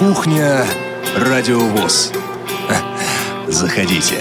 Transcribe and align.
Кухня 0.00 0.64
Радиовоз. 1.14 2.10
Заходите. 3.48 4.14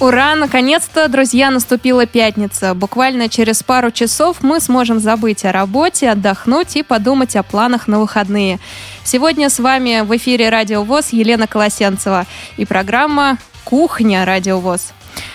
Ура! 0.00 0.34
Наконец-то, 0.34 1.06
друзья, 1.06 1.52
наступила 1.52 2.04
пятница. 2.04 2.74
Буквально 2.74 3.28
через 3.28 3.62
пару 3.62 3.92
часов 3.92 4.38
мы 4.42 4.58
сможем 4.58 4.98
забыть 4.98 5.44
о 5.44 5.52
работе, 5.52 6.10
отдохнуть 6.10 6.74
и 6.74 6.82
подумать 6.82 7.36
о 7.36 7.44
планах 7.44 7.86
на 7.86 8.00
выходные. 8.00 8.58
Сегодня 9.04 9.48
с 9.48 9.60
вами 9.60 10.00
в 10.00 10.16
эфире 10.16 10.48
Радио 10.48 10.82
ВОЗ 10.82 11.10
Елена 11.12 11.46
Колосенцева 11.46 12.26
и 12.56 12.64
программа 12.64 13.38
«Кухня 13.62 14.24
Радио 14.24 14.58
ВОЗ». 14.58 14.92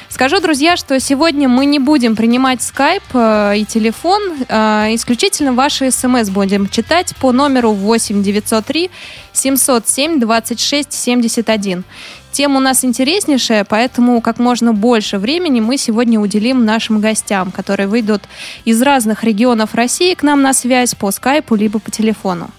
Скажу, 0.10 0.42
друзья, 0.42 0.76
что 0.76 1.00
сегодня 1.00 1.48
мы 1.48 1.66
не 1.66 1.80
будем 1.80 2.16
принимать 2.16 2.62
скайп 2.62 3.04
э, 3.14 3.60
и 3.60 3.66
телефон, 3.66 4.22
э, 4.50 4.96
исключительно 4.96 5.54
ваши 5.54 5.92
смс 5.92 6.30
будем 6.30 6.68
читать 6.68 7.16
по 7.22 7.32
номеру 7.32 7.72
8 7.72 8.22
903 8.22 8.92
707 9.32 10.20
26 10.20 10.92
71. 10.92 11.84
Тема 12.32 12.58
у 12.58 12.60
нас 12.60 12.84
интереснейшая, 12.84 13.64
поэтому 13.64 14.20
как 14.22 14.40
можно 14.40 14.74
больше 14.74 15.20
времени 15.20 15.62
мы 15.62 15.78
сегодня 15.78 16.20
уделим 16.20 16.66
нашим 16.66 17.00
гостям, 17.00 17.52
которые 17.52 17.88
выйдут 17.88 18.24
из 18.66 18.82
разных 18.82 19.24
регионов 19.24 19.74
России 19.74 20.14
к 20.16 20.24
нам 20.24 20.42
на 20.42 20.54
связь 20.54 20.96
по 20.96 21.12
скайпу 21.12 21.56
либо 21.56 21.80
по 21.80 21.92
телефону. 21.92 22.50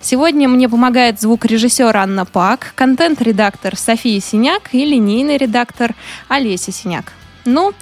Сегодня 0.00 0.48
мне 0.48 0.68
помогает 0.68 1.20
звукорежиссер 1.20 1.96
Анна 1.96 2.24
Пак, 2.24 2.72
контент-редактор 2.74 3.76
София 3.76 4.20
Синяк 4.20 4.70
и 4.72 4.84
линейный 4.84 5.36
редактор 5.36 5.94
Олеся 6.28 6.72
Синяк. 6.72 7.12
Ну, 7.44 7.72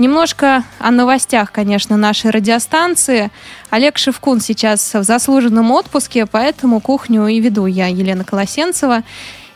Немножко 0.00 0.64
о 0.78 0.90
новостях, 0.92 1.52
конечно, 1.52 1.98
нашей 1.98 2.30
радиостанции. 2.30 3.30
Олег 3.68 3.98
Шевкун 3.98 4.40
сейчас 4.40 4.94
в 4.94 5.02
заслуженном 5.02 5.70
отпуске, 5.72 6.24
поэтому 6.24 6.80
кухню 6.80 7.26
и 7.26 7.38
веду 7.38 7.66
я, 7.66 7.86
Елена 7.86 8.24
Колосенцева. 8.24 9.02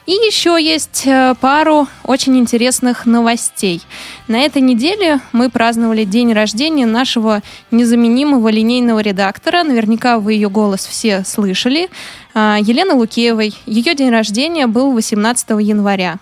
И 0.07 0.13
еще 0.13 0.59
есть 0.61 1.05
э, 1.07 1.35
пару 1.41 1.89
очень 2.03 2.37
интересных 2.37 3.07
новостей. 3.07 3.81
На 4.29 4.41
этой 4.41 4.61
неделе 4.61 5.21
мы 5.33 5.49
праздновали 5.49 6.05
день 6.05 6.35
рождения 6.35 6.85
нашего 6.85 7.43
незаменимого 7.71 8.49
линейного 8.49 9.01
редактора. 9.01 9.63
Наверняка 9.63 10.19
вы 10.19 10.35
ее 10.35 10.51
голос 10.51 10.85
все 10.85 11.25
слышали. 11.25 11.89
А, 12.35 12.59
Елены 12.61 12.93
Лукеевой. 12.93 13.55
Ее 13.65 13.95
день 13.95 14.11
рождения 14.11 14.67
был 14.67 14.93
18 14.93 15.51
января. 15.61 16.19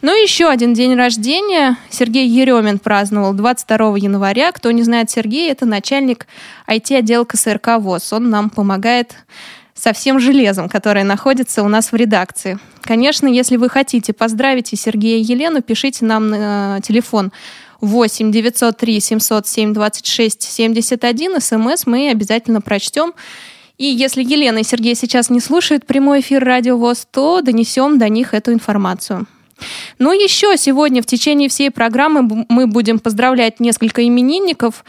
Ну 0.00 0.18
и 0.18 0.22
еще 0.22 0.48
один 0.48 0.72
день 0.72 0.94
рождения. 0.94 1.76
Сергей 1.90 2.26
Еремин 2.26 2.78
праздновал 2.78 3.34
22 3.34 3.98
января. 3.98 4.50
Кто 4.52 4.70
не 4.70 4.82
знает 4.82 5.10
Сергея, 5.10 5.52
это 5.52 5.66
начальник 5.66 6.26
IT-отдела 6.66 7.24
КСРК 7.24 7.78
ВОЗ. 7.78 8.14
Он 8.14 8.30
нам 8.30 8.48
помогает 8.48 9.14
со 9.80 9.94
всем 9.94 10.20
железом, 10.20 10.68
которое 10.68 11.04
находится 11.04 11.62
у 11.62 11.68
нас 11.68 11.90
в 11.90 11.96
редакции. 11.96 12.58
Конечно, 12.82 13.26
если 13.26 13.56
вы 13.56 13.70
хотите 13.70 14.12
поздравить 14.12 14.72
и 14.74 14.76
Сергея 14.76 15.18
и 15.18 15.22
Елену, 15.22 15.62
пишите 15.62 16.04
нам 16.04 16.28
на 16.28 16.80
телефон 16.82 17.32
8 17.80 18.30
903 18.30 19.00
707 19.00 19.72
26 19.72 20.42
71. 20.42 21.40
СМС 21.40 21.86
мы 21.86 22.10
обязательно 22.10 22.60
прочтем. 22.60 23.14
И 23.78 23.86
если 23.86 24.22
Елена 24.22 24.58
и 24.58 24.64
Сергей 24.64 24.94
сейчас 24.94 25.30
не 25.30 25.40
слушают 25.40 25.86
прямой 25.86 26.20
эфир 26.20 26.44
Радио 26.44 26.76
ВОЗ, 26.76 27.06
то 27.10 27.40
донесем 27.40 27.98
до 27.98 28.10
них 28.10 28.34
эту 28.34 28.52
информацию. 28.52 29.26
Ну, 29.98 30.12
еще 30.12 30.58
сегодня 30.58 31.02
в 31.02 31.06
течение 31.06 31.48
всей 31.48 31.70
программы 31.70 32.44
мы 32.50 32.66
будем 32.66 32.98
поздравлять 32.98 33.60
несколько 33.60 34.06
именинников. 34.06 34.84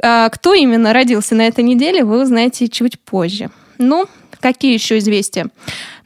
А, 0.00 0.28
кто 0.28 0.54
именно 0.54 0.92
родился 0.92 1.34
на 1.34 1.46
этой 1.48 1.64
неделе, 1.64 2.04
вы 2.04 2.22
узнаете 2.22 2.68
чуть 2.68 3.00
позже. 3.00 3.50
Ну, 3.78 4.06
Какие 4.40 4.74
еще 4.74 4.98
известия? 4.98 5.48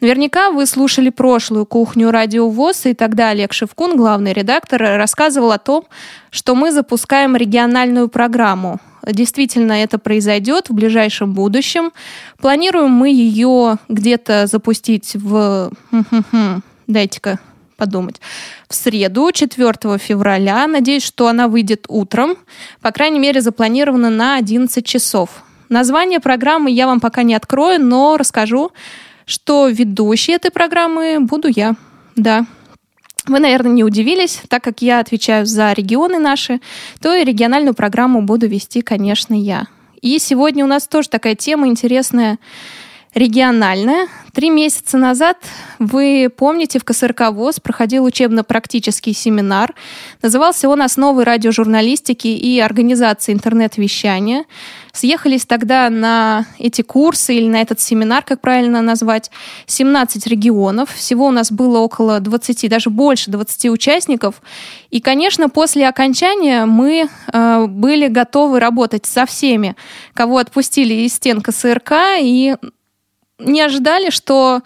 Наверняка 0.00 0.50
вы 0.50 0.66
слушали 0.66 1.10
прошлую 1.10 1.66
кухню 1.66 2.10
Радио 2.10 2.48
ВОЗ, 2.48 2.86
и 2.86 2.94
тогда 2.94 3.30
Олег 3.30 3.52
Шевкун, 3.52 3.96
главный 3.96 4.32
редактор, 4.32 4.80
рассказывал 4.80 5.52
о 5.52 5.58
том, 5.58 5.84
что 6.30 6.54
мы 6.54 6.72
запускаем 6.72 7.36
региональную 7.36 8.08
программу. 8.08 8.80
Действительно, 9.06 9.72
это 9.72 9.98
произойдет 9.98 10.68
в 10.68 10.74
ближайшем 10.74 11.32
будущем. 11.32 11.92
Планируем 12.38 12.90
мы 12.90 13.10
ее 13.10 13.78
где-то 13.88 14.46
запустить 14.46 15.14
в... 15.14 15.70
Дайте-ка 16.86 17.38
подумать. 17.76 18.20
В 18.68 18.74
среду, 18.74 19.32
4 19.32 19.72
февраля. 19.98 20.66
Надеюсь, 20.66 21.02
что 21.02 21.28
она 21.28 21.48
выйдет 21.48 21.86
утром. 21.88 22.36
По 22.82 22.90
крайней 22.90 23.18
мере, 23.18 23.40
запланировано 23.40 24.10
на 24.10 24.36
11 24.36 24.84
часов. 24.84 25.42
Название 25.70 26.18
программы 26.18 26.72
я 26.72 26.88
вам 26.88 26.98
пока 26.98 27.22
не 27.22 27.32
открою, 27.32 27.80
но 27.80 28.16
расскажу, 28.16 28.72
что 29.24 29.68
ведущей 29.68 30.32
этой 30.32 30.50
программы 30.50 31.20
буду 31.20 31.46
я. 31.46 31.76
Да. 32.16 32.44
Вы, 33.26 33.38
наверное, 33.38 33.70
не 33.70 33.84
удивились, 33.84 34.42
так 34.48 34.64
как 34.64 34.82
я 34.82 34.98
отвечаю 34.98 35.46
за 35.46 35.72
регионы 35.72 36.18
наши, 36.18 36.60
то 37.00 37.14
и 37.14 37.24
региональную 37.24 37.74
программу 37.74 38.20
буду 38.20 38.48
вести, 38.48 38.80
конечно, 38.80 39.32
я. 39.32 39.68
И 40.02 40.18
сегодня 40.18 40.64
у 40.64 40.68
нас 40.68 40.88
тоже 40.88 41.08
такая 41.08 41.36
тема 41.36 41.68
интересная 41.68 42.40
региональная. 43.14 44.08
Три 44.32 44.50
месяца 44.50 44.96
назад, 44.96 45.36
вы 45.80 46.30
помните, 46.34 46.78
в 46.78 46.84
КСРК 46.84 47.30
ВОЗ 47.32 47.58
проходил 47.58 48.04
учебно-практический 48.04 49.12
семинар. 49.12 49.74
Назывался 50.22 50.68
он 50.68 50.82
«Основы 50.82 51.24
радиожурналистики 51.24 52.28
и 52.28 52.60
организации 52.60 53.32
интернет-вещания». 53.32 54.44
Съехались 54.92 55.46
тогда 55.46 55.88
на 55.90 56.46
эти 56.58 56.82
курсы 56.82 57.34
или 57.34 57.48
на 57.48 57.60
этот 57.60 57.80
семинар, 57.80 58.22
как 58.24 58.40
правильно 58.40 58.82
назвать, 58.82 59.30
17 59.66 60.26
регионов. 60.26 60.92
Всего 60.92 61.26
у 61.26 61.30
нас 61.30 61.50
было 61.50 61.78
около 61.78 62.20
20, 62.20 62.68
даже 62.68 62.90
больше 62.90 63.30
20 63.30 63.70
участников. 63.70 64.42
И, 64.90 65.00
конечно, 65.00 65.48
после 65.48 65.88
окончания 65.88 66.64
мы 66.66 67.08
э, 67.32 67.66
были 67.66 68.08
готовы 68.08 68.60
работать 68.60 69.06
со 69.06 69.26
всеми, 69.26 69.76
кого 70.14 70.38
отпустили 70.38 70.94
из 70.94 71.14
стен 71.14 71.40
КСРК, 71.40 71.92
и 72.20 72.56
не 73.40 73.60
ожидали, 73.60 74.10
что 74.10 74.62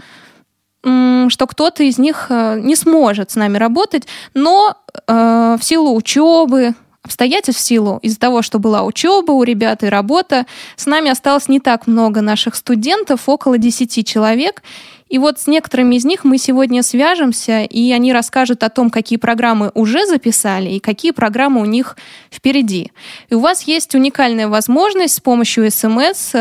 что 1.30 1.46
кто-то 1.46 1.82
из 1.82 1.96
них 1.96 2.26
э, 2.28 2.60
не 2.60 2.76
сможет 2.76 3.30
с 3.30 3.36
нами 3.36 3.56
работать, 3.56 4.06
но 4.34 4.76
э, 5.06 5.56
в 5.58 5.64
силу 5.64 5.94
учебы, 5.94 6.74
обстоятельств, 7.02 7.62
в 7.62 7.64
силу 7.64 7.98
из-за 8.02 8.18
того, 8.18 8.42
что 8.42 8.58
была 8.58 8.82
учеба 8.82 9.32
у 9.32 9.42
ребят 9.44 9.82
и 9.82 9.88
работа, 9.88 10.46
с 10.76 10.86
нами 10.86 11.10
осталось 11.10 11.48
не 11.48 11.60
так 11.60 11.86
много 11.86 12.20
наших 12.20 12.54
студентов, 12.54 13.28
около 13.28 13.58
10 13.58 14.06
человек. 14.06 14.62
И 15.08 15.18
вот 15.18 15.38
с 15.38 15.46
некоторыми 15.46 15.96
из 15.96 16.04
них 16.04 16.24
мы 16.24 16.38
сегодня 16.38 16.82
свяжемся, 16.82 17.62
и 17.62 17.92
они 17.92 18.12
расскажут 18.12 18.62
о 18.62 18.70
том, 18.70 18.90
какие 18.90 19.18
программы 19.18 19.70
уже 19.74 20.06
записали 20.06 20.70
и 20.70 20.80
какие 20.80 21.12
программы 21.12 21.60
у 21.60 21.66
них 21.66 21.96
впереди. 22.30 22.90
И 23.28 23.34
у 23.34 23.40
вас 23.40 23.62
есть 23.62 23.94
уникальная 23.94 24.48
возможность 24.48 25.14
с 25.14 25.20
помощью 25.20 25.70
СМС 25.70 26.34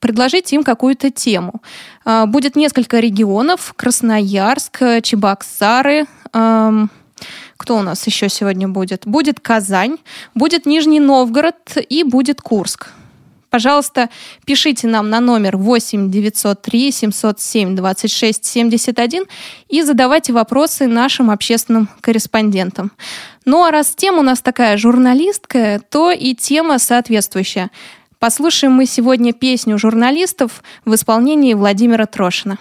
предложить 0.00 0.52
им 0.52 0.64
какую-то 0.64 1.10
тему. 1.10 1.62
А, 2.04 2.26
будет 2.26 2.56
несколько 2.56 3.00
регионов. 3.00 3.72
Красноярск, 3.76 4.82
Чебоксары, 5.02 6.06
кто 7.56 7.76
у 7.76 7.82
нас 7.82 8.06
еще 8.06 8.28
сегодня 8.28 8.68
будет? 8.68 9.06
Будет 9.06 9.40
Казань, 9.40 9.96
будет 10.34 10.66
Нижний 10.66 11.00
Новгород 11.00 11.76
и 11.88 12.02
будет 12.04 12.40
Курск. 12.40 12.88
Пожалуйста, 13.48 14.10
пишите 14.44 14.86
нам 14.86 15.08
на 15.08 15.20
номер 15.20 15.56
8 15.56 16.10
903 16.10 16.90
707 16.90 17.76
26 17.76 18.44
71 18.44 19.24
и 19.68 19.82
задавайте 19.82 20.32
вопросы 20.32 20.86
нашим 20.86 21.30
общественным 21.30 21.88
корреспондентам. 22.00 22.92
Ну 23.44 23.64
а 23.64 23.70
раз 23.70 23.94
тема 23.94 24.18
у 24.18 24.22
нас 24.22 24.40
такая 24.42 24.76
журналистская, 24.76 25.78
то 25.78 26.10
и 26.10 26.34
тема 26.34 26.78
соответствующая. 26.78 27.70
Послушаем 28.18 28.72
мы 28.72 28.86
сегодня 28.86 29.34
песню 29.34 29.76
журналистов 29.76 30.62
в 30.86 30.94
исполнении 30.94 31.52
Владимира 31.52 32.06
Трошина. 32.06 32.56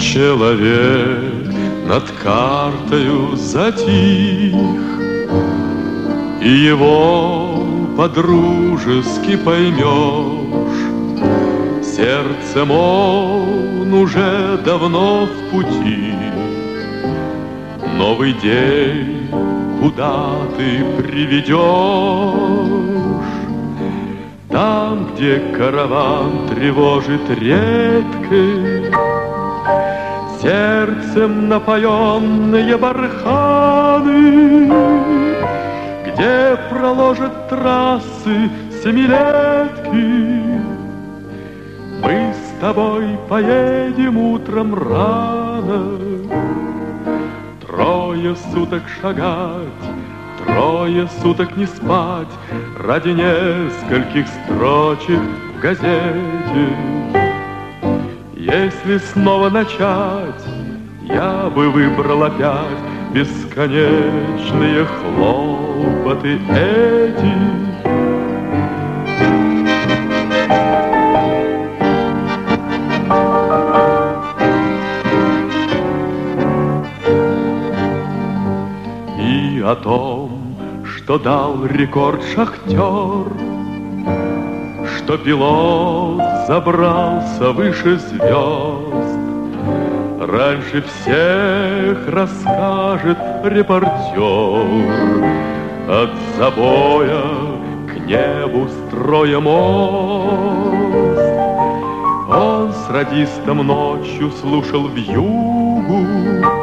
Человек 0.00 1.54
над 1.86 2.10
картою 2.22 3.36
затих, 3.36 4.54
И 6.40 6.48
его 6.48 7.66
подружески 7.98 9.36
поймешь. 9.36 10.82
Сердцем 11.84 12.70
он 12.70 13.92
уже 13.92 14.58
давно 14.64 15.26
в 15.26 15.50
пути, 15.50 16.14
Новый 17.98 18.32
день 18.32 19.22
куда 19.82 20.34
ты 20.56 20.84
приведешь. 21.02 21.58
Там, 24.48 25.08
где 25.12 25.40
караван 25.56 26.46
тревожит 26.48 27.28
редко, 27.30 28.36
Сердцем 30.40 31.48
напоенные 31.48 32.76
барханы, 32.76 34.70
Где 36.06 36.56
проложат 36.70 37.48
трассы 37.48 38.50
семилетки. 38.82 40.62
Мы 42.02 42.34
с 42.34 42.60
тобой 42.60 43.18
поедем 43.28 44.18
утром 44.18 44.74
рано, 44.74 45.98
Трое 47.72 48.36
суток 48.52 48.82
шагать, 49.00 49.82
трое 50.44 51.08
суток 51.22 51.56
не 51.56 51.64
спать 51.64 52.28
Ради 52.78 53.08
нескольких 53.08 54.26
строчек 54.28 55.18
в 55.56 55.60
газете. 55.62 56.68
Если 58.36 58.98
снова 58.98 59.48
начать, 59.48 60.44
я 61.00 61.48
бы 61.48 61.70
выбрал 61.70 62.24
опять 62.24 62.78
Бесконечные 63.14 64.84
хлопоты 64.84 66.38
эти. 66.50 67.51
О 79.72 79.76
том, 79.76 80.54
что 80.84 81.18
дал 81.18 81.64
рекорд 81.64 82.22
шахтер, 82.34 83.26
Что 84.96 85.16
пилот 85.16 86.20
забрался 86.46 87.52
выше 87.52 87.98
звезд, 87.98 89.12
Раньше 90.20 90.82
всех 90.82 92.06
расскажет 92.06 93.18
репортер 93.44 94.66
От 95.88 96.10
забоя 96.36 97.22
к 97.88 97.96
небу 98.06 98.68
строя 98.68 99.40
мост. 99.40 100.82
Он 102.28 102.72
с 102.72 102.90
радистом 102.90 103.66
ночью 103.66 104.30
слушал 104.32 104.88
в 104.88 104.96
югу, 104.96 106.61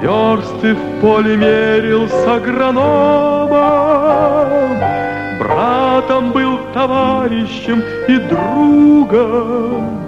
Версты 0.00 0.74
в 0.74 1.00
поле 1.00 1.36
мерил 1.36 2.08
с 2.08 2.26
агрономом, 2.26 3.48
Братом 5.40 6.30
был 6.30 6.58
товарищем 6.72 7.82
и 8.06 8.18
другом 8.18 9.98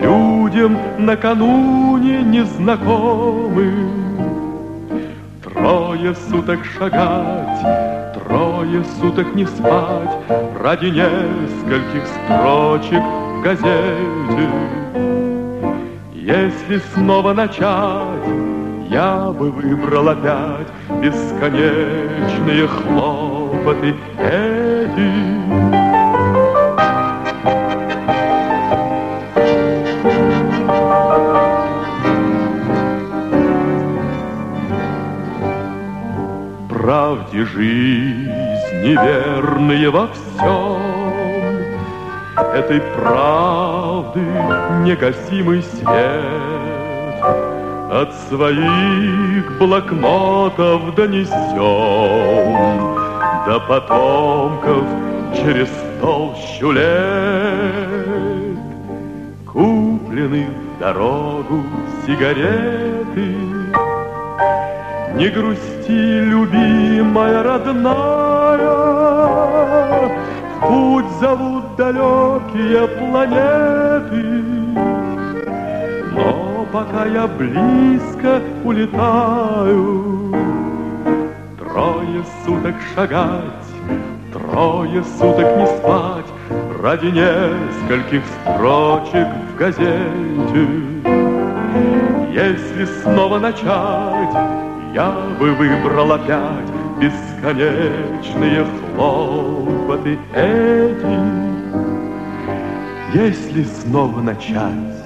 людям 0.00 0.78
накануне 0.98 2.22
незнакомым. 2.22 3.90
Трое 5.44 6.14
суток 6.30 6.60
шагать, 6.64 8.14
трое 8.14 8.84
суток 9.00 9.34
не 9.34 9.44
спать 9.46 10.16
Ради 10.60 10.86
нескольких 10.86 12.06
строчек 12.06 13.02
в 13.02 13.42
газете. 13.42 14.48
Если 16.14 16.80
снова 16.94 17.32
начать, 17.32 18.47
я 18.90 19.30
бы 19.30 19.50
выбрал 19.50 20.08
опять 20.08 20.68
Бесконечные 21.00 22.66
хлопоты 22.66 23.94
эти. 24.18 25.38
правде 36.88 37.44
жизни 37.44 38.92
верные 38.92 39.90
во 39.90 40.08
всем. 40.08 40.80
Этой 42.54 42.80
правды 42.80 44.20
негасимый 44.84 45.62
свет 45.62 46.47
своих 48.28 49.58
блокнотов 49.58 50.94
донесем 50.94 51.36
До 53.46 53.60
потомков 53.60 54.84
через 55.34 55.68
толщу 56.00 56.72
лет 56.72 58.58
Куплены 59.46 60.46
в 60.76 60.80
дорогу 60.80 61.64
сигареты 62.06 63.48
не 65.14 65.30
грусти, 65.30 66.20
любимая 66.20 67.42
родная, 67.42 68.68
В 70.54 70.68
путь 70.68 71.10
зовут 71.20 71.74
далекие 71.76 72.86
планеты. 72.86 74.44
Но 76.12 76.47
пока 76.72 77.06
я 77.06 77.26
близко 77.26 78.42
улетаю, 78.64 80.34
Трое 81.58 82.24
суток 82.44 82.74
шагать, 82.94 83.68
трое 84.32 85.04
суток 85.18 85.56
не 85.56 85.66
спать 85.66 86.26
Ради 86.82 87.06
нескольких 87.06 88.22
строчек 88.40 89.26
в 89.52 89.56
газете. 89.58 90.68
Если 92.32 92.84
снова 93.02 93.38
начать, 93.38 94.34
я 94.94 95.12
бы 95.40 95.52
выбрал 95.54 96.12
опять 96.12 96.70
бесконечные 97.00 98.64
хлопоты 98.94 100.18
эти. 100.34 101.18
Если 103.12 103.64
снова 103.64 104.20
начать, 104.20 104.97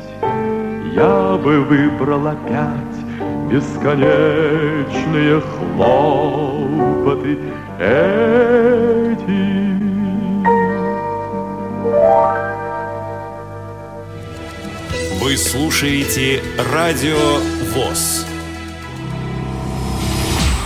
я 0.95 1.39
бы 1.43 1.61
выбрал 1.61 2.27
опять 2.27 2.97
бесконечные 3.51 5.41
хлопоты 5.41 7.39
эти. 7.79 9.53
Вы 15.23 15.37
слушаете 15.37 16.43
Радио 16.73 17.39
ВОЗ. 17.75 18.32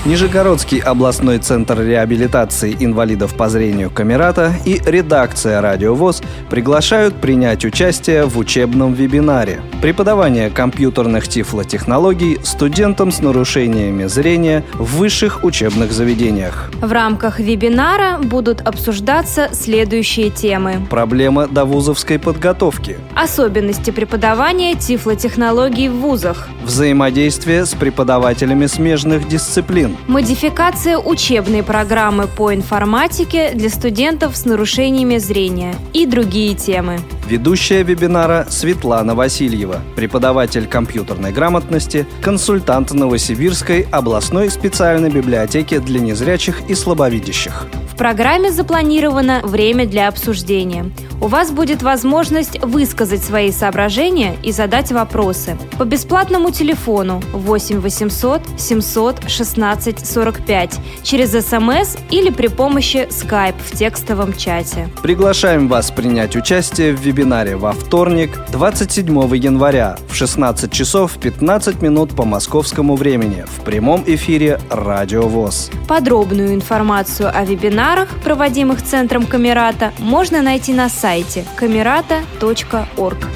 Нижегородский 0.07 0.79
областной 0.79 1.39
центр 1.39 1.81
реабилитации 1.81 2.77
инвалидов 2.79 3.35
по 3.37 3.49
зрению 3.49 3.91
Камерата 3.91 4.53
и 4.65 4.81
редакция 4.87 5.61
«Радио 5.61 5.97
ВОЗ» 5.97 6.23
приглашают 6.49 7.17
принять 7.17 7.65
участие 7.65 8.25
в 8.27 8.39
учебном 8.39 8.95
вебинаре 8.95 9.63
«Преподавание 9.83 10.49
компьютерных 10.49 11.27
тифлотехнологий 11.27 12.39
студентам 12.45 13.11
с 13.11 13.19
нарушениями 13.19 14.05
зрения 14.05 14.63
в 14.75 14.99
высших 14.99 15.43
учебных 15.43 15.91
заведениях». 15.91 16.71
В 16.81 16.93
рамках 16.93 17.41
вебинара 17.41 18.19
будут 18.19 18.61
обсуждаться 18.61 19.49
следующие 19.53 20.31
темы. 20.31 20.87
Проблема 20.89 21.49
довузовской 21.49 22.21
подготовки. 22.21 22.97
Особенности 23.17 23.91
преподавания 23.91 24.77
тифлотехнологий 24.77 25.89
в 25.89 25.97
вузах. 25.97 26.49
Взаимодействие 26.63 27.67
с 27.67 27.75
преподавателями 27.75 28.67
смежных 28.67 29.27
дисциплин. 29.27 29.96
Модификация 30.09 30.99
учебной 30.99 31.63
программы 31.63 32.27
по 32.27 32.55
информатике 32.55 33.53
для 33.55 33.69
студентов 33.69 34.37
с 34.37 34.45
нарушениями 34.45 35.19
зрения 35.19 35.75
и 35.93 36.07
другие 36.07 36.55
темы. 36.55 37.01
Ведущая 37.29 37.83
вебинара 37.83 38.47
Светлана 38.49 39.15
Васильева, 39.15 39.81
преподаватель 39.97 40.67
компьютерной 40.67 41.33
грамотности, 41.33 42.07
консультант 42.23 42.93
Новосибирской 42.93 43.87
областной 43.91 44.51
специальной 44.51 45.11
библиотеки 45.11 45.79
для 45.79 46.01
незрячих 46.01 46.61
и 46.69 46.75
слабовидящих. 46.75 47.67
В 47.97 47.99
программе 47.99 48.53
запланировано 48.53 49.41
время 49.43 49.87
для 49.87 50.09
обсуждения. 50.09 50.93
У 51.19 51.29
вас 51.29 51.51
будет 51.51 51.83
возможность 51.83 52.63
высказать 52.63 53.25
свои 53.25 53.51
соображения 53.51 54.37
и 54.43 54.53
задать 54.53 54.93
вопросы. 54.93 55.57
По 55.79 55.85
бесплатному 55.85 56.51
телефону 56.51 57.23
8 57.33 57.81
800 57.81 58.43
700 58.59 59.31
16 59.31 60.07
45 60.07 60.79
через 61.03 61.31
СМС 61.31 61.97
или 62.11 62.29
при 62.29 62.49
помощи 62.49 63.09
Skype 63.09 63.55
в 63.65 63.75
текстовом 63.75 64.35
чате. 64.35 64.91
Приглашаем 65.03 65.67
вас 65.67 65.91
принять 65.91 66.37
участие 66.37 66.93
в 66.93 67.01
вебинаре 67.01 67.57
во 67.57 67.73
вторник, 67.73 68.39
27 68.53 69.37
января 69.37 69.97
в 70.11 70.15
16 70.15 70.71
часов 70.71 71.17
15 71.19 71.81
минут 71.81 72.15
по 72.15 72.27
московскому 72.27 72.95
времени 72.95 73.47
в 73.47 73.63
прямом 73.63 74.05
эфире 74.07 74.61
«Радио 74.69 75.23
ВОЗ». 75.23 75.71
Подробную 75.89 76.53
информацию 76.53 77.31
о 77.35 77.43
вебинарах, 77.87 78.21
проводимых 78.21 78.83
Центром 78.83 79.27
Камерата, 79.27 79.93
можно 79.99 80.43
найти 80.43 80.73
на 80.73 80.89
сайте 80.89 81.45
камерата.орг. 81.57 83.29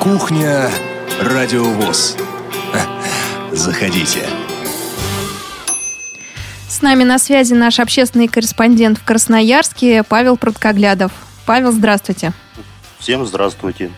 Кухня 0.00 0.70
Радио 1.20 1.64
ВОЗ. 1.64 2.16
Заходите. 3.50 4.20
С 6.68 6.82
нами 6.82 7.02
на 7.02 7.18
связи 7.18 7.54
наш 7.54 7.80
общественный 7.80 8.28
корреспондент 8.28 8.98
в 8.98 9.04
Красноярске 9.04 10.04
Павел 10.04 10.36
Пруткоглядов. 10.36 11.10
Павел, 11.44 11.72
здравствуйте. 11.72 12.32
Всем 13.00 13.26
здравствуйте. 13.26 13.90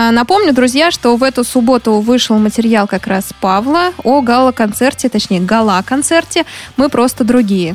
А, 0.00 0.12
напомню, 0.12 0.54
друзья, 0.54 0.92
что 0.92 1.16
в 1.16 1.24
эту 1.24 1.42
субботу 1.42 1.94
вышел 1.94 2.38
материал 2.38 2.86
как 2.86 3.08
раз 3.08 3.32
Павла 3.40 3.92
о 4.04 4.20
гала-концерте, 4.20 5.08
точнее, 5.08 5.40
гала-концерте 5.40 6.44
«Мы 6.76 6.88
просто 6.88 7.24
другие». 7.24 7.74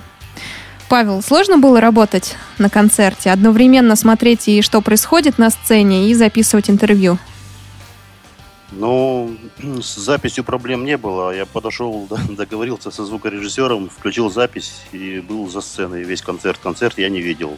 Павел, 0.88 1.22
сложно 1.22 1.58
было 1.58 1.82
работать 1.82 2.38
на 2.60 2.70
концерте, 2.70 3.30
одновременно 3.30 3.98
смотреть 3.98 4.48
и 4.48 4.62
что 4.62 4.80
происходит 4.80 5.38
на 5.38 5.50
сцене, 5.50 6.10
и 6.10 6.14
записывать 6.14 6.70
интервью? 6.70 7.18
Ну, 8.72 9.36
с 9.82 9.98
записью 9.98 10.46
проблем 10.46 10.86
не 10.86 10.96
было. 10.96 11.36
Я 11.36 11.46
подошел, 11.46 12.08
договорился 12.30 12.90
со 12.90 13.04
звукорежиссером, 13.04 13.90
включил 13.90 14.32
запись 14.32 14.76
и 14.94 15.20
был 15.20 15.50
за 15.50 15.60
сценой 15.60 16.04
весь 16.04 16.22
концерт. 16.22 16.58
Концерт 16.64 16.98
я 17.00 17.10
не 17.10 17.20
видел. 17.20 17.58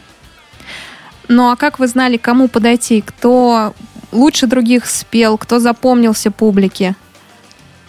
Ну 1.28 1.50
а 1.50 1.56
как 1.56 1.78
вы 1.78 1.86
знали, 1.86 2.16
кому 2.16 2.48
подойти? 2.48 3.00
Кто 3.00 3.74
лучше 4.16 4.46
других 4.46 4.86
спел, 4.86 5.38
кто 5.38 5.60
запомнился 5.60 6.30
публике? 6.30 6.96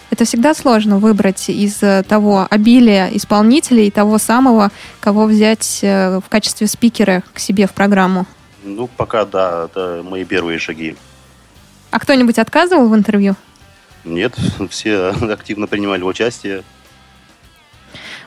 Это 0.09 0.25
всегда 0.25 0.53
сложно 0.53 0.99
выбрать 0.99 1.49
из 1.49 1.81
э, 1.83 2.03
того 2.03 2.47
обилия 2.49 3.09
исполнителей, 3.09 3.91
того 3.91 4.17
самого, 4.17 4.71
кого 4.99 5.25
взять 5.25 5.79
э, 5.81 6.19
в 6.19 6.29
качестве 6.29 6.67
спикера 6.67 7.23
к 7.33 7.39
себе 7.39 7.67
в 7.67 7.73
программу. 7.73 8.25
Ну, 8.63 8.87
пока 8.87 9.25
да, 9.25 9.65
это 9.65 10.03
мои 10.03 10.23
первые 10.23 10.59
шаги. 10.59 10.95
А 11.91 11.99
кто-нибудь 11.99 12.39
отказывал 12.39 12.87
в 12.87 12.95
интервью? 12.95 13.35
Нет, 14.05 14.35
все 14.69 15.09
активно 15.09 15.67
принимали 15.67 16.03
участие. 16.03 16.63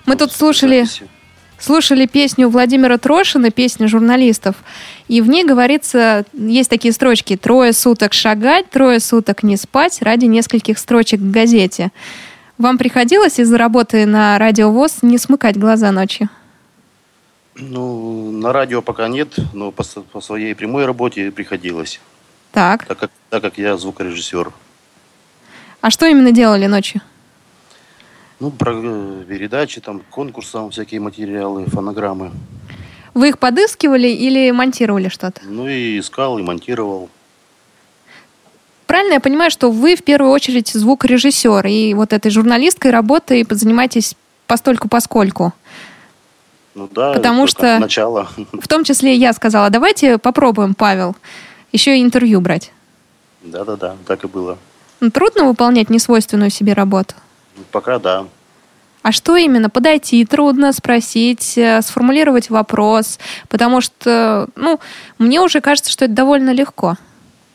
Мы 0.06 0.16
тут 0.16 0.32
слушали 0.32 0.84
записи 0.84 1.08
слушали 1.60 2.06
песню 2.06 2.48
Владимира 2.48 2.98
Трошина, 2.98 3.50
песня 3.50 3.86
журналистов, 3.86 4.56
и 5.06 5.20
в 5.20 5.28
ней 5.28 5.44
говорится, 5.44 6.24
есть 6.32 6.70
такие 6.70 6.92
строчки 6.92 7.36
«Трое 7.36 7.72
суток 7.72 8.12
шагать, 8.12 8.70
трое 8.70 8.98
суток 8.98 9.42
не 9.42 9.56
спать 9.56 10.02
ради 10.02 10.24
нескольких 10.24 10.78
строчек 10.78 11.20
в 11.20 11.30
газете». 11.30 11.92
Вам 12.58 12.76
приходилось 12.76 13.38
из-за 13.38 13.56
работы 13.56 14.04
на 14.04 14.38
радиовоз 14.38 14.98
не 15.00 15.16
смыкать 15.16 15.56
глаза 15.56 15.92
ночью? 15.92 16.28
Ну, 17.54 18.30
на 18.30 18.52
радио 18.52 18.82
пока 18.82 19.08
нет, 19.08 19.34
но 19.54 19.70
по, 19.70 19.82
по 19.82 20.20
своей 20.20 20.54
прямой 20.54 20.84
работе 20.84 21.30
приходилось. 21.30 22.00
Так. 22.52 22.84
Так 22.84 22.98
как, 22.98 23.10
так 23.30 23.42
как 23.42 23.56
я 23.56 23.78
звукорежиссер. 23.78 24.52
А 25.80 25.90
что 25.90 26.06
именно 26.06 26.32
делали 26.32 26.66
ночью? 26.66 27.00
Ну, 28.40 28.50
про 28.50 28.72
э, 28.74 29.24
передачи, 29.28 29.80
там, 29.80 30.00
конкурсам 30.10 30.70
всякие 30.70 31.00
материалы, 31.00 31.66
фонограммы. 31.66 32.32
Вы 33.12 33.28
их 33.28 33.38
подыскивали 33.38 34.08
или 34.08 34.50
монтировали 34.50 35.08
что-то? 35.08 35.42
Ну, 35.44 35.68
и 35.68 35.98
искал, 35.98 36.38
и 36.38 36.42
монтировал. 36.42 37.10
Правильно 38.86 39.14
я 39.14 39.20
понимаю, 39.20 39.50
что 39.50 39.70
вы 39.70 39.94
в 39.94 40.02
первую 40.02 40.32
очередь 40.32 40.68
звукорежиссер, 40.68 41.66
и 41.66 41.94
вот 41.94 42.12
этой 42.12 42.30
журналисткой 42.30 42.90
работой 42.90 43.46
занимаетесь 43.48 44.16
постольку 44.46 44.88
поскольку? 44.88 45.52
Ну 46.74 46.88
да, 46.90 47.12
Потому 47.12 47.46
что 47.46 47.78
начало. 47.78 48.28
в 48.52 48.66
том 48.68 48.84
числе 48.84 49.14
я 49.14 49.32
сказала, 49.32 49.70
давайте 49.70 50.18
попробуем, 50.18 50.74
Павел, 50.74 51.14
еще 51.72 51.98
и 51.98 52.02
интервью 52.02 52.40
брать. 52.40 52.72
Да-да-да, 53.42 53.96
так 54.06 54.24
и 54.24 54.28
было. 54.28 54.56
Трудно 55.12 55.44
выполнять 55.44 55.90
несвойственную 55.90 56.50
себе 56.50 56.72
работу? 56.72 57.14
Пока 57.70 57.98
да. 57.98 58.26
А 59.02 59.12
что 59.12 59.36
именно? 59.36 59.70
Подойти 59.70 60.24
трудно, 60.26 60.72
спросить, 60.72 61.56
э, 61.56 61.80
сформулировать 61.80 62.50
вопрос, 62.50 63.18
потому 63.48 63.80
что, 63.80 64.48
ну, 64.56 64.78
мне 65.18 65.40
уже 65.40 65.60
кажется, 65.60 65.90
что 65.90 66.04
это 66.04 66.14
довольно 66.14 66.50
легко. 66.50 66.96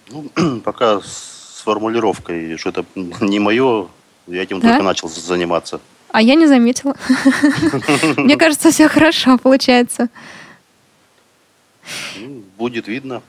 Ну, 0.10 0.60
пока 0.64 1.02
с 1.02 1.62
формулировкой, 1.64 2.58
что 2.58 2.70
это 2.70 2.86
не 2.96 3.40
мое, 3.40 3.88
я 4.28 4.44
этим 4.44 4.60
да? 4.60 4.70
только 4.70 4.84
начал 4.84 5.08
заниматься. 5.08 5.80
А 6.12 6.22
я 6.22 6.36
не 6.36 6.48
заметила. 6.48 6.96
Мне 8.18 8.38
кажется, 8.38 8.72
все 8.72 8.88
хорошо 8.88 9.38
получается. 9.38 10.10
Ну, 12.20 12.44
будет 12.58 12.88
видно. 12.88 13.22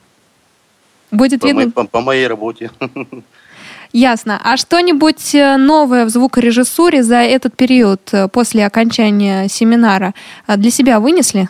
Будет 1.10 1.44
видно? 1.44 1.70
По 1.70 2.00
моей 2.00 2.26
работе. 2.26 2.70
Ясно. 3.92 4.40
А 4.42 4.56
что-нибудь 4.56 5.34
э, 5.34 5.56
новое 5.56 6.04
в 6.04 6.10
звукорежиссуре 6.10 7.02
за 7.02 7.16
этот 7.16 7.56
период 7.56 8.00
э, 8.12 8.28
после 8.28 8.66
окончания 8.66 9.48
семинара 9.48 10.14
э, 10.46 10.56
для 10.56 10.70
себя 10.70 11.00
вынесли? 11.00 11.48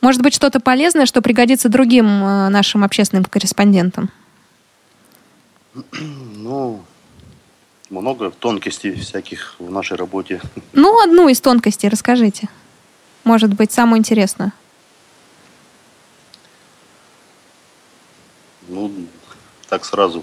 Может 0.00 0.22
быть, 0.22 0.34
что-то 0.34 0.60
полезное, 0.60 1.06
что 1.06 1.22
пригодится 1.22 1.68
другим 1.70 2.20
нашим 2.50 2.84
общественным 2.84 3.24
корреспондентам? 3.24 4.10
Ну, 6.02 6.82
много 7.88 8.30
тонкостей 8.30 8.94
всяких 8.96 9.56
в 9.58 9.70
нашей 9.70 9.96
работе. 9.96 10.42
Ну, 10.74 11.02
одну 11.02 11.28
из 11.28 11.40
тонкостей 11.40 11.88
расскажите. 11.88 12.48
Может 13.24 13.54
быть, 13.54 13.72
самую 13.72 13.98
интересную. 13.98 14.52
Ну, 18.68 18.92
так 19.68 19.86
сразу 19.86 20.22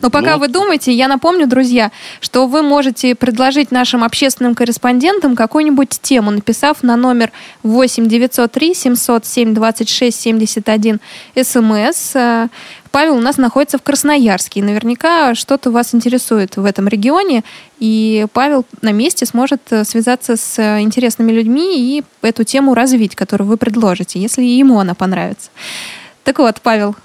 но 0.00 0.10
пока 0.10 0.34
ну, 0.34 0.40
вы 0.40 0.48
думаете, 0.48 0.92
я 0.92 1.08
напомню, 1.08 1.46
друзья, 1.46 1.90
что 2.20 2.46
вы 2.46 2.62
можете 2.62 3.14
предложить 3.14 3.70
нашим 3.70 4.04
общественным 4.04 4.54
корреспондентам 4.54 5.36
какую-нибудь 5.36 6.00
тему, 6.00 6.30
написав 6.30 6.82
на 6.82 6.96
номер 6.96 7.32
8 7.62 8.06
903 8.06 8.74
707 8.74 9.54
26 9.54 10.20
71 10.20 11.00
СМС. 11.42 12.16
Павел 12.90 13.16
у 13.16 13.20
нас 13.20 13.36
находится 13.36 13.78
в 13.78 13.82
Красноярске, 13.82 14.60
и 14.60 14.62
наверняка 14.62 15.34
что-то 15.34 15.70
вас 15.70 15.94
интересует 15.94 16.56
в 16.56 16.64
этом 16.64 16.88
регионе, 16.88 17.44
и 17.78 18.26
Павел 18.32 18.64
на 18.82 18.92
месте 18.92 19.26
сможет 19.26 19.60
э, 19.70 19.84
связаться 19.84 20.36
с 20.36 20.58
интересными 20.80 21.30
людьми 21.32 21.78
и 21.78 22.02
эту 22.22 22.44
тему 22.44 22.74
развить, 22.74 23.14
которую 23.14 23.46
вы 23.46 23.56
предложите, 23.56 24.18
если 24.18 24.42
ему 24.42 24.80
она 24.80 24.94
понравится. 24.94 25.50
Так 26.24 26.38
вот, 26.38 26.60
Павел, 26.62 26.96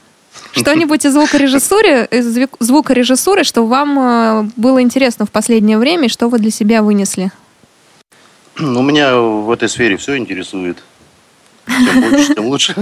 что-нибудь 0.53 1.05
из 1.05 1.13
звукорежиссуры, 1.13 2.07
из 2.11 2.47
звукорежиссуры, 2.59 3.43
что 3.43 3.65
вам 3.65 3.99
э, 3.99 4.49
было 4.55 4.81
интересно 4.81 5.25
в 5.25 5.31
последнее 5.31 5.77
время, 5.77 6.05
и 6.05 6.09
что 6.09 6.29
вы 6.29 6.39
для 6.39 6.51
себя 6.51 6.81
вынесли? 6.81 7.31
Ну, 8.57 8.81
меня 8.81 9.15
в 9.17 9.49
этой 9.51 9.67
сфере 9.67 9.97
все 9.97 10.15
интересует. 10.17 10.77
Чем 11.67 12.01
больше, 12.01 12.35
тем 12.35 12.45
лучше. 12.45 12.75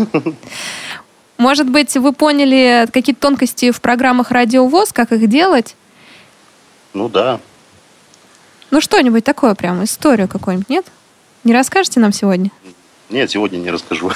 Может 1.38 1.70
быть, 1.70 1.96
вы 1.96 2.13
поняли 2.13 2.88
какие-то 2.92 3.22
тонкости 3.22 3.72
в 3.72 3.82
программах 3.82 4.32
«Радиовоз», 4.32 4.92
как 4.94 5.12
их 5.12 5.28
делать? 5.28 5.75
Ну 6.94 7.10
да. 7.10 7.40
Ну 8.70 8.82
что-нибудь 8.82 9.24
такое 9.24 9.56
прям, 9.56 9.84
историю 9.84 10.28
какую-нибудь, 10.28 10.70
нет? 10.70 10.86
Не 11.44 11.54
расскажете 11.54 12.00
нам 12.00 12.13
сегодня? 12.13 12.51
Нет, 13.12 13.30
сегодня 13.30 13.58
не 13.58 13.70
расскажу. 13.70 14.12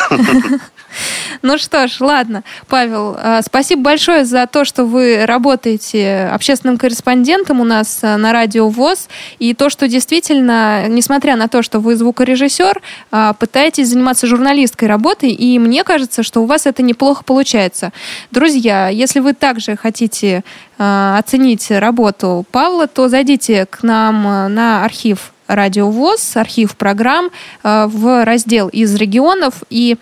Ну 1.42 1.58
что 1.58 1.88
ж, 1.88 2.00
ладно. 2.00 2.44
Павел, 2.68 3.16
э, 3.20 3.42
спасибо 3.46 3.82
большое 3.82 4.26
за 4.26 4.48
то, 4.48 4.66
что 4.66 4.86
вы 4.86 5.26
работаете 5.26 6.30
общественным 6.34 6.78
корреспондентом 6.78 7.60
у 7.60 7.64
нас 7.64 8.00
э, 8.02 8.16
на 8.16 8.32
радио 8.32 8.70
ВОЗ. 8.70 9.10
И 9.38 9.54
то, 9.54 9.70
что 9.70 9.88
действительно, 9.88 10.88
несмотря 10.88 11.36
на 11.36 11.48
то, 11.48 11.62
что 11.62 11.80
вы 11.80 11.98
звукорежиссер, 11.98 12.82
э, 13.12 13.34
пытаетесь 13.38 13.90
заниматься 13.90 14.28
журналистской 14.28 14.88
работой. 14.88 15.32
И 15.32 15.60
мне 15.60 15.84
кажется, 15.84 16.24
что 16.24 16.42
у 16.42 16.46
вас 16.46 16.66
это 16.66 16.82
неплохо 16.82 17.24
получается. 17.24 17.92
Друзья, 18.32 18.88
если 18.88 19.20
вы 19.20 19.34
также 19.34 19.76
хотите 19.76 20.44
оценить 20.78 21.72
работу 21.72 22.46
Павла, 22.52 22.88
то 22.88 23.08
зайдите 23.08 23.66
к 23.66 23.84
нам 23.84 24.54
на 24.54 24.84
архив 24.84 25.32
Радиовоз, 25.48 26.38
архив 26.38 26.76
программ 26.76 27.30
э, 27.64 27.86
в 27.88 28.26
раздел 28.26 28.68
из 28.70 28.96
регионов 28.96 29.64
и 29.70 29.98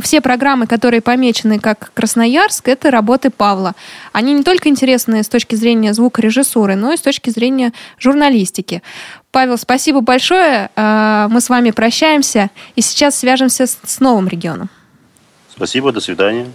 все 0.00 0.20
программы, 0.20 0.66
которые 0.66 1.00
помечены 1.00 1.60
как 1.60 1.92
Красноярск, 1.94 2.68
это 2.68 2.90
работы 2.90 3.30
Павла. 3.30 3.74
Они 4.12 4.32
не 4.32 4.42
только 4.42 4.68
интересны 4.68 5.22
с 5.22 5.28
точки 5.28 5.54
зрения 5.54 5.94
звукорежиссуры, 5.94 6.74
но 6.74 6.92
и 6.92 6.96
с 6.96 7.00
точки 7.00 7.30
зрения 7.30 7.72
журналистики. 7.98 8.82
Павел, 9.30 9.56
спасибо 9.58 10.00
большое. 10.00 10.70
Э, 10.74 11.28
мы 11.30 11.40
с 11.40 11.48
вами 11.48 11.70
прощаемся 11.70 12.50
и 12.76 12.80
сейчас 12.80 13.18
свяжемся 13.18 13.66
с 13.66 14.00
новым 14.00 14.28
регионом. 14.28 14.68
Спасибо, 15.54 15.92
до 15.92 16.00
свидания. 16.00 16.48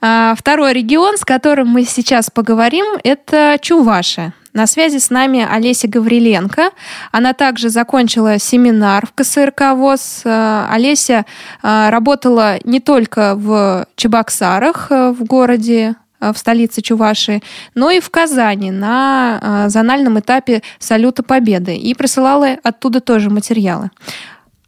А, 0.00 0.34
второй 0.36 0.72
регион, 0.72 1.16
с 1.16 1.24
которым 1.24 1.68
мы 1.68 1.84
сейчас 1.84 2.30
поговорим, 2.30 2.84
это 3.04 3.56
Чувашия. 3.60 4.34
На 4.52 4.66
связи 4.66 4.98
с 4.98 5.08
нами 5.08 5.46
Олеся 5.50 5.88
Гавриленко. 5.88 6.70
Она 7.10 7.32
также 7.32 7.70
закончила 7.70 8.38
семинар 8.38 9.06
в 9.06 9.12
КСРК 9.14 9.72
ВОЗ. 9.74 10.22
Э, 10.24 10.66
Олеся 10.70 11.24
э, 11.62 11.88
работала 11.88 12.58
не 12.64 12.78
только 12.80 13.34
в 13.34 13.86
Чебоксарах, 13.96 14.88
э, 14.90 15.12
в 15.12 15.24
городе 15.24 15.94
в 16.20 16.36
столице 16.36 16.82
Чувашии, 16.82 17.42
но 17.74 17.90
и 17.90 17.98
в 17.98 18.08
Казани 18.08 18.70
на 18.70 19.64
зональном 19.68 20.20
этапе 20.20 20.62
Салюта 20.78 21.24
Победы. 21.24 21.74
И 21.74 21.94
присылала 21.94 22.58
оттуда 22.62 23.00
тоже 23.00 23.28
материалы. 23.28 23.90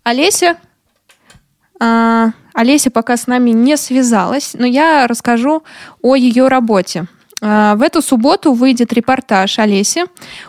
Олеся, 0.03 0.57
Олеся 1.79 2.91
пока 2.91 3.17
с 3.17 3.29
нами 3.29 3.51
не 3.51 3.77
связалась, 3.77 4.55
но 4.55 4.67
я 4.67 5.07
расскажу 5.07 5.63
о 6.03 6.17
ее 6.17 6.49
работе. 6.49 7.07
В 7.45 7.83
эту 7.83 8.01
субботу 8.01 8.55
выйдет 8.55 8.95
репортаж 8.95 9.59
Олеси 9.59 10.05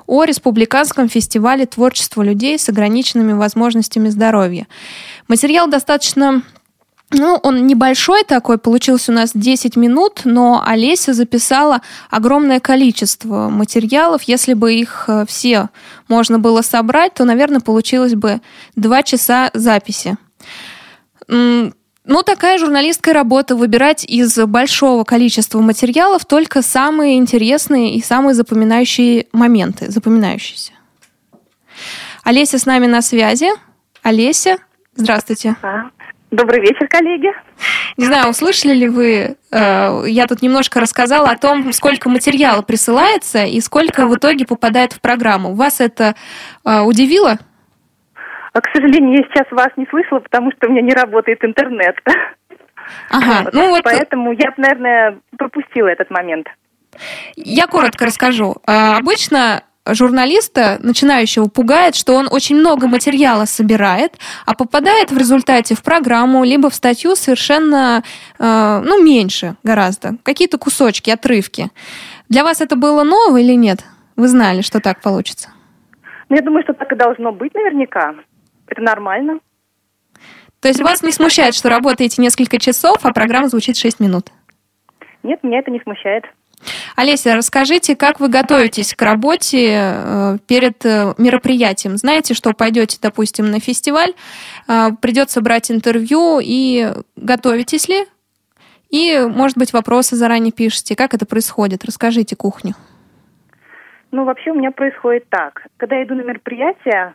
о 0.07 0.23
Республиканском 0.23 1.09
фестивале 1.09 1.65
творчества 1.65 2.21
людей 2.23 2.57
с 2.57 2.69
ограниченными 2.69 3.33
возможностями 3.33 4.07
здоровья. 4.07 4.65
Материал 5.27 5.67
достаточно 5.67 6.41
ну, 7.11 7.37
он 7.43 7.67
небольшой 7.67 8.23
такой, 8.23 8.57
получился 8.57 9.11
у 9.11 9.15
нас 9.15 9.31
10 9.33 9.75
минут, 9.75 10.21
но 10.23 10.63
Олеся 10.65 11.13
записала 11.13 11.81
огромное 12.09 12.61
количество 12.61 13.49
материалов. 13.49 14.23
Если 14.23 14.53
бы 14.53 14.73
их 14.73 15.05
э, 15.07 15.25
все 15.27 15.69
можно 16.07 16.39
было 16.39 16.61
собрать, 16.61 17.13
то, 17.13 17.25
наверное, 17.25 17.59
получилось 17.59 18.15
бы 18.15 18.41
2 18.77 19.03
часа 19.03 19.51
записи. 19.53 20.17
Ну, 22.07 22.21
такая 22.21 22.59
журналистская 22.59 23.15
работа, 23.15 23.55
выбирать 23.55 24.05
из 24.05 24.37
большого 24.37 25.03
количества 25.03 25.59
материалов 25.59 26.25
только 26.25 26.61
самые 26.61 27.17
интересные 27.17 27.95
и 27.95 28.01
самые 28.01 28.35
запоминающие 28.35 29.25
моменты, 29.31 29.89
запоминающиеся. 29.89 30.73
Олеся 32.23 32.59
с 32.59 32.65
нами 32.65 32.85
на 32.85 33.01
связи. 33.01 33.47
Олеся, 34.03 34.57
здравствуйте. 34.95 35.55
А, 35.63 35.89
Добрый 36.29 36.59
вечер, 36.61 36.87
коллеги. 36.87 37.29
Не 37.97 38.05
знаю, 38.05 38.29
услышали 38.29 38.73
ли 38.73 38.89
вы, 38.89 39.37
э, 39.51 40.03
я 40.07 40.27
тут 40.27 40.41
немножко 40.41 40.79
рассказала 40.79 41.29
о 41.29 41.37
том, 41.37 41.71
сколько 41.71 42.09
материала 42.09 42.61
присылается 42.61 43.45
и 43.45 43.61
сколько 43.61 44.05
в 44.05 44.15
итоге 44.15 44.45
попадает 44.45 44.93
в 44.93 45.01
программу. 45.01 45.55
Вас 45.55 45.79
это 45.79 46.15
э, 46.65 46.81
удивило? 46.81 47.39
А, 48.55 48.61
к 48.61 48.69
сожалению, 48.73 49.17
я 49.17 49.23
сейчас 49.23 49.51
вас 49.51 49.67
не 49.75 49.85
слышала, 49.87 50.19
потому 50.19 50.49
что 50.53 50.67
у 50.67 50.71
меня 50.71 50.81
не 50.81 50.93
работает 50.93 51.43
интернет. 51.43 51.97
Ага, 53.09 53.49
ну 53.51 53.69
вот... 53.69 53.83
Поэтому 53.83 54.31
я, 54.31 54.53
наверное, 54.55 55.19
пропустила 55.37 55.89
этот 55.89 56.09
момент. 56.09 56.47
Я 57.35 57.67
коротко 57.67 58.05
расскажу. 58.05 58.55
А, 58.65 58.95
обычно 58.95 59.63
журналиста, 59.85 60.77
начинающего, 60.81 61.47
пугает, 61.47 61.95
что 61.95 62.13
он 62.13 62.29
очень 62.31 62.55
много 62.55 62.87
материала 62.87 63.43
собирает, 63.43 64.13
а 64.45 64.55
попадает 64.55 65.11
в 65.11 65.17
результате 65.17 65.75
в 65.75 65.83
программу, 65.83 66.45
либо 66.45 66.69
в 66.69 66.75
статью 66.75 67.15
совершенно, 67.15 68.03
э, 68.39 68.81
ну, 68.85 69.03
меньше 69.03 69.55
гораздо. 69.63 70.15
Какие-то 70.23 70.57
кусочки, 70.57 71.09
отрывки. 71.09 71.67
Для 72.29 72.43
вас 72.43 72.61
это 72.61 72.77
было 72.77 73.03
ново 73.03 73.37
или 73.37 73.53
нет? 73.53 73.79
Вы 74.15 74.29
знали, 74.29 74.61
что 74.61 74.79
так 74.79 75.01
получится? 75.01 75.49
Ну, 76.29 76.37
я 76.37 76.41
думаю, 76.41 76.63
что 76.63 76.73
так 76.73 76.91
и 76.91 76.95
должно 76.95 77.31
быть 77.31 77.53
наверняка. 77.53 78.15
Это 78.67 78.81
нормально. 78.81 79.39
То 80.59 80.69
есть 80.69 80.81
вас 80.81 81.03
не 81.03 81.11
смущает, 81.11 81.53
что 81.53 81.69
работаете 81.69 82.21
несколько 82.21 82.57
часов, 82.57 82.97
а 83.03 83.13
программа 83.13 83.49
звучит 83.49 83.77
6 83.77 83.99
минут? 83.99 84.31
Нет, 85.23 85.43
меня 85.43 85.59
это 85.59 85.71
не 85.71 85.79
смущает. 85.81 86.25
Олеся, 86.95 87.35
расскажите, 87.35 87.95
как 87.95 88.19
вы 88.19 88.29
готовитесь 88.29 88.95
к 88.95 89.01
работе 89.01 89.77
э, 89.77 90.37
перед 90.47 90.83
э, 90.85 91.13
мероприятием? 91.17 91.97
Знаете, 91.97 92.33
что 92.33 92.53
пойдете, 92.53 92.97
допустим, 93.01 93.51
на 93.51 93.59
фестиваль, 93.59 94.13
э, 94.67 94.89
придется 95.01 95.41
брать 95.41 95.69
интервью, 95.69 96.39
и 96.41 96.91
готовитесь 97.15 97.87
ли? 97.89 98.05
И, 98.89 99.19
может 99.19 99.57
быть, 99.57 99.73
вопросы 99.73 100.15
заранее 100.15 100.51
пишете. 100.51 100.95
Как 100.95 101.13
это 101.13 101.25
происходит? 101.25 101.83
Расскажите 101.85 102.35
кухню. 102.35 102.73
Ну, 104.11 104.23
вообще 104.23 104.51
у 104.51 104.55
меня 104.55 104.71
происходит 104.71 105.27
так. 105.29 105.67
Когда 105.77 105.97
я 105.97 106.05
иду 106.05 106.15
на 106.15 106.21
мероприятие, 106.21 107.13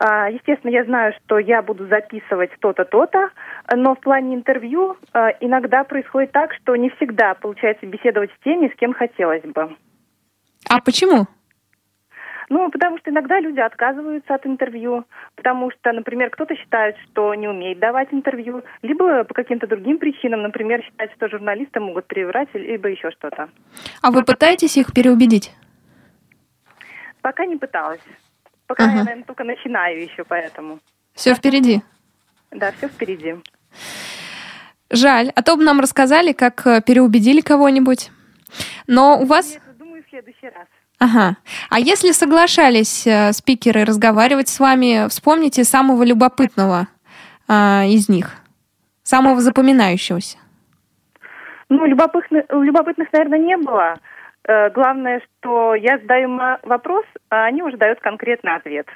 естественно, 0.00 0.70
я 0.70 0.84
знаю, 0.84 1.12
что 1.24 1.38
я 1.38 1.60
буду 1.60 1.86
записывать 1.88 2.50
то-то, 2.60 2.84
то-то, 2.84 3.30
но 3.74 3.94
в 3.96 4.00
плане 4.00 4.36
интервью 4.36 4.96
а, 5.12 5.30
иногда 5.40 5.82
происходит 5.82 6.30
так, 6.32 6.54
что 6.54 6.76
не 6.76 6.90
всегда 6.90 7.34
получается 7.34 7.84
беседовать 7.86 8.30
с 8.30 8.44
теми, 8.44 8.68
с 8.68 8.76
кем 8.76 8.92
хотелось 8.92 9.42
бы. 9.42 9.76
А 10.68 10.80
почему? 10.80 11.26
Ну, 12.48 12.70
потому 12.70 12.98
что 12.98 13.10
иногда 13.10 13.40
люди 13.40 13.60
отказываются 13.60 14.34
от 14.34 14.46
интервью, 14.46 15.04
потому 15.36 15.70
что, 15.70 15.92
например, 15.92 16.30
кто-то 16.30 16.54
считает, 16.56 16.96
что 17.04 17.34
не 17.34 17.46
умеет 17.46 17.78
давать 17.78 18.08
интервью, 18.10 18.62
либо 18.82 19.24
по 19.24 19.34
каким-то 19.34 19.66
другим 19.66 19.98
причинам, 19.98 20.42
например, 20.42 20.82
считает, 20.82 21.12
что 21.16 21.28
журналисты 21.28 21.80
могут 21.80 22.06
приврать, 22.06 22.48
либо 22.54 22.88
еще 22.88 23.10
что-то. 23.10 23.50
А 24.00 24.10
вы 24.10 24.24
пытаетесь 24.24 24.78
их 24.78 24.94
переубедить? 24.94 25.52
Пока 27.20 27.44
не 27.44 27.56
пыталась. 27.56 28.00
Пока 28.68 28.84
uh-huh. 28.84 28.90
я, 28.90 29.04
наверное, 29.04 29.24
только 29.24 29.44
начинаю 29.44 30.00
еще, 30.00 30.24
поэтому. 30.24 30.78
Все 31.14 31.34
впереди. 31.34 31.82
Да, 32.52 32.70
все 32.72 32.88
впереди. 32.88 33.34
Жаль. 34.90 35.32
А 35.34 35.42
то 35.42 35.56
бы 35.56 35.64
нам 35.64 35.80
рассказали, 35.80 36.32
как 36.32 36.66
э, 36.66 36.82
переубедили 36.82 37.40
кого-нибудь. 37.40 38.10
Но 38.86 39.18
у 39.18 39.24
вас... 39.24 39.54
Я 39.54 39.60
думаю, 39.78 40.04
в 40.04 40.10
следующий 40.10 40.46
раз. 40.46 40.66
Ага. 40.98 41.36
А 41.70 41.80
если 41.80 42.12
соглашались 42.12 43.06
э, 43.06 43.32
спикеры 43.32 43.84
разговаривать 43.84 44.48
с 44.48 44.60
вами, 44.60 45.08
вспомните 45.08 45.64
самого 45.64 46.02
любопытного 46.02 46.88
э, 47.48 47.86
из 47.88 48.08
них, 48.08 48.36
самого 49.02 49.40
запоминающегося. 49.40 50.36
Ну, 51.70 51.86
любопытных, 51.86 52.44
любопытных, 52.50 53.08
наверное, 53.12 53.38
не 53.38 53.56
было. 53.56 53.98
Э, 54.48 54.70
главное, 54.70 55.20
что 55.20 55.74
я 55.74 55.98
задаю 55.98 56.38
вопрос, 56.62 57.04
а 57.28 57.44
они 57.44 57.62
уже 57.62 57.76
дают 57.76 58.00
конкретный 58.00 58.56
ответ. 58.56 58.88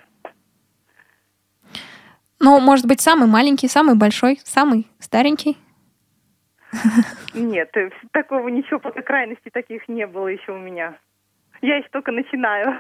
Ну, 2.40 2.58
может 2.58 2.86
быть, 2.86 3.02
самый 3.02 3.28
маленький, 3.28 3.68
самый 3.68 3.94
большой, 3.94 4.40
самый 4.44 4.88
старенький? 4.98 5.58
Нет, 7.34 7.68
э, 7.76 7.90
такого 8.12 8.48
ничего, 8.48 8.80
пока 8.80 9.02
крайностей 9.02 9.50
таких 9.50 9.86
не 9.88 10.06
было 10.06 10.28
еще 10.28 10.52
у 10.52 10.58
меня. 10.58 10.96
Я 11.60 11.76
еще 11.76 11.88
только 11.92 12.12
начинаю. 12.12 12.78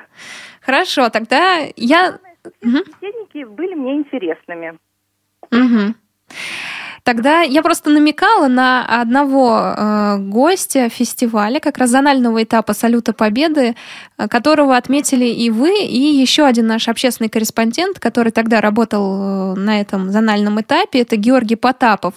Хорошо, 0.62 1.10
тогда 1.10 1.58
я... 1.76 2.18
Собеседники 2.42 3.44
угу. 3.44 3.54
были 3.54 3.74
мне 3.74 3.96
интересными. 3.96 4.78
Угу. 5.50 5.94
Тогда 7.04 7.40
я 7.40 7.62
просто 7.62 7.90
намекала 7.90 8.46
на 8.46 8.84
одного 9.00 9.58
э, 9.58 10.18
гостя 10.18 10.88
фестиваля, 10.88 11.58
как 11.58 11.78
раз 11.78 11.90
зонального 11.90 12.44
этапа 12.44 12.74
Салюта 12.74 13.12
Победы, 13.12 13.74
э, 14.18 14.28
которого 14.28 14.76
отметили 14.76 15.24
и 15.24 15.50
вы, 15.50 15.82
и 15.82 15.98
еще 15.98 16.44
один 16.44 16.68
наш 16.68 16.86
общественный 16.86 17.28
корреспондент, 17.28 17.98
который 17.98 18.30
тогда 18.30 18.60
работал 18.60 19.54
э, 19.54 19.54
на 19.58 19.80
этом 19.80 20.10
зональном 20.10 20.60
этапе, 20.60 21.00
это 21.00 21.16
Георгий 21.16 21.56
Потапов. 21.56 22.14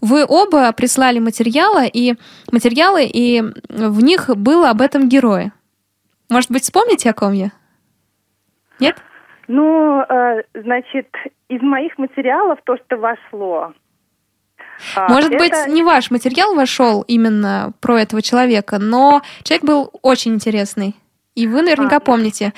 Вы 0.00 0.24
оба 0.24 0.70
прислали 0.72 1.18
материалы, 1.18 1.90
и 1.92 2.14
материалы, 2.52 3.10
и 3.12 3.42
в 3.68 4.02
них 4.04 4.30
было 4.36 4.70
об 4.70 4.82
этом 4.82 5.08
герое. 5.08 5.52
Может 6.30 6.52
быть, 6.52 6.62
вспомните, 6.62 7.10
о 7.10 7.12
ком 7.12 7.32
я? 7.32 7.50
Нет? 8.78 8.96
Ну, 9.48 10.00
э, 10.02 10.42
значит, 10.54 11.08
из 11.48 11.60
моих 11.60 11.98
материалов 11.98 12.60
то, 12.64 12.76
что 12.76 12.98
вошло, 12.98 13.72
Может 15.08 15.32
это... 15.32 15.38
быть, 15.38 15.74
не 15.74 15.82
ваш 15.82 16.10
материал 16.10 16.54
вошел 16.54 17.02
именно 17.02 17.72
про 17.80 18.00
этого 18.00 18.22
человека, 18.22 18.78
но 18.78 19.22
человек 19.42 19.64
был 19.64 19.90
очень 20.02 20.34
интересный. 20.34 20.94
И 21.34 21.46
вы 21.46 21.62
наверняка 21.62 21.96
а, 21.96 22.00
помните. 22.00 22.52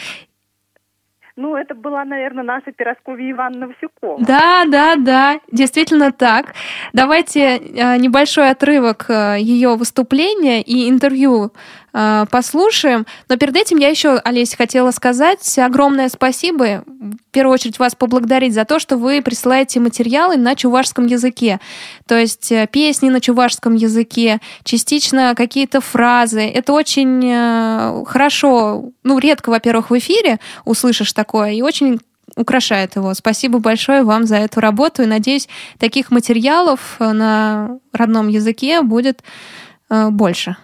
Ну, 1.37 1.57
это 1.57 1.75
была, 1.75 2.05
наверное, 2.05 2.45
наша 2.45 2.71
Пиросковья 2.71 3.31
Ивановна 3.31 3.69
Васюкова. 3.69 4.23
Да, 4.27 4.65
да, 4.67 4.97
да, 4.97 5.41
действительно 5.51 6.13
так. 6.13 6.55
Давайте 6.93 7.57
э, 7.57 7.97
небольшой 7.97 8.51
отрывок 8.51 9.07
э, 9.09 9.37
ее 9.39 9.77
выступления 9.77 10.61
и 10.61 10.91
интервью 10.91 11.53
э, 11.93 12.27
послушаем. 12.31 13.07
Но 13.29 13.37
перед 13.37 13.57
этим 13.57 13.79
я 13.79 13.89
еще, 13.89 14.19
Олеся, 14.19 14.57
хотела 14.57 14.91
сказать 14.91 15.59
огромное 15.59 16.09
спасибо. 16.09 16.85
В 16.87 17.33
первую 17.33 17.55
очередь 17.55 17.79
вас 17.79 17.95
поблагодарить 17.95 18.55
за 18.55 18.65
то, 18.65 18.79
что 18.79 18.97
вы 18.97 19.23
присылаете 19.23 19.81
материалы 19.81 20.37
на 20.37 20.55
чувашском 20.55 21.07
языке. 21.07 21.61
То 22.07 22.19
есть 22.19 22.51
э, 22.53 22.67
песни 22.71 23.09
на 23.09 23.21
чувашском 23.21 23.75
языке, 23.75 24.41
частично 24.65 25.35
какие-то 25.37 25.81
фразы. 25.81 26.43
Это 26.43 26.73
очень 26.73 27.23
э, 27.25 28.05
хорошо, 28.07 28.91
ну, 29.05 29.19
редко, 29.19 29.51
во-первых, 29.51 29.91
в 29.91 29.99
эфире 29.99 30.41
услышишь 30.65 31.13
такое, 31.13 31.53
и 31.53 31.63
очень 31.63 32.01
украшает 32.37 32.97
его. 32.97 33.13
Спасибо 33.15 33.59
большое 33.59 34.05
вам 34.05 34.27
за 34.27 34.37
эту 34.37 34.61
работу, 34.61 35.03
и 35.03 35.07
надеюсь, 35.07 35.49
таких 35.79 36.11
материалов 36.11 36.97
на 37.01 37.79
родном 37.93 38.29
языке 38.29 38.83
будет 38.83 39.23
больше. 39.89 40.57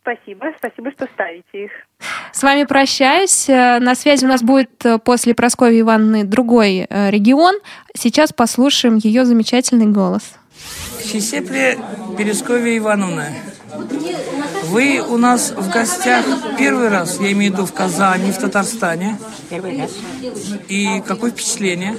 Спасибо, 0.00 0.46
спасибо, 0.58 0.90
что 0.92 1.06
ставите 1.12 1.64
их. 1.64 1.70
С 2.32 2.42
вами 2.42 2.64
прощаюсь. 2.64 3.48
Э, 3.48 3.78
на 3.80 3.94
связи 3.94 4.24
у 4.24 4.28
нас 4.28 4.42
будет 4.42 4.84
э, 4.84 4.98
после 4.98 5.34
Прасковьи 5.34 5.80
Ивановны 5.80 6.24
другой 6.24 6.86
э, 6.88 7.10
регион. 7.10 7.56
Сейчас 7.96 8.32
послушаем 8.32 8.96
ее 8.96 9.24
замечательный 9.24 9.86
голос. 9.86 10.34
Чесепле 11.04 11.78
Пересковья 12.16 12.78
Ивановна. 12.78 13.28
Вы 14.64 15.00
у 15.00 15.16
нас 15.16 15.52
в 15.56 15.70
гостях 15.70 16.24
первый 16.58 16.88
раз, 16.88 17.18
я 17.20 17.32
имею 17.32 17.52
в 17.52 17.54
виду 17.56 17.66
в 17.66 17.72
Казани, 17.72 18.32
в 18.32 18.38
Татарстане. 18.38 19.18
Первый 19.48 19.80
раз. 19.80 19.90
И 20.68 21.02
какое 21.06 21.30
впечатление? 21.30 21.96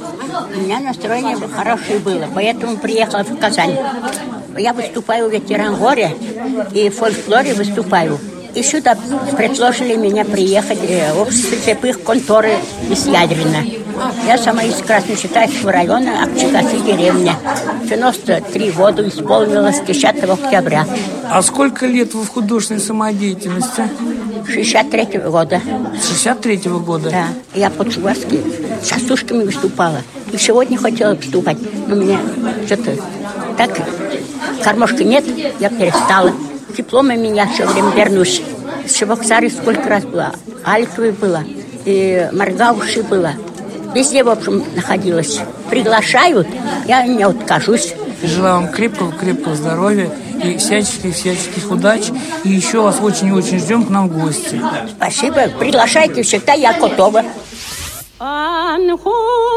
У 0.55 0.59
меня 0.59 0.79
настроение 0.79 1.37
хорошее 1.47 1.99
было, 1.99 2.27
поэтому 2.33 2.77
приехала 2.77 3.23
в 3.23 3.37
Казань. 3.37 3.77
Я 4.57 4.73
выступаю 4.73 5.29
в 5.29 5.33
ветеран 5.33 5.75
горе 5.75 6.15
и 6.73 6.89
в 6.89 6.95
фольклоре 6.95 7.53
выступаю. 7.53 8.19
И 8.53 8.63
сюда 8.63 8.97
предложили 9.37 9.95
меня 9.95 10.25
приехать 10.25 10.79
э, 10.81 11.13
в 11.13 11.21
общество 11.21 11.55
слепых 11.55 12.03
конторы 12.03 12.57
из 12.89 13.07
Ядрина. 13.07 13.63
Я 14.25 14.37
сама 14.37 14.63
из 14.63 14.75
Красночитайского 14.75 15.71
района, 15.71 16.23
Акчикасы 16.23 16.79
деревня. 16.85 17.35
93 17.83 18.71
года 18.71 19.07
исполнилось 19.07 19.81
10 19.81 20.23
октября. 20.23 20.85
А 21.29 21.41
сколько 21.41 21.85
лет 21.85 22.13
вы 22.13 22.23
в 22.23 22.29
художественной 22.29 22.81
самодеятельности? 22.81 23.83
63 24.47 25.19
года. 25.19 25.61
63 26.01 26.57
года? 26.79 27.09
Да. 27.09 27.25
Я 27.53 27.69
под 27.69 27.93
Шуварской 27.93 28.41
частушками 28.83 29.43
выступала. 29.43 30.01
И 30.31 30.37
сегодня 30.37 30.77
хотела 30.77 31.15
выступать, 31.15 31.57
но 31.87 31.95
у 31.95 31.99
меня 31.99 32.19
что-то 32.65 32.95
так, 33.57 33.71
кормушки 34.63 35.03
нет, 35.03 35.25
я 35.59 35.69
перестала. 35.69 36.31
Дипломы 36.75 37.17
меня 37.17 37.47
все 37.47 37.67
время 37.67 37.91
вернусь. 37.91 38.41
В 38.85 38.97
Шивоксаре 38.97 39.49
сколько 39.49 39.87
раз 39.89 40.03
была. 40.05 40.31
Альковой 40.63 41.11
была. 41.11 41.43
И 41.85 42.29
Маргауши 42.31 43.03
была. 43.03 43.33
Везде, 43.93 44.23
в 44.23 44.29
общем, 44.29 44.63
находилась. 44.75 45.39
Приглашают, 45.69 46.47
я 46.85 47.05
не 47.05 47.23
откажусь. 47.23 47.93
Желаю 48.23 48.55
вам 48.55 48.67
крепкого-крепкого 48.69 49.55
здоровья 49.55 50.09
и 50.43 50.57
всяческих-всяческих 50.57 51.69
удач. 51.69 52.09
И 52.43 52.49
еще 52.49 52.81
вас 52.81 52.99
очень-очень 53.01 53.59
ждем 53.59 53.85
к 53.85 53.89
нам 53.89 54.09
в 54.09 54.19
гости. 54.21 54.61
Спасибо. 54.95 55.49
Приглашайте 55.59 56.23
всегда, 56.23 56.53
я 56.53 56.73
готова. 56.73 57.23
Анхум 58.19 59.51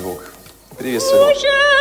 Анхум 0.00 0.18
Вот 0.78 1.79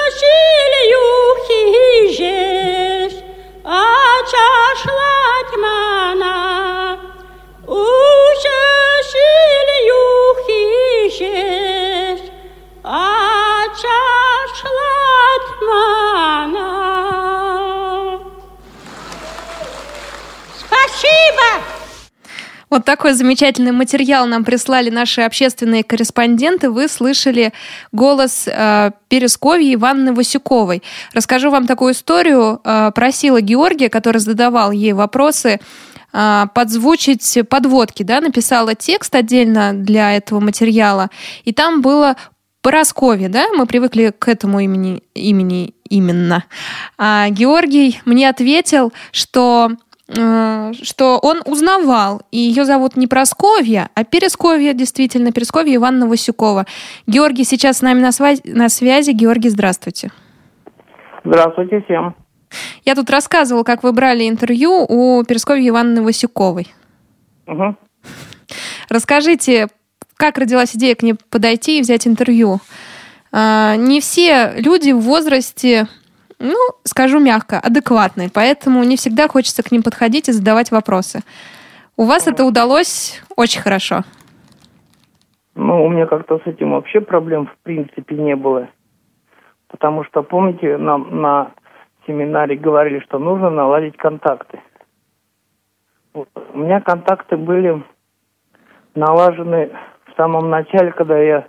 такой 22.90 23.14
замечательный 23.14 23.72
материал 23.72 24.26
нам 24.26 24.44
прислали 24.44 24.90
наши 24.90 25.22
общественные 25.22 25.84
корреспонденты. 25.84 26.72
Вы 26.72 26.88
слышали 26.88 27.54
голос 27.92 28.48
э, 28.48 28.92
Пересковьи 29.10 29.76
Ивановны 29.76 30.12
Васюковой. 30.12 30.82
Расскажу 31.14 31.52
вам 31.52 31.68
такую 31.68 31.94
историю. 31.94 32.60
Э, 32.64 32.90
просила 32.96 33.42
Георгия, 33.42 33.90
который 33.90 34.18
задавал 34.18 34.72
ей 34.72 34.94
вопросы, 34.94 35.60
э, 36.14 36.46
подзвучить 36.56 37.38
подводки, 37.48 38.02
да, 38.02 38.22
написала 38.22 38.74
текст 38.74 39.14
отдельно 39.14 39.74
для 39.76 40.18
этого 40.18 40.40
материала, 40.40 41.12
и 41.44 41.54
там 41.54 41.84
было 41.84 42.16
Поросковье, 42.64 43.30
да, 43.30 43.50
мы 43.56 43.68
привыкли 43.68 44.12
к 44.18 44.28
этому 44.28 44.62
имени, 44.62 45.04
имени 45.14 45.76
именно. 45.90 46.44
А 46.98 47.30
Георгий 47.30 48.02
мне 48.06 48.28
ответил, 48.28 48.92
что 49.12 49.74
что 50.12 51.20
он 51.22 51.42
узнавал, 51.46 52.24
и 52.32 52.38
ее 52.38 52.66
зовут 52.66 52.96
не 52.96 53.08
Просковья, 53.08 53.90
а 53.94 54.04
Пересковья, 54.04 54.74
действительно, 54.74 55.32
Пересковья 55.32 55.76
Ивановна 55.76 56.08
Васюкова. 56.08 56.66
Георгий 57.06 57.44
сейчас 57.44 57.78
с 57.78 57.82
нами 57.82 58.02
на, 58.02 58.12
связи. 58.12 58.42
на 58.46 58.70
связи. 58.70 59.12
Георгий, 59.12 59.50
здравствуйте. 59.50 60.12
Здравствуйте 61.24 61.82
всем. 61.82 62.16
Я 62.86 62.96
тут 62.96 63.10
рассказывал, 63.10 63.64
как 63.64 63.84
вы 63.84 63.92
брали 63.92 64.28
интервью 64.28 64.86
у 64.88 65.24
Пересковьи 65.24 65.70
Ивановны 65.70 66.02
Васюковой. 66.02 66.68
Угу. 67.46 67.76
Расскажите, 68.90 69.68
как 70.16 70.38
родилась 70.38 70.76
идея 70.76 70.96
к 70.96 71.04
ней 71.04 71.16
подойти 71.30 71.78
и 71.78 71.82
взять 71.82 72.08
интервью? 72.08 72.60
А, 73.32 73.76
не 73.76 74.02
все 74.02 74.54
люди 74.58 74.92
в 74.92 75.02
возрасте 75.02 75.88
ну, 76.40 76.56
скажу 76.84 77.20
мягко, 77.20 77.60
адекватные, 77.60 78.30
поэтому 78.34 78.84
не 78.84 78.96
всегда 78.96 79.28
хочется 79.28 79.62
к 79.62 79.72
ним 79.72 79.84
подходить 79.84 80.30
и 80.30 80.32
задавать 80.32 80.72
вопросы. 80.72 81.20
У 81.98 82.06
вас 82.06 82.28
это 82.28 82.46
удалось 82.46 83.22
очень 83.36 83.62
хорошо. 83.62 84.04
Ну, 85.56 85.84
у 85.86 85.90
меня 85.90 86.06
как-то 86.06 86.40
с 86.40 86.48
этим 86.48 86.72
вообще 86.72 87.02
проблем 87.02 87.48
в 87.48 87.58
принципе 87.64 88.16
не 88.16 88.36
было. 88.38 88.70
Потому 89.68 90.06
что, 90.06 90.24
помните, 90.24 90.78
нам 90.78 91.22
на 91.22 91.52
семинаре 92.08 92.56
говорили, 92.56 93.00
что 93.00 93.20
нужно 93.20 93.50
наладить 93.50 93.98
контакты. 93.98 94.62
Вот. 96.14 96.30
У 96.54 96.58
меня 96.58 96.80
контакты 96.80 97.36
были 97.36 97.84
налажены 98.96 99.72
в 100.06 100.16
самом 100.16 100.50
начале, 100.50 100.94
когда 100.94 101.20
я 101.20 101.48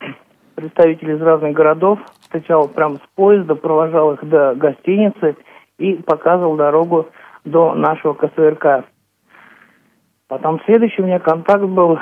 представителей 0.54 1.16
из 1.16 1.20
разных 1.20 1.52
городов 1.52 2.00
встречал 2.32 2.68
прямо 2.68 2.96
с 2.96 3.14
поезда, 3.14 3.54
провожал 3.54 4.14
их 4.14 4.26
до 4.26 4.54
гостиницы 4.54 5.36
и 5.78 5.94
показывал 5.94 6.56
дорогу 6.56 7.08
до 7.44 7.74
нашего 7.74 8.14
КСРК. 8.14 8.86
Потом 10.28 10.60
следующий 10.64 11.02
у 11.02 11.04
меня 11.04 11.18
контакт 11.18 11.64
был, 11.64 11.98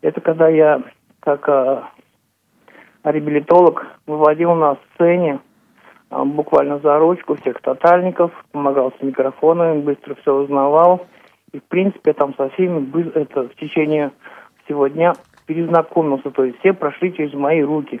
это 0.00 0.20
когда 0.20 0.48
я 0.48 0.82
как 1.18 1.48
э, 1.48 1.82
реабилитолог 3.02 3.84
выводил 4.06 4.54
на 4.54 4.76
сцене 4.94 5.40
э, 6.10 6.24
буквально 6.24 6.78
за 6.78 6.98
ручку 6.98 7.34
всех 7.34 7.60
тотальников, 7.60 8.30
помогал 8.52 8.92
с 8.92 9.02
микрофонами, 9.02 9.82
быстро 9.82 10.14
все 10.22 10.34
узнавал. 10.34 11.06
И, 11.52 11.58
в 11.58 11.64
принципе, 11.64 12.12
там 12.12 12.32
со 12.36 12.48
всеми 12.50 12.88
это 13.18 13.48
в 13.48 13.54
течение 13.56 14.12
всего 14.64 14.86
дня 14.86 15.14
перезнакомился, 15.46 16.30
то 16.30 16.44
есть 16.44 16.60
все 16.60 16.72
прошли 16.72 17.12
через 17.12 17.34
мои 17.34 17.60
руки 17.60 18.00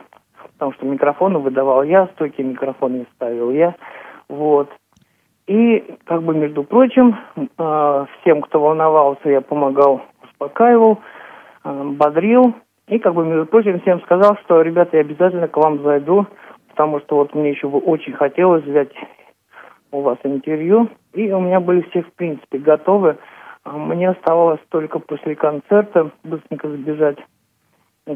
потому 0.60 0.74
что 0.74 0.84
микрофоны 0.84 1.38
выдавал 1.38 1.82
я, 1.82 2.06
стойки 2.08 2.42
микрофоны 2.42 3.06
ставил 3.14 3.50
я, 3.50 3.74
вот. 4.28 4.68
И, 5.46 5.96
как 6.04 6.22
бы, 6.22 6.34
между 6.34 6.64
прочим, 6.64 7.16
э, 7.34 8.06
всем, 8.20 8.42
кто 8.42 8.60
волновался, 8.60 9.30
я 9.30 9.40
помогал, 9.40 10.02
успокаивал, 10.22 10.98
э, 11.64 11.82
бодрил. 11.96 12.54
И, 12.88 12.98
как 12.98 13.14
бы, 13.14 13.24
между 13.24 13.46
прочим, 13.46 13.80
всем 13.80 14.02
сказал, 14.02 14.36
что, 14.44 14.60
ребята, 14.60 14.98
я 14.98 15.00
обязательно 15.00 15.48
к 15.48 15.56
вам 15.56 15.82
зайду, 15.82 16.26
потому 16.68 17.00
что 17.00 17.16
вот 17.16 17.34
мне 17.34 17.50
еще 17.50 17.66
бы 17.66 17.78
очень 17.78 18.12
хотелось 18.12 18.62
взять 18.62 18.92
у 19.92 20.02
вас 20.02 20.18
интервью. 20.24 20.90
И 21.14 21.32
у 21.32 21.40
меня 21.40 21.60
были 21.60 21.80
все, 21.88 22.02
в 22.02 22.12
принципе, 22.12 22.58
готовы. 22.58 23.16
А 23.64 23.78
мне 23.78 24.10
оставалось 24.10 24.60
только 24.68 24.98
после 24.98 25.34
концерта 25.36 26.10
быстренько 26.22 26.68
забежать 26.68 27.16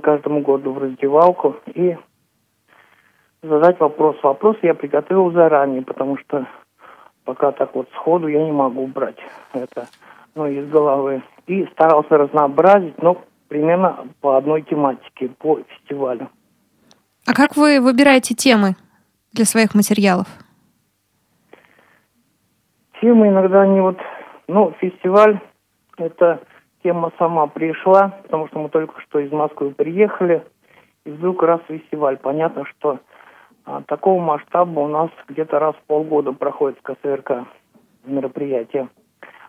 каждому 0.02 0.40
году 0.40 0.72
в 0.72 0.78
раздевалку 0.78 1.56
и 1.74 1.96
задать 3.44 3.78
вопрос. 3.80 4.16
Вопрос 4.22 4.56
я 4.62 4.74
приготовил 4.74 5.30
заранее, 5.32 5.82
потому 5.82 6.16
что 6.18 6.46
пока 7.24 7.52
так 7.52 7.74
вот 7.74 7.88
сходу 7.94 8.28
я 8.28 8.42
не 8.44 8.52
могу 8.52 8.86
брать 8.86 9.18
это 9.52 9.86
ну, 10.34 10.46
из 10.46 10.68
головы. 10.68 11.22
И 11.46 11.66
старался 11.72 12.16
разнообразить, 12.16 13.00
но 13.02 13.22
примерно 13.48 14.08
по 14.20 14.36
одной 14.36 14.62
тематике, 14.62 15.28
по 15.28 15.60
фестивалю. 15.68 16.28
А 17.26 17.34
как 17.34 17.56
вы 17.56 17.80
выбираете 17.80 18.34
темы 18.34 18.76
для 19.32 19.44
своих 19.44 19.74
материалов? 19.74 20.26
Темы 23.00 23.28
иногда 23.28 23.62
они 23.62 23.80
вот... 23.80 23.98
Ну, 24.46 24.74
фестиваль, 24.78 25.40
это 25.96 26.40
тема 26.82 27.12
сама 27.18 27.46
пришла, 27.46 28.08
потому 28.24 28.48
что 28.48 28.58
мы 28.58 28.68
только 28.68 29.00
что 29.00 29.18
из 29.18 29.32
Москвы 29.32 29.70
приехали, 29.70 30.44
и 31.06 31.10
вдруг 31.10 31.42
раз 31.42 31.60
фестиваль. 31.66 32.18
Понятно, 32.18 32.64
что 32.66 32.98
а, 33.64 33.82
такого 33.82 34.20
масштаба 34.20 34.80
у 34.80 34.88
нас 34.88 35.10
где-то 35.28 35.58
раз 35.58 35.74
в 35.76 35.86
полгода 35.86 36.32
проходит 36.32 36.80
КСРК 36.82 37.46
мероприятие. 38.04 38.88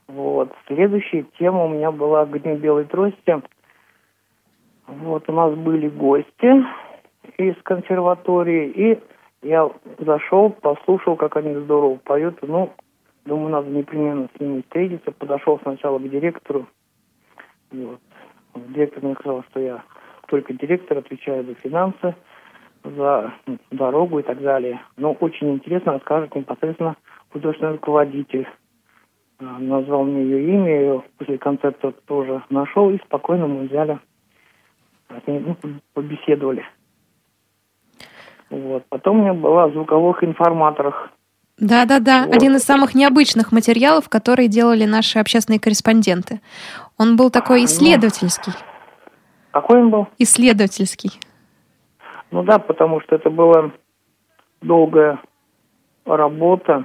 Вот. 0.08 0.54
Следующая 0.68 1.26
тема 1.38 1.66
у 1.66 1.70
меня 1.70 1.92
была 1.92 2.26
к 2.26 2.42
Дню 2.42 2.58
Белой 2.58 2.86
Трости. 2.86 3.42
Вот 4.88 5.28
у 5.28 5.34
нас 5.34 5.54
были 5.56 5.90
гости 5.90 6.66
из 7.38 7.56
консерватории, 7.64 8.70
и 8.70 9.04
я 9.42 9.70
зашел, 10.00 10.52
послушал, 10.52 11.16
как 11.16 11.36
они 11.38 11.56
здорово 11.56 11.96
поют. 11.96 12.38
Ну, 12.42 12.72
думаю, 13.26 13.50
надо 13.50 13.70
непременно 13.70 14.30
с 14.36 14.40
ними 14.40 14.62
встретиться. 14.62 15.12
Подошел 15.12 15.60
сначала 15.64 16.00
к 16.00 16.10
директору. 16.10 16.68
Вот. 17.72 18.00
Директор 18.56 19.04
мне 19.04 19.16
сказал, 19.16 19.44
что 19.50 19.60
я 19.60 19.84
только 20.28 20.54
директор, 20.54 21.00
отвечаю 21.00 21.44
за 21.44 21.56
финансы, 21.56 22.16
за 22.92 23.34
дорогу 23.72 24.20
и 24.20 24.24
так 24.24 24.42
далее. 24.42 24.82
Но 24.98 25.14
очень 25.14 25.54
интересно 25.54 25.94
расскажет 25.94 26.36
непосредственно 26.36 26.96
художественный 27.32 27.74
руководитель. 27.74 28.48
А, 29.40 29.60
назвал 29.60 30.04
мне 30.04 30.24
ее 30.24 30.54
имя, 30.54 30.80
ее 30.80 31.04
после 31.18 31.38
концерта 31.38 31.92
тоже 32.06 32.42
нашел, 32.50 32.90
и 32.90 33.00
спокойно 33.00 33.48
мы 33.48 33.68
взяли, 33.68 34.00
ну, 35.28 35.58
побеседовали. 35.94 36.64
Вот. 38.50 38.86
Потом 38.90 39.20
у 39.20 39.22
меня 39.24 39.34
была 39.34 39.66
о 39.66 39.70
звуковых 39.72 40.24
информаторах. 40.24 41.10
Да-да-да, 41.58 42.26
вот. 42.26 42.36
один 42.36 42.56
из 42.56 42.64
самых 42.64 42.96
необычных 42.96 43.52
материалов, 43.52 44.10
которые 44.10 44.48
делали 44.48 44.86
наши 44.86 45.20
общественные 45.20 45.60
корреспонденты. 45.60 46.42
Он 46.98 47.16
был 47.16 47.30
такой 47.30 47.60
ну, 47.60 47.66
исследовательский. 47.66 48.54
Ну, 48.54 49.12
какой 49.52 49.82
он 49.82 49.90
был? 49.90 50.08
Исследовательский. 50.18 51.12
Ну 52.36 52.44
да, 52.44 52.60
потому 52.60 53.00
что 53.00 53.16
это 53.16 53.30
была 53.30 53.72
долгая 54.62 55.22
работа. 56.06 56.84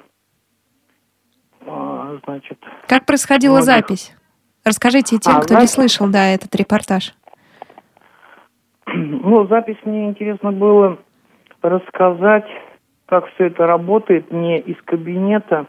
А, 1.66 2.18
значит. 2.24 2.56
Как 2.86 3.04
происходила 3.04 3.54
многих... 3.54 3.66
запись? 3.66 4.16
Расскажите 4.64 5.18
тем, 5.18 5.38
а, 5.38 5.40
кто 5.40 5.54
запись... 5.54 5.62
не 5.62 5.66
слышал, 5.66 6.08
да, 6.08 6.28
этот 6.28 6.54
репортаж. 6.54 7.14
Ну, 8.94 9.44
запись 9.48 9.78
мне 9.84 10.08
интересно 10.08 10.52
было 10.52 10.98
рассказать, 11.62 12.46
как 13.06 13.26
все 13.34 13.46
это 13.46 13.66
работает 13.66 14.30
не 14.30 14.60
из 14.60 14.80
кабинета. 14.84 15.66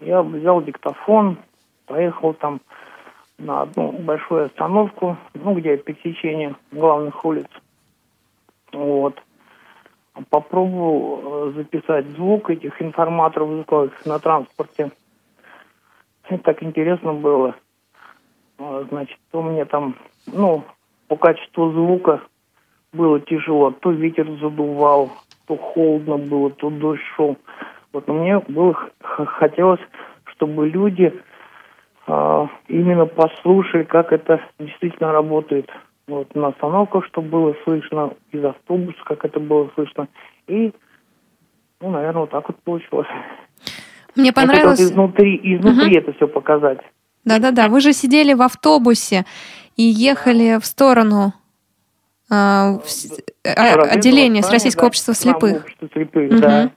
Я 0.00 0.22
взял 0.22 0.62
диктофон, 0.62 1.38
поехал 1.86 2.34
там 2.34 2.60
на 3.38 3.62
одну 3.62 3.92
большую 3.92 4.46
остановку, 4.46 5.16
ну, 5.32 5.54
где 5.54 5.78
пересечение 5.78 6.56
главных 6.72 7.24
улиц. 7.24 7.48
Вот. 8.72 9.20
Попробовал 10.28 11.48
э, 11.48 11.52
записать 11.52 12.06
звук 12.10 12.50
этих 12.50 12.80
информаторов 12.82 13.48
звуковых 13.48 14.06
на 14.06 14.18
транспорте. 14.18 14.90
Это 16.28 16.42
так 16.42 16.62
интересно 16.62 17.14
было. 17.14 17.54
А, 18.58 18.84
значит, 18.90 19.18
у 19.32 19.42
меня 19.42 19.64
там, 19.64 19.96
ну, 20.26 20.64
по 21.08 21.16
качеству 21.16 21.72
звука 21.72 22.20
было 22.92 23.20
тяжело. 23.20 23.70
То 23.70 23.90
ветер 23.90 24.30
задувал, 24.38 25.10
то 25.46 25.56
холодно 25.56 26.18
было, 26.18 26.50
то 26.50 26.70
дождь 26.70 27.02
шел. 27.16 27.36
Вот 27.92 28.06
но 28.06 28.14
мне 28.14 28.38
было 28.38 28.76
хотелось, 29.00 29.80
чтобы 30.24 30.68
люди 30.68 31.12
э, 32.06 32.46
именно 32.68 33.06
послушали, 33.06 33.84
как 33.84 34.12
это 34.12 34.40
действительно 34.58 35.12
работает. 35.12 35.70
Вот 36.08 36.34
на 36.34 36.48
остановках, 36.48 37.06
чтобы 37.06 37.28
было 37.28 37.56
слышно, 37.64 38.14
из 38.32 38.44
автобуса, 38.44 38.98
как 39.04 39.24
это 39.24 39.38
было 39.38 39.70
слышно. 39.74 40.08
И, 40.48 40.72
ну, 41.80 41.90
наверное, 41.90 42.22
вот 42.22 42.30
так 42.30 42.48
вот 42.48 42.58
получилось. 42.62 43.06
Мне 44.16 44.32
понравилось... 44.32 44.80
Вот 44.80 44.90
изнутри, 44.90 45.40
изнутри 45.42 45.98
угу. 45.98 45.98
это 45.98 46.12
все 46.14 46.26
показать. 46.26 46.80
Да-да-да, 47.24 47.68
вы 47.68 47.80
же 47.80 47.92
сидели 47.92 48.34
в 48.34 48.42
автобусе 48.42 49.24
и 49.76 49.84
ехали 49.84 50.58
в 50.60 50.66
сторону 50.66 51.32
а, 52.28 52.78
в, 52.78 52.86
а, 53.46 53.82
отделения 53.82 54.42
с 54.42 54.50
Российского 54.50 54.88
общества 54.88 55.14
слепых. 55.14 55.64
Общество 55.64 55.88
слепых 55.92 56.32
угу. 56.32 56.40
да. 56.40 56.70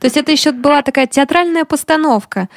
То 0.00 0.06
есть 0.06 0.16
это 0.16 0.32
еще 0.32 0.52
была 0.52 0.82
такая 0.82 1.06
театральная 1.06 1.64
постановка. 1.64 2.48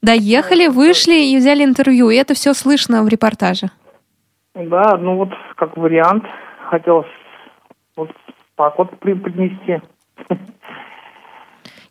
Доехали, 0.00 0.66
вышли 0.66 1.14
и 1.14 1.36
взяли 1.36 1.64
интервью, 1.64 2.10
и 2.10 2.16
это 2.16 2.34
все 2.34 2.54
слышно 2.54 3.02
в 3.02 3.08
репортаже. 3.08 3.70
Да, 4.54 4.96
ну 4.98 5.16
вот 5.16 5.30
как 5.56 5.76
вариант 5.76 6.24
хотелось 6.70 7.06
вот 7.96 8.10
так 8.56 8.78
вот 8.78 8.98
принести. 9.00 9.80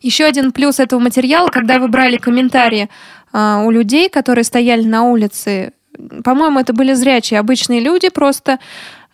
Еще 0.00 0.24
один 0.24 0.52
плюс 0.52 0.80
этого 0.80 1.00
материала, 1.00 1.48
когда 1.48 1.78
вы 1.78 1.88
брали 1.88 2.16
комментарии 2.16 2.88
э, 3.32 3.62
у 3.64 3.70
людей, 3.70 4.10
которые 4.10 4.44
стояли 4.44 4.84
на 4.84 5.04
улице, 5.04 5.72
по-моему, 6.22 6.60
это 6.60 6.74
были 6.74 6.92
зрячие, 6.92 7.40
обычные 7.40 7.80
люди 7.80 8.10
просто, 8.10 8.58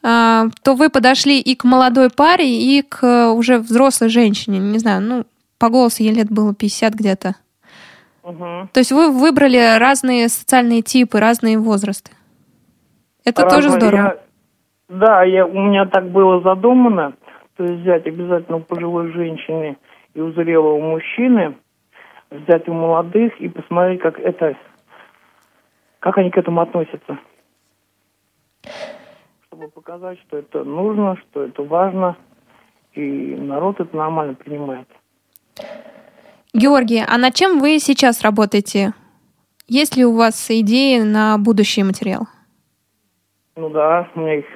э, 0.03 0.49
то 0.63 0.75
вы 0.75 0.89
подошли 0.89 1.41
и 1.41 1.55
к 1.55 1.65
молодой 1.65 2.11
паре, 2.11 2.49
и 2.49 2.83
к 2.83 3.33
уже 3.33 3.59
взрослой 3.59 4.09
женщине, 4.09 4.59
не 4.59 4.79
знаю, 4.79 5.01
ну, 5.03 5.25
по 5.59 5.69
голосу 5.69 6.03
ей 6.03 6.13
лет 6.13 6.31
было 6.31 6.55
50 6.55 6.95
где-то. 6.95 7.37
Угу. 8.25 8.71
То 8.73 8.79
есть 8.81 8.93
вы 8.93 9.11
выбрали 9.13 9.79
разные 9.79 10.29
социальные 10.29 10.83
типы, 10.83 11.21
разные 11.21 11.59
возрасты. 11.59 12.11
Это 13.25 13.43
Разно 13.43 13.57
тоже 13.57 13.69
здорово. 13.71 14.03
Я, 14.03 14.19
да, 14.89 15.23
я, 15.23 15.47
у 15.47 15.61
меня 15.61 15.87
так 15.87 16.11
было 16.11 16.41
задумано, 16.41 17.15
то 17.57 17.65
есть 17.65 17.83
взять 17.83 18.07
обязательно 18.07 18.59
у 18.59 18.61
пожилой 18.61 19.13
женщины 19.13 19.77
и 20.15 20.21
у 20.21 20.33
зрелого 20.33 20.81
мужчины, 20.81 21.57
взять 22.31 22.69
у 22.69 22.73
молодых 22.73 23.41
и 23.41 23.49
посмотреть, 23.49 24.01
как 24.01 24.19
это, 24.19 24.57
как 26.01 26.19
они 26.19 26.31
к 26.31 26.39
этому 26.39 26.61
относятся. 26.61 27.19
Чтобы 29.47 29.69
показать, 29.69 30.19
что 30.21 30.39
это 30.39 30.65
нужно, 30.65 31.17
что 31.17 31.45
это 31.45 31.63
важно, 31.63 32.17
и 32.95 33.37
народ 33.37 33.81
это 33.81 33.97
нормально 33.97 34.35
принимает. 34.35 34.89
Георгий, 36.53 37.05
а 37.07 37.17
над 37.19 37.35
чем 37.35 37.61
вы 37.61 37.79
сейчас 37.79 38.23
работаете? 38.23 38.93
Есть 39.69 39.97
ли 39.97 40.05
у 40.05 40.17
вас 40.17 40.51
идеи 40.51 41.01
на 41.01 41.39
будущий 41.39 41.85
материал? 41.85 42.27
Ну 43.57 43.69
да, 43.71 44.09
у 44.15 44.21
меня 44.21 44.37
их 44.37 44.47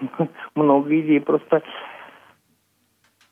много 0.54 1.00
идей. 1.00 1.20
Просто 1.20 1.62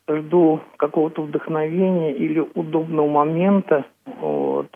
жду 0.08 0.60
какого-то 0.76 1.22
вдохновения 1.22 2.12
или 2.12 2.40
удобного 2.40 3.08
момента. 3.08 3.84
Вот. 4.04 4.68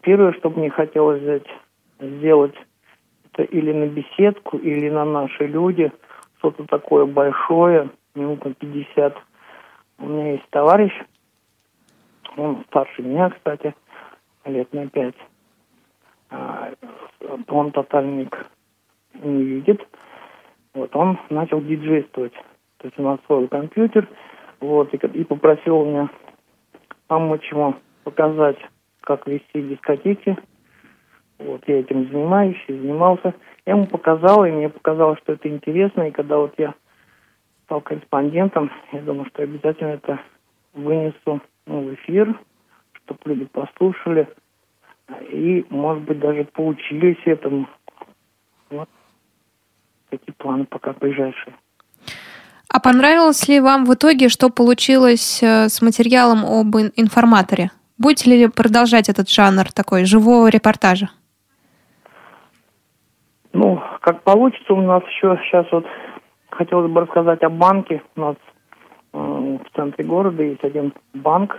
Первое, 0.00 0.32
что 0.32 0.50
мне 0.50 0.70
хотелось 0.70 1.20
взять, 1.20 1.46
сделать, 2.00 2.54
это 3.32 3.42
или 3.42 3.72
на 3.72 3.86
беседку, 3.86 4.56
или 4.56 4.88
на 4.88 5.04
наши 5.04 5.46
люди, 5.46 5.92
что-то 6.38 6.64
такое 6.64 7.04
большое, 7.04 7.90
минут 8.14 8.44
на 8.44 8.54
50. 8.54 9.16
У 9.98 10.06
меня 10.06 10.32
есть 10.32 10.48
товарищ, 10.50 10.92
он 12.36 12.64
старше 12.68 13.02
меня, 13.02 13.30
кстати, 13.30 13.74
лет 14.44 14.72
на 14.72 14.88
пять. 14.88 15.16
А, 16.30 16.70
он 17.48 17.72
тотальник 17.72 18.46
не 19.22 19.42
видит. 19.44 19.86
Вот 20.74 20.94
он 20.94 21.18
начал 21.30 21.60
диджействовать. 21.60 22.34
То 22.78 22.88
есть 22.88 22.98
нас 22.98 23.18
свой 23.26 23.48
компьютер, 23.48 24.08
вот, 24.60 24.92
и, 24.92 24.96
и 24.96 25.24
попросил 25.24 25.84
меня 25.84 26.10
помочь 27.06 27.50
ему 27.50 27.74
показать, 28.04 28.58
как 29.00 29.26
вести 29.26 29.62
дискотеки. 29.62 30.36
Вот, 31.38 31.62
я 31.66 31.80
этим 31.80 32.08
занимаюсь 32.10 32.62
и 32.68 32.72
занимался. 32.72 33.34
Я 33.64 33.74
ему 33.74 33.86
показал, 33.86 34.44
и 34.44 34.50
мне 34.50 34.68
показалось, 34.68 35.18
что 35.20 35.32
это 35.32 35.48
интересно. 35.48 36.02
И 36.02 36.10
когда 36.10 36.38
вот 36.38 36.54
я 36.58 36.74
стал 37.64 37.80
корреспондентом, 37.80 38.70
я 38.92 39.00
думаю, 39.00 39.26
что 39.26 39.42
обязательно 39.42 39.88
это 39.88 40.20
вынесу 40.72 41.40
ну, 41.66 41.82
в 41.82 41.94
эфир, 41.94 42.38
чтобы 42.92 43.20
люди 43.24 43.44
послушали 43.46 44.28
и, 45.30 45.64
может 45.70 46.04
быть, 46.04 46.18
даже 46.18 46.44
поучились 46.44 47.20
этому. 47.24 47.68
Вот 48.70 48.88
такие 50.18 50.34
планы 50.34 50.64
пока 50.64 50.92
ближайшие. 50.92 51.54
А 52.68 52.80
понравилось 52.80 53.48
ли 53.48 53.60
вам 53.60 53.84
в 53.84 53.94
итоге, 53.94 54.28
что 54.28 54.50
получилось 54.50 55.42
э, 55.42 55.68
с 55.68 55.80
материалом 55.82 56.44
об 56.44 56.76
информаторе? 56.96 57.70
Будете 57.98 58.30
ли 58.30 58.48
продолжать 58.48 59.08
этот 59.08 59.30
жанр 59.30 59.72
такой 59.72 60.04
живого 60.04 60.48
репортажа? 60.48 61.08
Ну, 63.52 63.80
как 64.00 64.22
получится, 64.22 64.74
у 64.74 64.82
нас 64.82 65.02
еще 65.04 65.40
сейчас 65.44 65.66
вот 65.72 65.86
хотелось 66.50 66.90
бы 66.90 67.00
рассказать 67.00 67.42
о 67.42 67.48
банке. 67.48 68.02
У 68.16 68.20
нас 68.20 68.36
э, 69.12 69.18
в 69.18 69.76
центре 69.76 70.04
города 70.04 70.42
есть 70.42 70.62
один 70.62 70.92
банк, 71.14 71.56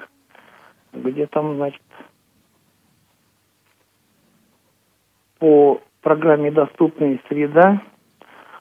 где 0.94 1.26
там, 1.26 1.56
значит, 1.56 1.82
по 5.40 5.82
программе 6.02 6.52
«Доступная 6.52 7.20
среда» 7.28 7.82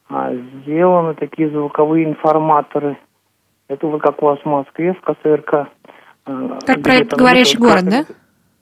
сделаны 0.08 1.14
такие 1.14 1.50
звуковые 1.50 2.04
информаторы. 2.04 2.98
Это 3.68 3.86
вот 3.86 4.00
как 4.02 4.22
у 4.22 4.26
вас 4.26 4.38
в 4.40 4.46
Москве, 4.46 4.94
в 4.94 5.00
КСРК. 5.00 5.68
А, 6.26 6.58
как 6.64 6.82
проект 6.82 7.12
«Говорящий 7.14 7.58
город», 7.58 7.84
да? 7.84 8.04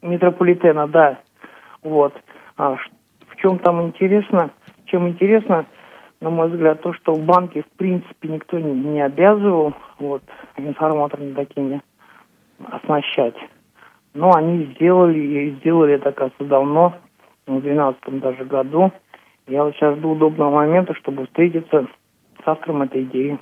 Метрополитена, 0.02 0.87
да. 0.87 1.18
Вот. 1.83 2.14
А, 2.57 2.76
в 2.76 3.37
чем 3.37 3.59
там 3.59 3.83
интересно? 3.83 4.50
Чем 4.87 5.09
интересно, 5.09 5.66
на 6.20 6.30
мой 6.30 6.48
взгляд, 6.48 6.80
то, 6.80 6.92
что 6.94 7.12
в 7.12 7.22
банке, 7.24 7.62
в 7.62 7.76
принципе, 7.76 8.28
никто 8.28 8.59
не, 8.59 8.72
не 8.72 9.02
обязывал 9.02 9.74
вот, 9.98 10.22
информаторами 10.57 11.35
такими 11.35 11.83
оснащать. 12.70 13.37
Но 14.14 14.33
они 14.35 14.66
сделали, 14.74 15.18
и 15.18 15.50
сделали 15.57 15.94
это, 15.94 16.12
кажется, 16.12 16.44
давно, 16.44 16.94
в 17.46 17.61
2012 17.61 18.20
даже 18.20 18.44
году. 18.44 18.92
Я 19.46 19.64
вот 19.64 19.74
сейчас 19.74 19.98
жду 19.98 20.12
удобного 20.12 20.50
момента, 20.50 20.94
чтобы 20.94 21.26
встретиться 21.26 21.87
с 22.42 22.48
автором 22.48 22.83
этой 22.83 23.04
идеи. 23.04 23.38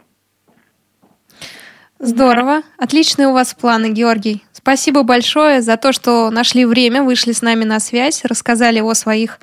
Здорово. 1.98 2.62
Отличные 2.78 3.28
у 3.28 3.32
вас 3.32 3.54
планы, 3.54 3.92
Георгий. 3.92 4.42
Спасибо 4.50 5.04
большое 5.04 5.62
за 5.62 5.76
то, 5.76 5.92
что 5.92 6.30
нашли 6.30 6.64
время, 6.64 7.04
вышли 7.04 7.30
с 7.30 7.42
нами 7.42 7.62
на 7.62 7.78
связь, 7.78 8.24
рассказали 8.24 8.80
о 8.80 8.92
своих 8.94 9.38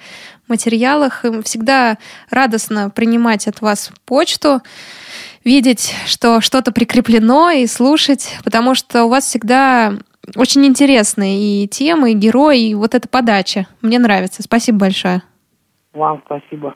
материалах. 0.49 1.23
Всегда 1.45 1.97
радостно 2.29 2.89
принимать 2.89 3.47
от 3.47 3.61
вас 3.61 3.93
почту, 4.05 4.61
видеть, 5.45 5.95
что 6.05 6.41
что-то 6.41 6.73
прикреплено 6.73 7.49
и 7.51 7.65
слушать, 7.65 8.37
потому 8.43 8.75
что 8.75 9.05
у 9.05 9.09
вас 9.09 9.23
всегда 9.23 9.93
очень 10.35 10.65
интересные 10.65 11.63
и 11.63 11.67
темы, 11.69 12.11
и 12.11 12.15
герои, 12.15 12.71
и 12.71 12.75
вот 12.75 12.93
эта 12.93 13.07
подача. 13.07 13.67
Мне 13.81 13.99
нравится. 13.99 14.43
Спасибо 14.43 14.79
большое. 14.79 15.23
Вам 15.93 16.21
спасибо. 16.25 16.73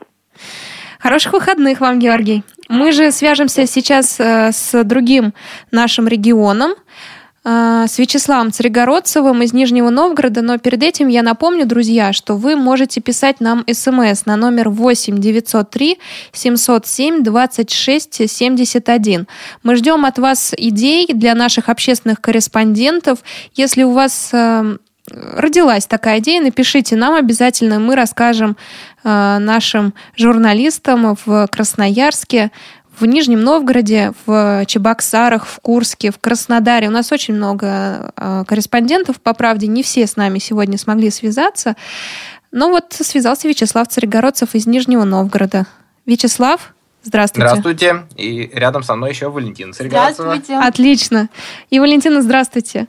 Хороших 0.98 1.34
выходных 1.34 1.80
вам, 1.80 1.98
Георгий. 1.98 2.44
Мы 2.68 2.92
же 2.92 3.12
свяжемся 3.12 3.66
сейчас 3.66 4.18
э, 4.18 4.52
с 4.52 4.84
другим 4.84 5.34
нашим 5.70 6.08
регионом. 6.08 6.74
А, 7.46 7.86
с 7.86 7.98
Вячеславом 7.98 8.52
Царегородцевым 8.52 9.42
из 9.42 9.52
Нижнего 9.52 9.90
Новгорода, 9.90 10.40
но 10.40 10.56
перед 10.56 10.82
этим 10.82 11.08
я 11.08 11.22
напомню, 11.22 11.66
друзья, 11.66 12.14
что 12.14 12.36
вы 12.36 12.56
можете 12.56 13.02
писать 13.02 13.40
нам 13.40 13.66
смс 13.70 14.24
на 14.24 14.36
номер 14.36 14.70
8 14.70 15.18
903 15.18 15.98
707 16.32 17.22
26 17.22 18.30
71. 18.30 19.26
Мы 19.62 19.76
ждем 19.76 20.06
от 20.06 20.18
вас 20.18 20.54
идей 20.56 21.06
для 21.12 21.34
наших 21.34 21.68
общественных 21.68 22.22
корреспондентов. 22.22 23.18
Если 23.52 23.82
у 23.82 23.90
вас 23.90 24.30
э, 24.32 24.78
родилась 25.10 25.86
такая 25.86 26.18
идея, 26.20 26.40
напишите 26.42 26.96
нам 26.96 27.14
обязательно, 27.14 27.78
мы 27.78 27.94
расскажем 27.94 28.56
э, 29.02 29.38
нашим 29.38 29.94
журналистам 30.16 31.16
в 31.24 31.46
Красноярске 31.48 32.50
в 32.98 33.06
Нижнем 33.06 33.42
Новгороде, 33.42 34.12
в 34.24 34.64
Чебоксарах, 34.66 35.46
в 35.46 35.58
Курске, 35.60 36.10
в 36.12 36.18
Краснодаре. 36.18 36.88
У 36.88 36.92
нас 36.92 37.10
очень 37.12 37.34
много 37.34 38.12
э, 38.16 38.44
корреспондентов, 38.46 39.20
по 39.20 39.34
правде, 39.34 39.66
не 39.66 39.82
все 39.82 40.06
с 40.06 40.16
нами 40.16 40.38
сегодня 40.38 40.78
смогли 40.78 41.10
связаться. 41.10 41.76
Но 42.52 42.70
вот 42.70 42.92
связался 42.92 43.48
Вячеслав 43.48 43.88
Царегородцев 43.88 44.54
из 44.54 44.66
Нижнего 44.66 45.04
Новгорода. 45.04 45.66
Вячеслав, 46.06 46.73
Здравствуйте. 47.04 47.48
Здравствуйте. 47.48 48.06
И 48.16 48.50
рядом 48.54 48.82
со 48.82 48.94
мной 48.96 49.10
еще 49.10 49.28
Валентина 49.28 49.72
Царегородцева. 49.72 50.34
Здравствуйте. 50.34 50.60
Отлично. 50.60 51.28
И 51.70 51.78
Валентина, 51.78 52.22
здравствуйте. 52.22 52.88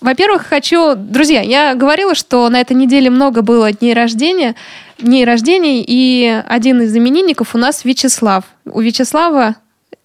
Во-первых, 0.00 0.46
хочу... 0.46 0.94
Друзья, 0.94 1.42
я 1.42 1.74
говорила, 1.74 2.14
что 2.14 2.48
на 2.48 2.60
этой 2.60 2.74
неделе 2.74 3.10
много 3.10 3.42
было 3.42 3.72
дней 3.72 3.94
рождения, 3.94 4.54
дней 4.98 5.24
рождений, 5.24 5.84
и 5.86 6.42
один 6.46 6.82
из 6.82 6.96
именинников 6.96 7.54
у 7.54 7.58
нас 7.58 7.84
Вячеслав. 7.84 8.44
У 8.64 8.80
Вячеслава 8.80 9.56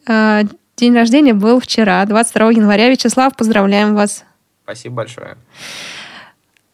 э, 0.08 0.44
день 0.76 0.96
рождения 0.96 1.34
был 1.34 1.60
вчера, 1.60 2.04
22 2.06 2.52
января. 2.52 2.89
Вячеслав, 2.89 3.36
поздравляем 3.36 3.94
вас. 3.94 4.26
Спасибо 4.63 4.96
большое. 4.96 5.38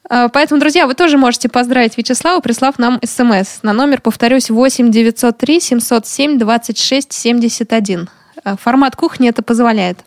А, 0.09 0.27
поэтому, 0.27 0.59
друзья, 0.59 0.87
вы 0.87 0.95
тоже 0.95 1.17
можете 1.17 1.49
поздравить 1.49 1.97
Вячеслава, 1.97 2.41
прислав 2.41 2.79
нам 2.79 2.99
смс 3.03 3.61
на 3.61 3.73
номер, 3.73 4.01
повторюсь, 4.01 4.49
8 4.49 4.91
903 4.91 5.59
707 5.59 6.39
26 6.39 7.13
71. 7.13 8.09
Формат 8.57 8.95
кухни 8.95 9.29
это 9.29 9.43
позволяет. 9.43 9.99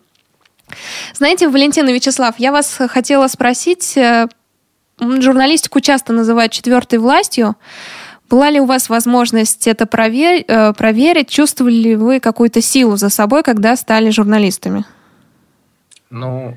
Знаете, 1.14 1.48
Валентина 1.48 1.90
Вячеслав, 1.90 2.34
я 2.38 2.50
вас 2.50 2.78
хотела 2.88 3.28
спросить, 3.28 3.96
э, 3.96 4.26
журналистику 4.98 5.80
часто 5.80 6.12
называют 6.12 6.52
четвертой 6.52 6.98
властью. 6.98 7.56
Была 8.28 8.50
ли 8.50 8.60
у 8.60 8.64
вас 8.64 8.88
возможность 8.88 9.66
это 9.66 9.86
провер... 9.86 10.44
Э, 10.48 10.72
проверить? 10.72 11.28
Чувствовали 11.28 11.74
ли 11.74 11.96
вы 11.96 12.20
какую-то 12.20 12.62
силу 12.62 12.96
за 12.96 13.10
собой, 13.10 13.42
когда 13.42 13.76
стали 13.76 14.10
журналистами? 14.10 14.84
Ну, 16.10 16.56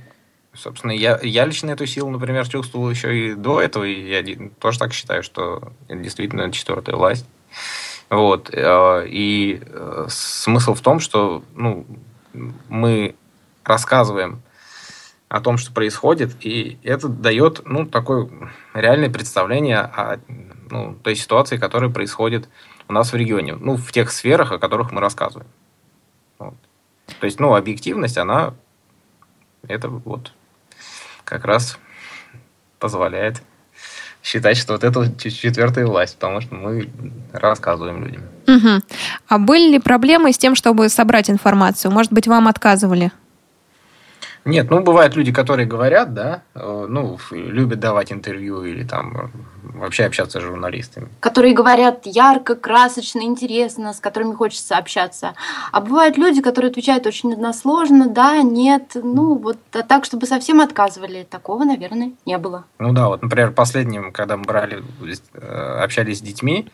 Собственно, 0.55 0.91
я, 0.91 1.19
я 1.21 1.45
лично 1.45 1.71
эту 1.71 1.85
силу, 1.85 2.09
например, 2.09 2.47
чувствовал 2.47 2.89
еще 2.89 3.31
и 3.31 3.33
до 3.33 3.61
этого, 3.61 3.83
и 3.83 4.09
я 4.09 4.49
тоже 4.59 4.79
так 4.79 4.93
считаю, 4.93 5.23
что 5.23 5.71
это 5.87 5.99
действительно 5.99 6.51
четвертая 6.51 6.95
власть. 6.95 7.25
Вот. 8.09 8.49
Э, 8.53 9.05
и 9.07 9.61
э, 9.65 10.07
смысл 10.09 10.73
в 10.73 10.81
том, 10.81 10.99
что 10.99 11.43
ну, 11.55 11.85
мы 12.69 13.15
рассказываем 13.63 14.41
о 15.27 15.41
том, 15.41 15.57
что 15.57 15.73
происходит, 15.73 16.35
и 16.41 16.77
это 16.83 17.09
дает 17.09 17.61
ну, 17.65 17.85
такое 17.85 18.29
реальное 18.73 19.09
представление 19.09 19.79
о 19.79 20.19
ну, 20.69 20.95
той 21.03 21.15
ситуации, 21.15 21.57
которая 21.57 21.89
происходит 21.89 22.47
у 22.87 22.93
нас 22.93 23.11
в 23.11 23.15
регионе, 23.15 23.55
ну, 23.55 23.75
в 23.75 23.91
тех 23.91 24.11
сферах, 24.11 24.51
о 24.51 24.59
которых 24.59 24.91
мы 24.91 25.01
рассказываем. 25.01 25.49
Вот. 26.37 26.55
То 27.19 27.25
есть, 27.25 27.39
ну, 27.39 27.55
объективность, 27.55 28.17
она 28.17 28.53
это 29.67 29.89
вот 29.89 30.31
как 31.25 31.43
раз 31.43 31.77
позволяет 32.79 33.41
считать, 34.23 34.57
что 34.57 34.73
вот 34.73 34.83
это 34.83 35.11
четвертая 35.19 35.85
власть, 35.85 36.15
потому 36.15 36.41
что 36.41 36.55
мы 36.55 36.89
рассказываем 37.31 38.03
людям. 38.05 38.23
Угу. 38.47 38.83
А 39.27 39.37
были 39.37 39.73
ли 39.73 39.79
проблемы 39.79 40.31
с 40.31 40.37
тем, 40.37 40.55
чтобы 40.55 40.89
собрать 40.89 41.29
информацию? 41.29 41.91
Может 41.91 42.11
быть, 42.11 42.27
вам 42.27 42.47
отказывали? 42.47 43.11
Нет, 44.45 44.69
ну, 44.69 44.81
бывают 44.81 45.15
люди, 45.15 45.31
которые 45.33 45.65
говорят, 45.65 46.13
да, 46.13 46.43
э, 46.53 46.85
ну, 46.87 47.17
любят 47.31 47.79
давать 47.79 48.11
интервью 48.11 48.63
или 48.63 48.83
там 48.83 49.31
вообще 49.73 50.05
общаться 50.05 50.39
с 50.39 50.43
журналистами. 50.43 51.07
Которые 51.19 51.53
говорят 51.53 52.05
ярко, 52.05 52.55
красочно, 52.55 53.21
интересно, 53.21 53.93
с 53.93 53.99
которыми 53.99 54.33
хочется 54.33 54.77
общаться. 54.77 55.33
А 55.71 55.81
бывают 55.81 56.17
люди, 56.17 56.41
которые 56.41 56.69
отвечают 56.69 57.07
очень 57.07 57.33
односложно, 57.33 58.07
да, 58.07 58.41
нет, 58.43 58.91
ну, 58.93 59.35
вот 59.35 59.57
а 59.73 59.81
так, 59.81 60.05
чтобы 60.05 60.27
совсем 60.27 60.61
отказывали. 60.61 61.25
Такого, 61.29 61.63
наверное, 61.63 62.11
не 62.25 62.37
было. 62.37 62.65
Ну 62.77 62.93
да, 62.93 63.07
вот, 63.07 63.23
например, 63.23 63.51
последним, 63.51 64.11
когда 64.11 64.37
мы 64.37 64.43
брали, 64.43 64.83
э, 65.33 65.79
общались 65.83 66.19
с 66.19 66.21
детьми, 66.21 66.69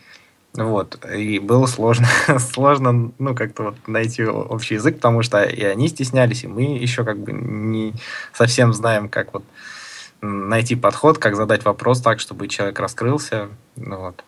вот. 0.54 1.04
И 1.12 1.38
было 1.38 1.66
сложно, 1.66 2.06
сложно, 2.38 3.12
ну, 3.18 3.34
как-то 3.34 3.64
вот 3.64 3.76
найти 3.86 4.24
общий 4.24 4.74
язык, 4.74 4.96
потому 4.96 5.22
что 5.22 5.42
и 5.42 5.62
они 5.64 5.88
стеснялись, 5.88 6.44
и 6.44 6.48
мы 6.48 6.62
еще 6.62 7.04
как 7.04 7.18
бы 7.18 7.32
не 7.32 7.94
совсем 8.32 8.72
знаем, 8.72 9.08
как 9.08 9.32
вот 9.32 9.44
найти 10.20 10.76
подход, 10.76 11.18
как 11.18 11.36
задать 11.36 11.64
вопрос 11.64 12.00
так, 12.00 12.20
чтобы 12.20 12.48
человек 12.48 12.78
раскрылся. 12.78 13.48
Ну, 13.76 13.98
вот. 13.98 14.24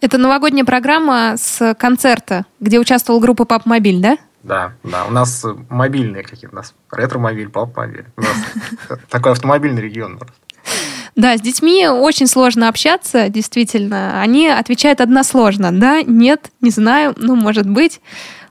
Это 0.00 0.16
новогодняя 0.16 0.64
программа 0.64 1.34
с 1.36 1.74
концерта, 1.74 2.46
где 2.60 2.78
участвовала 2.78 3.20
группа 3.20 3.44
Пап 3.44 3.66
Мобиль, 3.66 4.00
да? 4.00 4.16
Да, 4.42 4.72
да. 4.82 5.04
У 5.04 5.10
нас 5.10 5.44
мобильные 5.68 6.22
какие-то, 6.22 6.54
у 6.54 6.56
нас 6.56 6.74
ретро-мобиль, 6.90 7.50
пап-мобиль. 7.50 8.06
У 8.16 8.22
нас 8.22 8.36
такой 9.10 9.32
автомобильный 9.32 9.82
регион 9.82 10.16
просто. 10.18 10.36
Да, 11.16 11.36
с 11.36 11.40
детьми 11.40 11.86
очень 11.88 12.26
сложно 12.26 12.68
общаться, 12.68 13.28
действительно. 13.28 14.20
Они 14.20 14.48
отвечают 14.48 15.00
односложно. 15.00 15.72
Да, 15.72 16.02
нет, 16.02 16.50
не 16.60 16.70
знаю, 16.70 17.14
ну, 17.16 17.36
может 17.36 17.68
быть. 17.68 18.00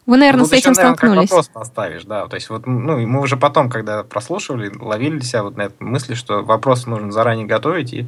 Вы, 0.05 0.17
наверное, 0.17 0.41
Тут 0.41 0.49
с 0.49 0.53
этим 0.53 0.71
еще, 0.71 0.81
наверное, 0.81 0.97
столкнулись. 0.97 1.29
Как 1.29 1.37
вопрос 1.37 1.47
поставишь, 1.53 2.03
да. 2.03 2.27
То 2.27 2.35
есть 2.35 2.49
вот, 2.49 2.65
ну, 2.65 2.97
мы 3.05 3.21
уже 3.21 3.37
потом, 3.37 3.69
когда 3.69 4.03
прослушивали, 4.03 4.71
ловили 4.79 5.19
себя 5.19 5.43
вот 5.43 5.55
на 5.55 5.63
этой 5.63 5.83
мысли, 5.83 6.15
что 6.15 6.41
вопросы 6.43 6.89
нужно 6.89 7.11
заранее 7.11 7.45
готовить 7.45 7.93
и 7.93 8.07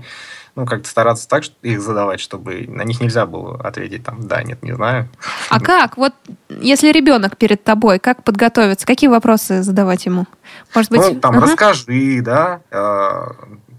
ну, 0.56 0.66
как-то 0.66 0.90
стараться 0.90 1.28
так 1.28 1.44
их 1.62 1.80
задавать, 1.80 2.20
чтобы 2.20 2.66
на 2.68 2.84
них 2.84 3.00
нельзя 3.02 3.26
было 3.26 3.56
ответить 3.62 4.04
там 4.04 4.28
«да», 4.28 4.44
«нет», 4.44 4.62
«не 4.64 4.74
знаю». 4.74 5.08
А 5.50 5.60
как? 5.60 5.96
Вот 5.98 6.14
если 6.50 6.92
ребенок 6.92 7.38
перед 7.38 7.64
тобой, 7.64 8.00
как 8.00 8.24
подготовиться? 8.24 8.86
Какие 8.86 9.10
вопросы 9.10 9.64
задавать 9.64 10.06
ему? 10.06 10.26
Может 10.76 10.92
быть... 10.92 11.02
Ну, 11.02 11.20
там, 11.20 11.38
Ага. 11.38 11.46
расскажи, 11.46 12.22
да, 12.22 12.62
э, 12.70 13.28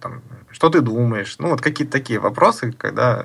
там, 0.01 0.23
что 0.53 0.69
ты 0.71 0.81
думаешь. 0.81 1.37
Ну, 1.39 1.49
вот 1.49 1.61
какие-то 1.61 1.93
такие 1.93 2.19
вопросы, 2.21 2.73
когда... 2.73 3.25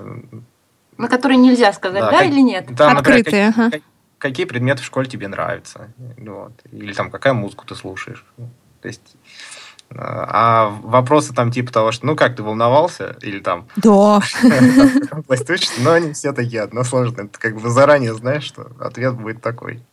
На 0.98 1.08
которые 1.10 1.38
нельзя 1.38 1.72
сказать, 1.74 2.02
да, 2.02 2.10
как- 2.12 2.26
или 2.26 2.42
нет? 2.42 2.68
там, 2.76 2.98
Открытые, 2.98 3.24
какие- 3.24 3.50
ага. 3.50 3.72
как- 3.72 3.82
Какие 4.20 4.48
предметы 4.48 4.82
в 4.82 4.86
школе 4.86 5.08
тебе 5.08 5.28
нравятся? 5.28 5.94
Вот. 6.18 6.54
Или 6.72 6.92
там 6.94 7.12
какая 7.12 7.34
музыку 7.34 7.66
ты 7.68 7.76
слушаешь? 7.76 8.26
То 8.82 8.88
есть... 8.88 9.16
э, 9.92 9.96
А 10.00 10.70
вопросы 10.82 11.36
там 11.36 11.52
типа 11.52 11.72
того, 11.72 11.92
что 11.92 12.08
ну 12.08 12.16
как 12.16 12.36
ты 12.36 12.42
волновался? 12.42 13.16
Или 13.22 13.40
там 13.42 13.68
Да. 13.76 14.20
точно, 15.46 15.84
но 15.84 15.92
они 15.92 16.14
все 16.14 16.34
такие 16.34 16.62
односложные. 16.64 17.28
Ты 17.28 17.38
как 17.40 17.62
бы 17.62 17.70
заранее 17.70 18.16
знаешь, 18.16 18.44
что 18.46 18.72
ответ 18.80 19.14
будет 19.14 19.44
такой. 19.44 19.84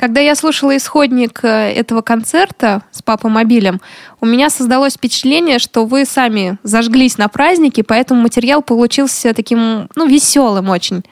Когда 0.00 0.22
я 0.22 0.34
слушала 0.34 0.74
исходник 0.78 1.40
э, 1.44 1.48
этого 1.74 2.00
концерта 2.00 2.82
с 2.90 3.02
папой 3.02 3.30
мобилем, 3.30 3.82
у 4.22 4.24
меня 4.24 4.48
создалось 4.48 4.94
впечатление, 4.94 5.58
что 5.58 5.84
вы 5.84 6.06
сами 6.06 6.56
зажглись 6.62 7.18
на 7.18 7.28
празднике, 7.28 7.84
поэтому 7.84 8.22
материал 8.22 8.62
получился 8.62 9.34
таким, 9.34 9.90
ну, 9.94 10.06
веселым 10.06 10.70
очень. 10.70 11.02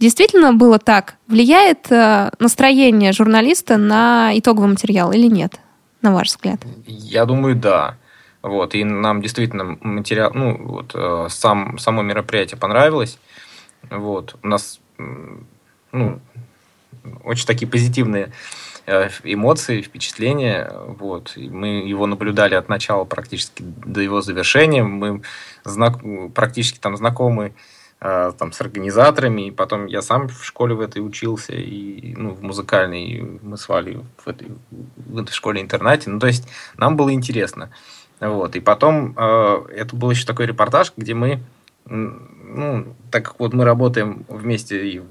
Действительно 0.00 0.52
было 0.52 0.80
так? 0.80 1.14
Влияет 1.28 1.86
э, 1.92 2.32
настроение 2.40 3.12
журналиста 3.12 3.76
на 3.76 4.36
итоговый 4.36 4.70
материал 4.70 5.12
или 5.12 5.28
нет, 5.28 5.60
на 6.00 6.12
ваш 6.12 6.26
взгляд? 6.26 6.60
Я 6.88 7.26
думаю, 7.26 7.54
да. 7.54 7.96
Вот, 8.42 8.74
и 8.74 8.82
нам 8.82 9.22
действительно 9.22 9.78
материал, 9.82 10.32
ну, 10.34 10.60
вот, 10.66 10.90
э, 10.96 11.28
сам, 11.30 11.78
само 11.78 12.02
мероприятие 12.02 12.58
понравилось. 12.58 13.20
Вот, 13.88 14.34
у 14.42 14.48
нас, 14.48 14.80
ну, 15.92 16.18
очень 17.24 17.46
такие 17.46 17.68
позитивные 17.68 18.32
э, 18.86 19.08
эмоции, 19.24 19.82
впечатления. 19.82 20.72
Вот. 20.98 21.32
И 21.36 21.48
мы 21.48 21.86
его 21.86 22.06
наблюдали 22.06 22.54
от 22.54 22.68
начала 22.68 23.04
практически 23.04 23.62
до 23.62 24.00
его 24.00 24.20
завершения. 24.20 24.82
Мы 24.82 25.22
знак, 25.64 26.00
практически 26.34 26.78
там 26.78 26.96
знакомы 26.96 27.54
э, 28.00 28.32
там, 28.38 28.52
с 28.52 28.60
организаторами. 28.60 29.48
И 29.48 29.50
потом 29.50 29.86
я 29.86 30.02
сам 30.02 30.28
в 30.28 30.44
школе 30.44 30.74
в 30.74 30.80
этой 30.80 30.98
учился, 30.98 31.54
и, 31.54 32.14
ну, 32.16 32.30
в 32.30 32.42
музыкальной. 32.42 33.04
И 33.04 33.22
мы 33.22 33.56
с 33.56 33.68
Валей 33.68 34.00
в 34.24 34.28
этой, 34.28 34.48
в 34.70 35.18
этой 35.18 35.32
школе-интернате. 35.32 36.10
Ну, 36.10 36.18
то 36.18 36.26
есть 36.26 36.48
нам 36.76 36.96
было 36.96 37.12
интересно. 37.12 37.70
Вот. 38.20 38.54
И 38.54 38.60
потом 38.60 39.14
э, 39.16 39.66
это 39.74 39.96
был 39.96 40.10
еще 40.10 40.26
такой 40.26 40.46
репортаж, 40.46 40.92
где 40.96 41.14
мы, 41.14 41.40
ну, 41.84 42.94
так 43.10 43.24
как 43.24 43.40
вот 43.40 43.52
мы 43.52 43.64
работаем 43.64 44.24
вместе 44.28 44.88
и 44.88 45.02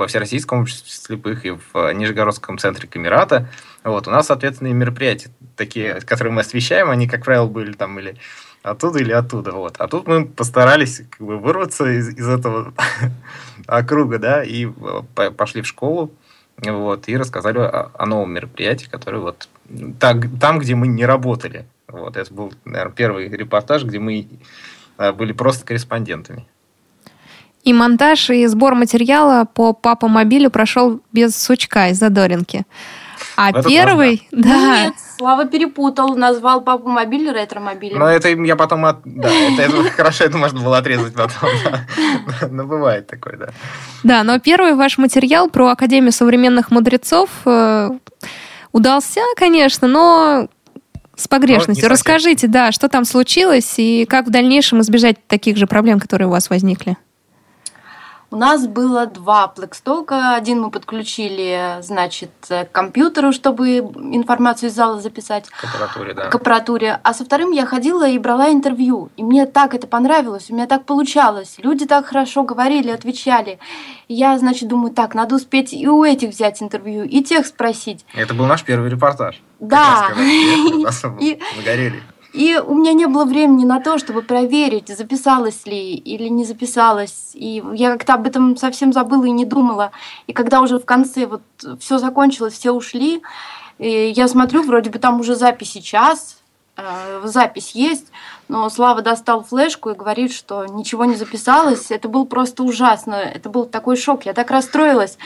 во 0.00 0.06
Всероссийском 0.06 0.62
обществе 0.62 0.90
слепых, 0.90 1.44
и 1.44 1.50
в 1.50 1.92
Нижегородском 1.92 2.56
центре 2.56 2.88
Камерата, 2.88 3.48
вот, 3.84 4.08
у 4.08 4.10
нас, 4.10 4.26
соответственно, 4.26 4.68
и 4.68 4.72
мероприятия 4.72 5.30
такие, 5.56 6.00
которые 6.00 6.32
мы 6.32 6.40
освещаем, 6.40 6.88
они, 6.88 7.06
как 7.06 7.24
правило, 7.24 7.46
были 7.46 7.72
там 7.72 7.98
или 7.98 8.16
оттуда, 8.62 8.98
или 8.98 9.12
оттуда, 9.12 9.52
вот. 9.52 9.76
А 9.78 9.88
тут 9.88 10.06
мы 10.06 10.24
постарались 10.24 11.02
как 11.10 11.26
бы 11.26 11.38
вырваться 11.38 11.84
из, 11.84 12.08
из 12.08 12.26
этого 12.26 12.72
округа, 13.66 14.18
да, 14.18 14.42
и 14.42 14.66
э, 14.66 15.02
по- 15.14 15.30
пошли 15.30 15.60
в 15.60 15.66
школу, 15.66 16.14
вот, 16.56 17.06
и 17.08 17.16
рассказали 17.16 17.58
о, 17.58 17.90
о 17.92 18.06
новом 18.06 18.32
мероприятии, 18.32 18.88
которое 18.90 19.18
вот 19.18 19.48
так, 19.98 20.26
там, 20.40 20.60
где 20.60 20.74
мы 20.74 20.88
не 20.88 21.04
работали. 21.04 21.66
Вот, 21.88 22.16
это 22.16 22.32
был, 22.32 22.54
наверное, 22.64 22.94
первый 22.94 23.28
репортаж, 23.28 23.84
где 23.84 23.98
мы 23.98 24.26
э, 24.96 25.12
были 25.12 25.32
просто 25.32 25.66
корреспондентами. 25.66 26.46
И 27.62 27.72
монтаж, 27.72 28.30
и 28.30 28.46
сбор 28.46 28.74
материала 28.74 29.44
по 29.44 29.72
папа 29.72 30.08
мобилю 30.08 30.50
прошел 30.50 31.00
без 31.12 31.36
сучка 31.36 31.88
из 31.88 31.98
Задоринки. 31.98 32.64
А 33.36 33.52
раз 33.52 33.66
первый, 33.66 34.26
да, 34.32 34.84
Нет, 34.84 34.94
Слава 35.18 35.44
перепутал, 35.44 36.16
назвал 36.16 36.62
папу 36.62 36.88
мобиль 36.88 37.30
ретромобилем. 37.30 37.98
Но 37.98 38.06
это 38.06 38.28
я 38.28 38.56
потом 38.56 38.86
от... 38.86 39.00
Да, 39.04 39.30
это, 39.30 39.62
это 39.62 39.90
хорошо, 39.96 40.24
это 40.24 40.38
можно 40.38 40.60
было 40.60 40.78
отрезать 40.78 41.14
потом. 41.14 41.50
да. 41.64 42.48
Но 42.50 42.64
бывает 42.64 43.06
такое, 43.06 43.36
да. 43.36 43.48
Да, 44.02 44.24
но 44.24 44.38
первый 44.38 44.74
ваш 44.74 44.96
материал 44.98 45.50
про 45.50 45.68
Академию 45.68 46.12
современных 46.12 46.70
мудрецов 46.70 47.28
э, 47.44 47.90
удался, 48.72 49.20
конечно, 49.36 49.88
но 49.88 50.48
с 51.16 51.28
погрешностью. 51.28 51.88
Расскажите, 51.88 52.46
да, 52.46 52.72
что 52.72 52.88
там 52.88 53.04
случилось 53.04 53.74
и 53.76 54.06
как 54.06 54.26
в 54.26 54.30
дальнейшем 54.30 54.80
избежать 54.80 55.16
таких 55.26 55.56
же 55.58 55.66
проблем, 55.66 56.00
которые 56.00 56.28
у 56.28 56.30
вас 56.30 56.48
возникли. 56.48 56.96
У 58.32 58.36
нас 58.36 58.68
было 58.68 59.06
два 59.06 59.48
плекстока. 59.48 60.36
Один 60.36 60.60
мы 60.60 60.70
подключили, 60.70 61.78
значит, 61.82 62.30
к 62.48 62.68
компьютеру, 62.70 63.32
чтобы 63.32 63.78
информацию 63.78 64.70
из 64.70 64.74
зала 64.74 65.00
записать. 65.00 65.48
К 65.48 65.64
аппаратуре, 65.64 66.14
да. 66.14 66.28
к 66.28 66.34
аппаратуре. 66.36 67.00
А 67.02 67.12
со 67.12 67.24
вторым 67.24 67.50
я 67.50 67.66
ходила 67.66 68.08
и 68.08 68.18
брала 68.18 68.52
интервью. 68.52 69.10
И 69.16 69.24
мне 69.24 69.46
так 69.46 69.74
это 69.74 69.88
понравилось, 69.88 70.46
у 70.48 70.54
меня 70.54 70.66
так 70.66 70.84
получалось. 70.84 71.56
Люди 71.58 71.86
так 71.86 72.06
хорошо 72.06 72.44
говорили, 72.44 72.90
отвечали. 72.90 73.58
И 74.06 74.14
я, 74.14 74.38
значит, 74.38 74.68
думаю, 74.68 74.92
так, 74.92 75.14
надо 75.14 75.34
успеть 75.34 75.72
и 75.72 75.88
у 75.88 76.04
этих 76.04 76.30
взять 76.30 76.62
интервью, 76.62 77.02
и 77.02 77.22
тех 77.24 77.46
спросить. 77.46 78.06
Это 78.14 78.32
был 78.32 78.46
наш 78.46 78.62
первый 78.62 78.90
репортаж. 78.90 79.42
Да. 79.58 79.76
Как 79.76 79.86
раз, 79.86 80.08
когда 80.08 80.22
приехали, 80.22 80.82
нас 80.84 81.04
И- 81.18 81.38
загорели. 81.56 82.02
И 82.32 82.56
у 82.64 82.74
меня 82.74 82.92
не 82.92 83.06
было 83.06 83.24
времени 83.24 83.64
на 83.64 83.80
то, 83.80 83.98
чтобы 83.98 84.22
проверить, 84.22 84.88
записалась 84.88 85.66
ли 85.66 85.94
или 85.94 86.28
не 86.28 86.44
записалась. 86.44 87.30
И 87.34 87.62
я 87.74 87.92
как-то 87.92 88.14
об 88.14 88.26
этом 88.26 88.56
совсем 88.56 88.92
забыла 88.92 89.24
и 89.24 89.30
не 89.30 89.44
думала. 89.44 89.90
И 90.26 90.32
когда 90.32 90.60
уже 90.60 90.78
в 90.78 90.84
конце 90.84 91.26
вот 91.26 91.42
все 91.80 91.98
закончилось, 91.98 92.54
все 92.54 92.70
ушли, 92.70 93.22
и 93.78 94.12
я 94.14 94.28
смотрю, 94.28 94.62
вроде 94.62 94.90
бы 94.90 94.98
там 94.98 95.20
уже 95.20 95.34
запись 95.34 95.72
сейчас, 95.72 96.38
э, 96.76 97.22
запись 97.24 97.72
есть, 97.72 98.08
но 98.46 98.68
Слава 98.68 99.02
достал 99.02 99.42
флешку 99.42 99.90
и 99.90 99.94
говорит, 99.94 100.32
что 100.32 100.66
ничего 100.66 101.06
не 101.06 101.16
записалось. 101.16 101.90
Это 101.90 102.08
было 102.08 102.24
просто 102.24 102.62
ужасно. 102.62 103.14
Это 103.14 103.48
был 103.48 103.64
такой 103.64 103.96
шок. 103.96 104.26
Я 104.26 104.34
так 104.34 104.50
расстроилась. 104.50 105.18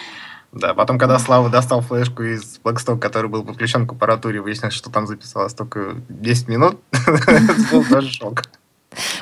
Да, 0.54 0.72
потом, 0.72 0.98
когда 0.98 1.18
Слава 1.18 1.50
достал 1.50 1.80
флешку 1.80 2.22
из 2.22 2.60
Blackstock, 2.62 3.00
который 3.00 3.28
был 3.28 3.44
подключен 3.44 3.88
к 3.88 3.92
аппаратуре, 3.92 4.40
выяснилось, 4.40 4.74
что 4.74 4.88
там 4.88 5.08
записалось 5.08 5.52
только 5.52 5.96
10 6.08 6.48
минут. 6.48 6.78
Это 6.92 7.54
был 7.72 7.84
тоже 7.84 8.08
шок. 8.08 8.42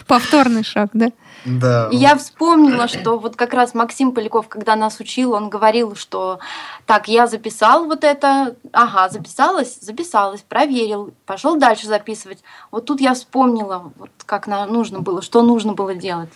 Повторный 0.07 0.63
шаг, 0.63 0.91
да? 0.93 1.11
Да. 1.47 1.89
Я 1.91 2.17
вспомнила, 2.17 2.87
что 2.87 3.19
вот 3.19 3.37
как 3.37 3.55
раз 3.55 3.73
Максим 3.73 4.13
Поляков, 4.13 4.49
когда 4.49 4.77
нас 4.77 5.01
учил, 5.01 5.33
он 5.33 5.49
говорил, 5.49 5.97
что 5.97 6.39
так, 6.85 7.09
я 7.09 7.27
записал 7.27 7.87
вот 7.87 8.05
это, 8.05 8.55
ага, 8.73 9.09
записалась, 9.09 9.79
записалась, 9.81 10.43
проверил, 10.43 11.15
пошел 11.25 11.57
дальше 11.57 11.87
записывать. 11.87 12.43
Вот 12.71 12.85
тут 12.85 13.01
я 13.01 13.15
вспомнила, 13.15 13.91
вот 13.97 14.11
как 14.27 14.47
на- 14.47 14.67
нужно 14.67 15.01
было, 15.01 15.23
что 15.23 15.41
нужно 15.41 15.73
было 15.73 15.95
делать. 15.95 16.31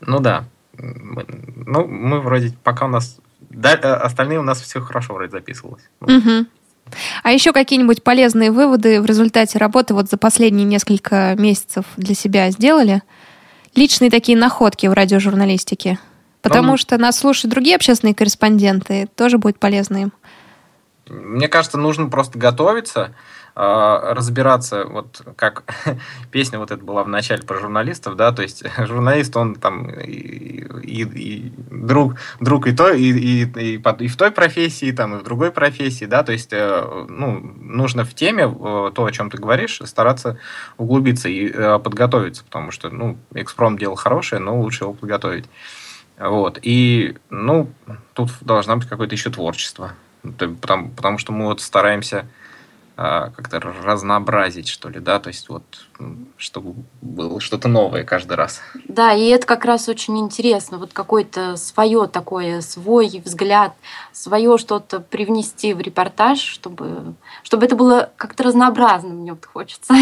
Ну 0.00 0.18
да. 0.18 0.44
Ну, 0.76 1.86
мы 1.86 2.20
вроде, 2.20 2.52
пока 2.64 2.86
у 2.86 2.88
нас... 2.88 3.18
да, 3.54 3.74
э, 3.74 3.92
остальные 3.94 4.38
у 4.40 4.42
нас 4.42 4.60
все 4.60 4.80
хорошо 4.80 5.14
вроде 5.14 5.30
записывалось. 5.30 5.82
Мгм. 6.00 6.46
А 7.22 7.30
еще 7.30 7.52
какие-нибудь 7.52 8.02
полезные 8.02 8.50
выводы 8.50 9.00
в 9.00 9.06
результате 9.06 9.58
работы 9.58 9.94
вот 9.94 10.10
за 10.10 10.16
последние 10.16 10.64
несколько 10.66 11.34
месяцев 11.38 11.84
для 11.96 12.14
себя 12.14 12.50
сделали? 12.50 13.02
Личные 13.74 14.10
такие 14.10 14.36
находки 14.36 14.86
в 14.86 14.92
радиожурналистике? 14.92 15.98
Потому 16.42 16.72
Ну, 16.72 16.76
что 16.76 16.98
нас 16.98 17.18
слушают 17.18 17.52
другие 17.52 17.76
общественные 17.76 18.14
корреспонденты, 18.14 19.08
тоже 19.14 19.38
будет 19.38 19.58
полезно 19.58 19.98
им. 20.02 20.12
Мне 21.08 21.48
кажется, 21.48 21.78
нужно 21.78 22.08
просто 22.08 22.38
готовиться, 22.38 23.14
разбираться, 23.54 24.84
вот 24.86 25.22
как 25.36 25.64
песня 26.30 26.58
вот 26.58 26.70
эта 26.70 26.82
была 26.82 27.04
в 27.04 27.08
начале 27.08 27.42
про 27.42 27.58
журналистов, 27.60 28.16
да, 28.16 28.32
то 28.32 28.42
есть 28.42 28.62
журналист, 28.78 29.36
он 29.36 29.54
там 29.56 29.90
и, 29.90 30.64
и- 30.82 31.02
и 31.02 31.52
друг, 31.70 32.14
друг 32.40 32.66
и, 32.66 32.72
той, 32.72 33.00
и, 33.00 33.10
и, 33.10 33.74
и, 33.74 33.76
и 33.76 34.08
в 34.08 34.16
той 34.16 34.30
профессии, 34.30 34.90
там, 34.92 35.16
и 35.16 35.18
в 35.18 35.22
другой 35.22 35.50
профессии, 35.52 36.04
да, 36.06 36.22
то 36.22 36.32
есть, 36.32 36.52
э, 36.52 37.04
ну, 37.08 37.40
нужно 37.60 38.04
в 38.04 38.14
теме, 38.14 38.44
э, 38.44 38.90
то, 38.94 39.04
о 39.04 39.12
чем 39.12 39.30
ты 39.30 39.36
говоришь, 39.38 39.80
стараться 39.84 40.38
углубиться 40.78 41.28
и 41.28 41.50
э, 41.52 41.78
подготовиться, 41.78 42.44
потому 42.44 42.70
что, 42.70 42.90
ну, 42.90 43.18
экспром 43.34 43.76
дело 43.78 43.96
хорошее, 43.96 44.40
но 44.40 44.58
лучше 44.60 44.84
его 44.84 44.94
подготовить. 44.94 45.44
Вот. 46.18 46.58
И, 46.62 47.16
ну, 47.30 47.70
тут 48.14 48.30
должна 48.42 48.76
быть 48.76 48.88
какое-то 48.88 49.14
еще 49.14 49.30
творчество. 49.30 49.92
То- 50.38 50.48
Потому, 50.50 50.90
потому 50.90 51.18
что 51.18 51.32
мы 51.32 51.46
вот 51.46 51.60
стараемся 51.60 52.18
а, 52.18 52.41
как-то 52.96 53.60
разнообразить, 53.60 54.68
что 54.68 54.88
ли, 54.88 55.00
да, 55.00 55.18
то 55.18 55.28
есть 55.28 55.48
вот, 55.48 55.62
чтобы 56.36 56.74
было 57.00 57.40
что-то 57.40 57.68
новое 57.68 58.04
каждый 58.04 58.34
раз. 58.34 58.60
Да, 58.88 59.12
и 59.12 59.26
это 59.28 59.46
как 59.46 59.64
раз 59.64 59.88
очень 59.88 60.18
интересно, 60.18 60.78
вот 60.78 60.92
какое-то 60.92 61.56
свое 61.56 62.06
такое, 62.06 62.60
свой 62.60 63.22
взгляд, 63.24 63.74
свое 64.12 64.58
что-то 64.58 65.00
привнести 65.00 65.74
в 65.74 65.80
репортаж, 65.80 66.38
чтобы, 66.40 67.14
чтобы 67.42 67.66
это 67.66 67.76
было 67.76 68.10
как-то 68.16 68.44
разнообразно, 68.44 69.10
мне 69.10 69.32
вот 69.32 69.46
хочется. 69.46 69.94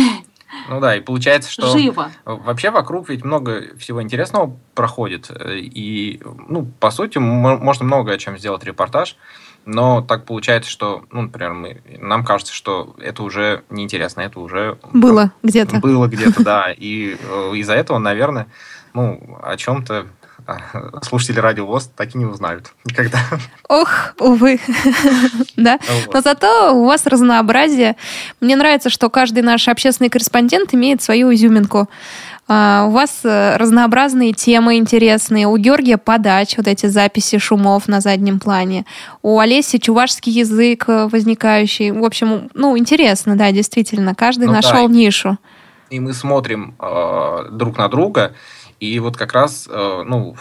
Ну 0.68 0.80
да, 0.80 0.96
и 0.96 1.00
получается, 1.00 1.50
что... 1.50 1.68
Живо. 1.68 2.10
Вообще 2.24 2.70
вокруг 2.70 3.08
ведь 3.08 3.24
много 3.24 3.76
всего 3.78 4.02
интересного 4.02 4.56
проходит. 4.74 5.30
э, 5.30 5.58
И, 5.58 6.20
ну, 6.48 6.66
по 6.80 6.90
сути, 6.90 7.18
можно 7.18 7.84
много 7.84 8.12
о 8.12 8.18
чем 8.18 8.36
сделать 8.36 8.64
репортаж. 8.64 9.16
Но 9.64 10.02
так 10.02 10.24
получается, 10.24 10.70
что, 10.70 11.04
ну, 11.10 11.22
например, 11.22 11.52
мы, 11.52 11.82
нам 11.98 12.24
кажется, 12.24 12.52
что 12.52 12.94
это 12.98 13.22
уже 13.22 13.62
неинтересно, 13.70 14.22
это 14.22 14.40
уже... 14.40 14.78
Было 14.92 15.32
где-то. 15.42 15.76
Было 15.76 16.06
где-то, 16.06 16.42
да. 16.42 16.72
И 16.76 17.16
э, 17.20 17.52
из-за 17.56 17.74
этого, 17.74 17.98
наверное, 17.98 18.48
ну, 18.94 19.38
о 19.42 19.56
чем-то 19.56 20.06
а, 20.46 21.02
слушатели 21.02 21.38
радио 21.38 21.66
ВОЗ 21.66 21.90
так 21.94 22.14
и 22.14 22.18
не 22.18 22.24
узнают 22.24 22.72
никогда. 22.84 23.20
Ох, 23.68 24.14
увы. 24.18 24.58
да. 25.56 25.78
Но 26.12 26.20
зато 26.20 26.72
у 26.74 26.86
вас 26.86 27.06
разнообразие. 27.06 27.96
Мне 28.40 28.56
нравится, 28.56 28.90
что 28.90 29.10
каждый 29.10 29.42
наш 29.42 29.68
общественный 29.68 30.10
корреспондент 30.10 30.74
имеет 30.74 31.02
свою 31.02 31.32
изюминку. 31.34 31.88
А, 32.52 32.86
у 32.88 32.90
вас 32.90 33.20
э, 33.22 33.56
разнообразные 33.58 34.32
темы 34.32 34.76
интересные. 34.76 35.46
У 35.46 35.56
Георгия 35.56 35.98
подач, 35.98 36.56
вот 36.56 36.66
эти 36.66 36.86
записи 36.86 37.38
шумов 37.38 37.86
на 37.86 38.00
заднем 38.00 38.40
плане. 38.40 38.86
У 39.22 39.38
Олеси 39.38 39.78
чувашский 39.78 40.32
язык 40.32 40.86
э, 40.88 41.06
возникающий. 41.06 41.92
В 41.92 42.04
общем, 42.04 42.50
ну, 42.54 42.76
интересно, 42.76 43.36
да, 43.36 43.52
действительно. 43.52 44.16
Каждый 44.16 44.48
ну, 44.48 44.54
нашел 44.54 44.88
да. 44.88 44.92
нишу. 44.92 45.38
И 45.90 46.00
мы 46.00 46.12
смотрим 46.12 46.74
э, 46.80 47.50
друг 47.52 47.78
на 47.78 47.86
друга, 47.86 48.34
и 48.80 48.98
вот 48.98 49.16
как 49.18 49.34
раз, 49.34 49.68
э, 49.70 50.02
ну, 50.06 50.36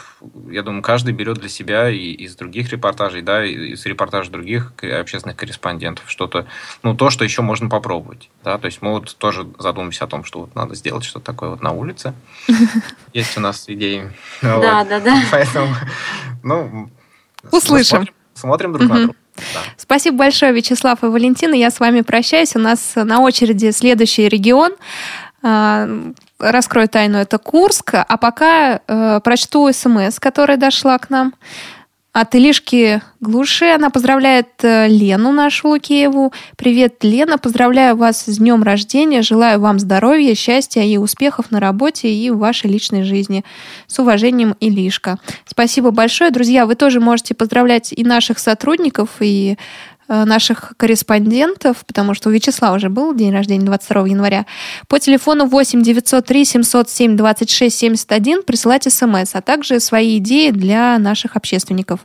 я 0.49 0.63
думаю, 0.63 0.81
каждый 0.81 1.13
берет 1.13 1.39
для 1.39 1.49
себя 1.49 1.89
и 1.89 2.11
из 2.11 2.37
других 2.37 2.71
репортажей, 2.71 3.21
да, 3.21 3.43
из 3.45 3.85
репортажей 3.85 4.31
других 4.31 4.71
общественных 4.81 5.35
корреспондентов 5.35 6.09
что-то, 6.09 6.47
ну, 6.81 6.95
то, 6.95 7.09
что 7.09 7.25
еще 7.25 7.41
можно 7.41 7.67
попробовать, 7.67 8.29
да, 8.43 8.57
то 8.57 8.65
есть 8.67 8.81
мы 8.81 8.91
вот 8.91 9.15
тоже 9.17 9.45
задумываемся 9.59 10.05
о 10.05 10.07
том, 10.07 10.23
что 10.23 10.39
вот 10.39 10.55
надо 10.55 10.73
сделать 10.75 11.03
что-то 11.03 11.25
такое 11.25 11.49
вот 11.49 11.61
на 11.61 11.71
улице. 11.71 12.13
Есть 13.13 13.37
у 13.37 13.41
нас 13.41 13.65
идеи. 13.67 14.11
Да, 14.41 14.85
да, 14.85 14.99
да. 14.99 15.21
Поэтому, 15.31 15.75
ну, 16.43 16.89
услышим. 17.51 18.07
Смотрим 18.33 18.73
друг 18.73 18.87
на 18.87 18.95
друга. 18.95 19.13
Да. 19.53 19.59
Спасибо 19.77 20.17
большое, 20.17 20.53
Вячеслав 20.53 21.03
и 21.03 21.07
Валентина. 21.07 21.53
Я 21.55 21.71
с 21.71 21.79
вами 21.79 22.01
прощаюсь. 22.01 22.55
У 22.55 22.59
нас 22.59 22.93
на 22.95 23.19
очереди 23.19 23.71
следующий 23.71 24.29
регион. 24.29 24.73
Раскрою 26.39 26.87
тайну, 26.87 27.17
это 27.17 27.37
Курск. 27.37 27.93
А 27.95 28.17
пока 28.17 28.81
э, 28.87 29.19
прочту 29.23 29.71
смс, 29.71 30.19
которая 30.19 30.57
дошла 30.57 30.97
к 30.97 31.09
нам 31.09 31.33
от 32.11 32.33
Илишки 32.33 33.01
Глуши. 33.19 33.65
Она 33.65 33.89
поздравляет 33.89 34.47
э, 34.63 34.87
Лену 34.87 35.31
нашу 35.31 35.69
Лукееву. 35.69 36.33
Привет, 36.57 37.03
Лена, 37.03 37.37
поздравляю 37.37 37.95
вас 37.95 38.23
с 38.25 38.37
днем 38.37 38.63
рождения. 38.63 39.21
Желаю 39.21 39.59
вам 39.59 39.79
здоровья, 39.79 40.33
счастья 40.33 40.81
и 40.81 40.97
успехов 40.97 41.51
на 41.51 41.59
работе 41.59 42.11
и 42.11 42.29
в 42.31 42.39
вашей 42.39 42.69
личной 42.69 43.03
жизни. 43.03 43.45
С 43.87 43.99
уважением, 43.99 44.55
Илишка. 44.59 45.19
Спасибо 45.45 45.91
большое. 45.91 46.31
Друзья, 46.31 46.65
вы 46.65 46.75
тоже 46.75 46.99
можете 46.99 47.35
поздравлять 47.35 47.93
и 47.93 48.03
наших 48.03 48.39
сотрудников, 48.39 49.09
и 49.19 49.57
наших 50.09 50.73
корреспондентов, 50.75 51.85
потому 51.85 52.13
что 52.13 52.29
у 52.29 52.31
Вячеслава 52.31 52.75
уже 52.75 52.89
был 52.89 53.13
день 53.13 53.31
рождения 53.31 53.65
22 53.65 54.07
января, 54.07 54.45
по 54.87 54.99
телефону 54.99 55.45
8 55.45 55.81
903 55.81 56.45
707 56.45 57.15
26 57.15 57.77
71 57.77 58.43
присылать 58.43 58.91
смс, 58.91 59.35
а 59.35 59.41
также 59.41 59.79
свои 59.79 60.17
идеи 60.17 60.49
для 60.49 60.97
наших 60.97 61.35
общественников. 61.35 61.99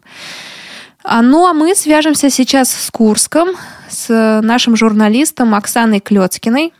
А, 1.02 1.20
ну, 1.20 1.46
а 1.46 1.52
мы 1.52 1.74
свяжемся 1.74 2.30
сейчас 2.30 2.70
с 2.70 2.90
Курском, 2.90 3.50
с 3.88 4.40
нашим 4.42 4.74
журналистом 4.74 5.55
Оксаной 5.55 6.00
Клецкиной. 6.00 6.72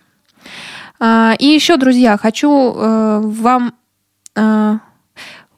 А, 0.99 1.35
и 1.39 1.47
еще, 1.47 1.77
друзья, 1.77 2.17
хочу 2.17 2.73
э, 2.75 3.21
вам 3.23 3.75
э, 4.35 4.79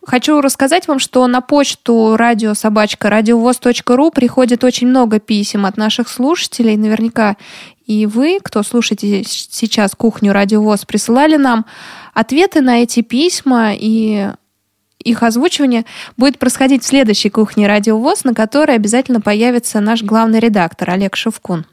Хочу 0.07 0.41
рассказать 0.41 0.87
вам, 0.87 1.01
что 1.01 1.27
на 1.27 1.41
почту 1.41 2.17
радиособачка 2.17 3.11
радиовоз.ру 3.11 4.13
приходит 4.13 4.63
очень 4.63 4.87
много 4.87 5.19
писем 5.19 5.67
от 5.67 5.77
наших 5.77 6.09
слушателей. 6.09 6.77
Наверняка 6.77 7.37
и 7.87 8.07
вы, 8.07 8.39
кто 8.41 8.63
слушаете 8.63 9.25
сейчас 9.25 9.97
кухню 9.97 10.33
Радиовоз, 10.33 10.85
присылали 10.85 11.37
нам 11.37 11.67
ответы 12.15 12.61
на 12.61 12.83
эти 12.83 13.03
письма, 13.03 13.73
и 13.75 14.31
их 15.03 15.23
озвучивание 15.25 15.85
будет 16.17 16.39
происходить 16.39 16.85
в 16.85 16.87
следующей 16.87 17.31
кухне 17.31 17.67
Радиовоз, 17.67 18.23
на 18.23 18.33
которой 18.33 18.77
обязательно 18.77 19.21
появится 19.21 19.81
наш 19.81 20.05
главный 20.05 20.39
редактор 20.39 20.91
Олег 20.91 21.17
Шевкун. 21.17 21.67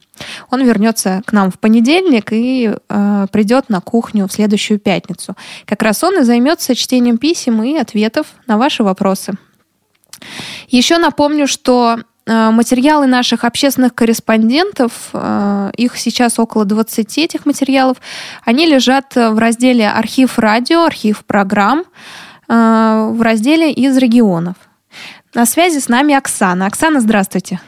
Он 0.51 0.63
вернется 0.63 1.21
к 1.25 1.33
нам 1.33 1.51
в 1.51 1.59
понедельник 1.59 2.31
и 2.31 2.71
э, 2.71 3.27
придет 3.31 3.69
на 3.69 3.81
кухню 3.81 4.27
в 4.27 4.31
следующую 4.31 4.79
пятницу. 4.79 5.35
Как 5.65 5.81
раз 5.81 6.03
он 6.03 6.19
и 6.19 6.23
займется 6.23 6.75
чтением 6.75 7.17
писем 7.17 7.63
и 7.63 7.75
ответов 7.75 8.27
на 8.47 8.57
ваши 8.57 8.83
вопросы. 8.83 9.33
Еще 10.67 10.97
напомню, 10.97 11.47
что 11.47 11.97
э, 12.25 12.49
материалы 12.51 13.07
наших 13.07 13.43
общественных 13.43 13.95
корреспондентов, 13.95 15.09
э, 15.13 15.71
их 15.77 15.97
сейчас 15.97 16.39
около 16.39 16.65
20 16.65 17.17
этих 17.17 17.45
материалов, 17.45 17.97
они 18.45 18.65
лежат 18.65 19.15
в 19.15 19.37
разделе 19.37 19.89
«Архив 19.89 20.39
радио», 20.39 20.83
«Архив 20.83 21.25
программ», 21.25 21.83
э, 22.47 23.09
в 23.11 23.21
разделе 23.21 23.71
«Из 23.71 23.97
регионов». 23.97 24.55
На 25.33 25.45
связи 25.47 25.79
с 25.79 25.89
нами 25.89 26.13
Оксана. 26.13 26.67
Оксана, 26.67 27.01
здравствуйте. 27.01 27.59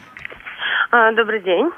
А, 0.92 1.12
добрый 1.14 1.42
день. 1.42 1.72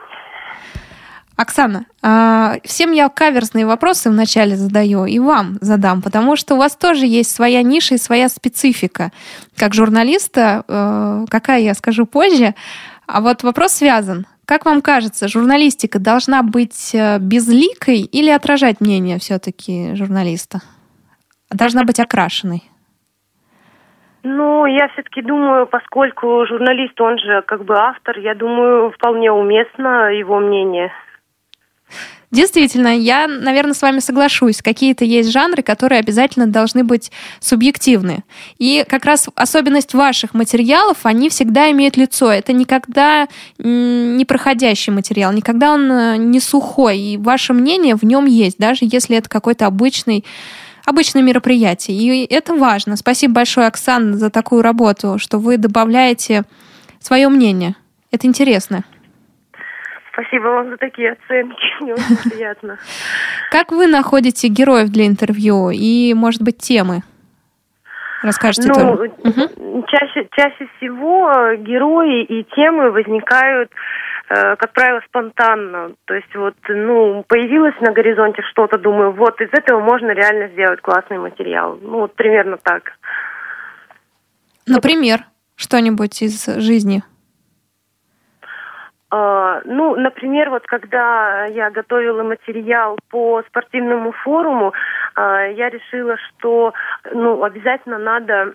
Оксана, 1.38 1.86
а, 2.02 2.56
всем 2.64 2.92
я 2.92 3.10
каверзные 3.10 3.68
вопросы 3.68 4.10
вначале 4.10 4.56
задаю 4.56 5.06
и 5.06 5.20
вам 5.20 5.58
задам, 5.62 6.02
потому 6.02 6.36
что 6.36 6.56
у 6.56 6.58
вас 6.58 6.76
тоже 6.76 7.06
есть 7.06 7.34
своя 7.34 7.62
ниша 7.62 7.94
и 7.94 8.00
своя 8.00 8.28
специфика. 8.28 9.12
Как 9.56 9.76
журналиста, 9.76 10.64
э, 10.68 11.26
какая 11.30 11.60
я 11.60 11.76
скажу 11.76 12.08
позже, 12.08 12.56
а 13.06 13.22
вот 13.22 13.44
вопрос 13.44 13.74
связан. 13.74 14.26
Как 14.48 14.66
вам 14.66 14.82
кажется, 14.82 15.28
журналистика 15.28 16.00
должна 16.00 16.42
быть 16.42 16.96
э, 16.96 17.20
безликой 17.20 18.00
или 18.00 18.32
отражать 18.32 18.82
мнение 18.82 19.20
все-таки 19.20 19.94
журналиста? 19.94 20.62
Должна 21.52 21.84
быть 21.84 22.00
окрашенной? 22.00 22.64
Ну, 24.24 24.66
я 24.66 24.88
все-таки 24.90 25.22
думаю, 25.22 25.68
поскольку 25.68 26.46
журналист, 26.48 27.00
он 27.00 27.20
же 27.20 27.44
как 27.44 27.64
бы 27.64 27.78
автор, 27.78 28.18
я 28.18 28.34
думаю, 28.34 28.92
вполне 28.92 29.32
уместно 29.32 30.12
его 30.12 30.40
мнение. 30.40 30.92
Действительно, 32.30 32.90
я, 32.90 33.26
наверное, 33.26 33.74
с 33.74 33.82
вами 33.82 34.00
соглашусь. 34.00 34.62
Какие-то 34.62 35.06
есть 35.06 35.32
жанры, 35.32 35.64
которые 35.64 36.00
обязательно 36.00 36.46
должны 36.46 36.84
быть 36.84 37.10
субъективны. 37.40 38.26
И 38.58 38.84
как 38.88 39.06
раз 39.06 39.30
особенность 39.36 39.94
ваших 39.94 40.34
материалов, 40.34 40.98
они 41.04 41.30
всегда 41.30 41.72
имеют 41.72 41.96
лицо. 41.96 42.30
Это 42.30 42.52
никогда 42.52 43.30
не 43.58 44.26
проходящий 44.26 44.92
материал, 44.92 45.32
никогда 45.32 45.72
он 45.72 45.90
э, 45.90 46.18
не 46.18 46.42
сухой. 46.42 47.00
И 47.00 47.18
ваше 47.18 47.54
мнение 47.54 47.96
в 47.96 48.04
нем 48.04 48.26
есть, 48.26 48.58
даже 48.58 48.80
если 48.82 49.16
это 49.16 49.30
какой-то 49.30 49.66
обычный 49.66 50.26
обычное 50.86 51.22
мероприятие. 51.22 51.98
И 51.98 52.34
это 52.34 52.56
важно. 52.56 52.96
Спасибо 52.96 53.36
большое, 53.36 53.68
Оксана, 53.68 54.18
за 54.18 54.30
такую 54.30 54.62
работу, 54.62 55.18
что 55.18 55.38
вы 55.38 55.58
добавляете 55.58 56.44
свое 57.00 57.28
мнение. 57.28 57.76
Это 58.12 58.26
интересно. 58.26 58.86
Спасибо 60.18 60.48
вам 60.48 60.72
за 60.72 60.78
такие 60.78 61.12
оценки. 61.12 61.84
Мне 61.84 61.94
очень 61.94 62.18
приятно. 62.32 62.80
Как 63.52 63.72
вы 63.72 63.86
находите 63.86 64.48
героев 64.48 64.90
для 64.90 65.06
интервью 65.06 65.70
и, 65.70 66.14
может 66.16 66.42
быть, 66.42 66.58
темы? 66.58 67.04
Расскажите 68.24 68.68
ну, 68.68 68.74
тоже. 68.74 69.12
Чаще, 69.88 70.28
чаще 70.32 70.68
всего 70.78 71.54
герои 71.58 72.24
и 72.24 72.44
темы 72.56 72.90
возникают, 72.90 73.70
э, 74.30 74.56
как 74.56 74.74
правило, 74.74 75.02
спонтанно. 75.08 75.92
То 76.06 76.16
есть 76.16 76.36
вот, 76.36 76.56
ну, 76.68 77.24
появилось 77.28 77.76
на 77.82 77.92
горизонте 77.92 78.42
что-то, 78.50 78.80
думаю, 78.80 79.12
вот 79.12 79.40
из 79.40 79.50
этого 79.52 79.82
можно 79.82 80.10
реально 80.12 80.48
сделать 80.48 80.82
классный 80.82 81.20
материал. 81.20 81.78
Ну, 81.80 82.00
вот 82.00 82.16
примерно 82.16 82.58
так. 82.58 82.92
Например, 84.66 85.20
что-нибудь 85.56 86.24
из 86.24 86.44
жизни? 86.58 87.04
Uh, 89.10 89.62
ну, 89.64 89.96
например, 89.96 90.50
вот 90.50 90.66
когда 90.66 91.46
я 91.46 91.70
готовила 91.70 92.24
материал 92.24 92.98
по 93.10 93.42
спортивному 93.48 94.12
форуму, 94.12 94.74
uh, 95.16 95.54
я 95.54 95.70
решила, 95.70 96.18
что 96.18 96.74
ну, 97.14 97.42
обязательно 97.42 98.00
надо 98.00 98.52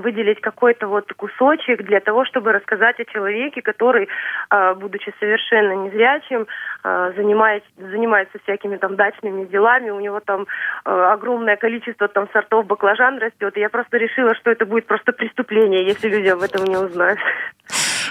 выделить 0.00 0.40
какой-то 0.40 0.86
вот 0.86 1.12
кусочек 1.14 1.82
для 1.82 1.98
того, 1.98 2.24
чтобы 2.24 2.52
рассказать 2.52 3.00
о 3.00 3.04
человеке, 3.04 3.62
который, 3.62 4.08
uh, 4.52 4.76
будучи 4.76 5.12
совершенно 5.18 5.72
незрячим, 5.72 6.46
занимает, 6.84 7.64
занимается 7.76 8.38
всякими 8.44 8.76
там 8.76 8.96
дачными 8.96 9.44
делами, 9.46 9.90
у 9.90 10.00
него 10.00 10.20
там 10.20 10.46
огромное 10.84 11.56
количество 11.56 12.08
там 12.08 12.28
сортов 12.32 12.66
баклажан 12.66 13.18
растет, 13.18 13.56
и 13.56 13.60
я 13.60 13.68
просто 13.68 13.98
решила, 13.98 14.34
что 14.36 14.50
это 14.50 14.64
будет 14.64 14.86
просто 14.86 15.12
преступление, 15.12 15.84
если 15.84 16.08
люди 16.08 16.28
об 16.28 16.42
этом 16.42 16.64
не 16.64 16.76
узнают. 16.76 17.18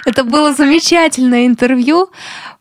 Это 0.04 0.24
было 0.24 0.52
замечательное 0.52 1.46
интервью. 1.46 2.10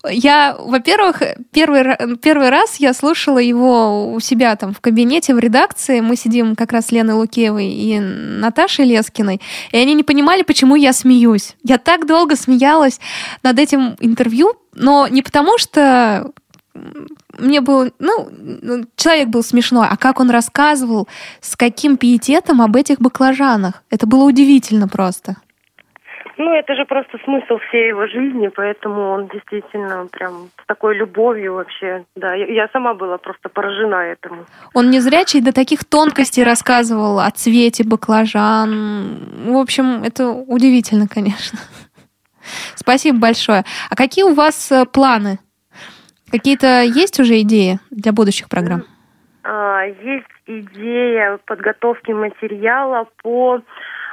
Я, 0.09 0.55
во-первых, 0.59 1.21
первый, 1.51 2.17
первый 2.17 2.49
раз 2.49 2.77
я 2.77 2.93
слушала 2.93 3.39
его 3.39 4.11
у 4.11 4.19
себя 4.19 4.55
там 4.55 4.73
в 4.73 4.81
кабинете, 4.81 5.33
в 5.33 5.39
редакции. 5.39 5.99
Мы 5.99 6.15
сидим 6.15 6.55
как 6.55 6.71
раз 6.71 6.87
с 6.87 6.91
Леной 6.91 7.15
Лукеевой 7.15 7.67
и 7.67 7.99
Наташей 7.99 8.85
Лескиной, 8.85 9.41
и 9.71 9.77
они 9.77 9.93
не 9.93 10.03
понимали, 10.03 10.43
почему 10.43 10.75
я 10.75 10.93
смеюсь. 10.93 11.55
Я 11.63 11.77
так 11.77 12.05
долго 12.05 12.35
смеялась 12.35 12.99
над 13.43 13.59
этим 13.59 13.95
интервью, 13.99 14.53
но 14.73 15.07
не 15.07 15.21
потому 15.21 15.57
что 15.57 16.31
мне 17.37 17.61
было, 17.61 17.89
ну, 17.99 18.29
человек 18.95 19.29
был 19.29 19.43
смешной, 19.43 19.87
а 19.89 19.97
как 19.97 20.19
он 20.19 20.29
рассказывал, 20.29 21.07
с 21.41 21.55
каким 21.55 21.97
пиететом 21.97 22.61
об 22.61 22.75
этих 22.75 22.99
баклажанах. 22.99 23.83
Это 23.89 24.05
было 24.05 24.23
удивительно 24.23 24.87
просто. 24.87 25.37
Ну, 26.39 26.53
это 26.53 26.73
же 26.73 26.85
просто 26.85 27.17
смысл 27.25 27.57
всей 27.67 27.89
его 27.89 28.07
жизни, 28.07 28.47
поэтому 28.47 29.09
он 29.09 29.27
действительно 29.27 30.07
прям 30.09 30.49
с 30.63 30.65
такой 30.67 30.95
любовью 30.95 31.55
вообще, 31.55 32.05
да. 32.15 32.33
Я, 32.33 32.45
я 32.45 32.69
сама 32.71 32.93
была 32.93 33.17
просто 33.17 33.49
поражена 33.49 33.95
этому. 33.95 34.45
Он 34.73 34.89
не 34.89 35.01
зрячий 35.01 35.41
до 35.41 35.51
таких 35.51 35.83
тонкостей 35.83 36.45
рассказывал 36.45 37.19
о 37.19 37.29
цвете 37.31 37.83
баклажан. 37.83 39.17
В 39.47 39.57
общем, 39.57 40.01
это 40.01 40.29
удивительно, 40.29 41.09
конечно. 41.13 41.59
Спасибо 42.75 43.19
большое. 43.19 43.65
А 43.89 43.97
какие 43.97 44.23
у 44.23 44.33
вас 44.33 44.71
э, 44.71 44.85
планы? 44.85 45.39
Какие-то 46.31 46.83
есть 46.83 47.19
уже 47.19 47.41
идеи 47.41 47.79
для 47.91 48.13
будущих 48.13 48.47
программ? 48.47 48.83
А, 49.43 49.83
есть 49.83 50.25
идея 50.45 51.37
подготовки 51.45 52.11
материала 52.11 53.09
по 53.21 53.59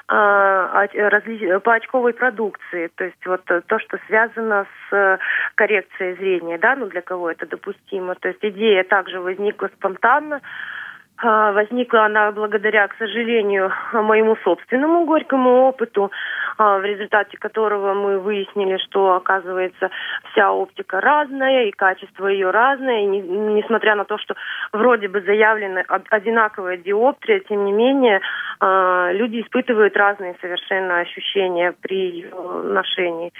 по 0.09 1.75
очковой 1.75 2.13
продукции, 2.13 2.91
то 2.95 3.05
есть 3.05 3.27
вот 3.27 3.45
то, 3.45 3.79
что 3.81 3.99
связано 4.07 4.67
с 4.89 5.19
коррекцией 5.57 6.15
зрения, 6.17 6.59
да, 6.59 6.77
ну 6.77 6.87
для 6.87 7.03
кого 7.03 7.31
это 7.31 7.47
допустимо. 7.47 8.15
То 8.15 8.29
есть 8.29 8.39
идея 8.43 8.85
также 8.85 9.21
возникла 9.21 9.69
спонтанно, 9.77 10.41
а, 11.19 11.53
возникла 11.53 12.05
она 12.07 12.31
благодаря, 12.31 12.87
к 12.89 12.97
сожалению, 12.99 13.73
моему 13.93 14.37
собственному 14.45 15.07
горькому 15.07 15.69
опыту, 15.69 16.05
а, 16.05 16.11
в 16.59 16.85
результате 16.85 17.37
которого 17.37 17.95
мы 17.95 18.19
выяснили, 18.19 18.79
что, 18.79 19.15
оказывается, 19.15 19.91
вся 20.31 20.53
оптика 20.53 21.01
разная 21.01 21.65
и 21.67 21.71
качество 21.71 22.27
ее 22.27 22.51
разное. 22.51 23.03
И 23.03 23.07
не, 23.07 23.21
несмотря 23.21 23.95
на 23.95 24.05
то, 24.05 24.19
что 24.19 24.35
вроде 24.73 25.09
бы 25.09 25.21
заявлена 25.21 25.83
одинаковая 26.11 26.77
диоптрия, 26.77 27.41
тем 27.41 27.65
не 27.65 27.73
менее 27.73 28.21
а, 28.61 29.11
люди 29.13 29.41
испытывают 29.41 29.97
разные 29.97 30.37
совершенно 30.41 31.01
ощущения 31.01 31.75
при 31.81 32.11
ее 32.11 32.31
ношении. 32.65 33.33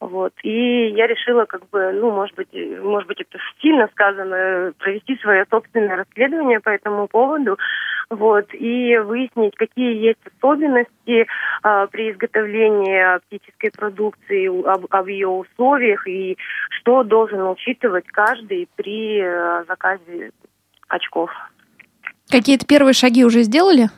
Вот. 0.00 0.32
И 0.44 0.90
я 0.90 1.08
решила, 1.08 1.44
как 1.44 1.68
бы, 1.70 1.92
ну, 1.92 2.12
может 2.12 2.36
быть, 2.36 2.48
может 2.52 3.08
быть, 3.08 3.20
это 3.20 3.38
стильно 3.56 3.88
сказано, 3.88 4.72
провести 4.78 5.16
свое 5.16 5.44
собственное 5.50 5.96
расследование 5.96 6.60
по 6.60 6.68
этому 6.68 7.08
поводу, 7.08 7.58
вот, 8.08 8.46
и 8.54 8.96
выяснить, 8.98 9.56
какие 9.56 9.96
есть 9.96 10.20
особенности 10.38 11.26
а, 11.62 11.88
при 11.88 12.12
изготовлении 12.12 13.16
оптической 13.16 13.70
продукции, 13.72 14.46
об, 14.46 14.86
об 14.88 15.06
ее 15.08 15.28
условиях 15.28 16.06
и 16.06 16.38
что 16.70 17.02
должен 17.02 17.42
учитывать 17.48 18.06
каждый 18.06 18.68
при 18.76 19.20
а, 19.20 19.64
заказе 19.66 20.30
очков. 20.88 21.30
Какие-то 22.30 22.66
первые 22.66 22.94
шаги 22.94 23.24
уже 23.24 23.42
сделали? 23.42 23.88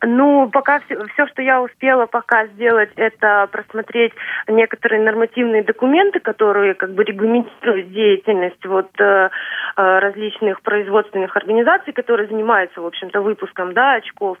Ну, 0.00 0.48
пока 0.50 0.78
все, 0.80 0.96
все, 1.14 1.26
что 1.26 1.42
я 1.42 1.60
успела 1.60 2.06
пока 2.06 2.46
сделать, 2.46 2.90
это 2.94 3.48
просмотреть 3.50 4.12
некоторые 4.46 5.02
нормативные 5.02 5.64
документы, 5.64 6.20
которые 6.20 6.74
как 6.74 6.92
бы 6.92 7.02
регламентируют 7.02 7.90
деятельность 7.90 8.64
вот 8.64 8.88
э, 9.00 9.04
э, 9.04 9.28
различных 9.76 10.62
производственных 10.62 11.36
организаций, 11.36 11.92
которые 11.92 12.28
занимаются, 12.28 12.80
в 12.80 12.86
общем-то, 12.86 13.20
выпуском, 13.20 13.74
да, 13.74 13.94
очков. 13.94 14.38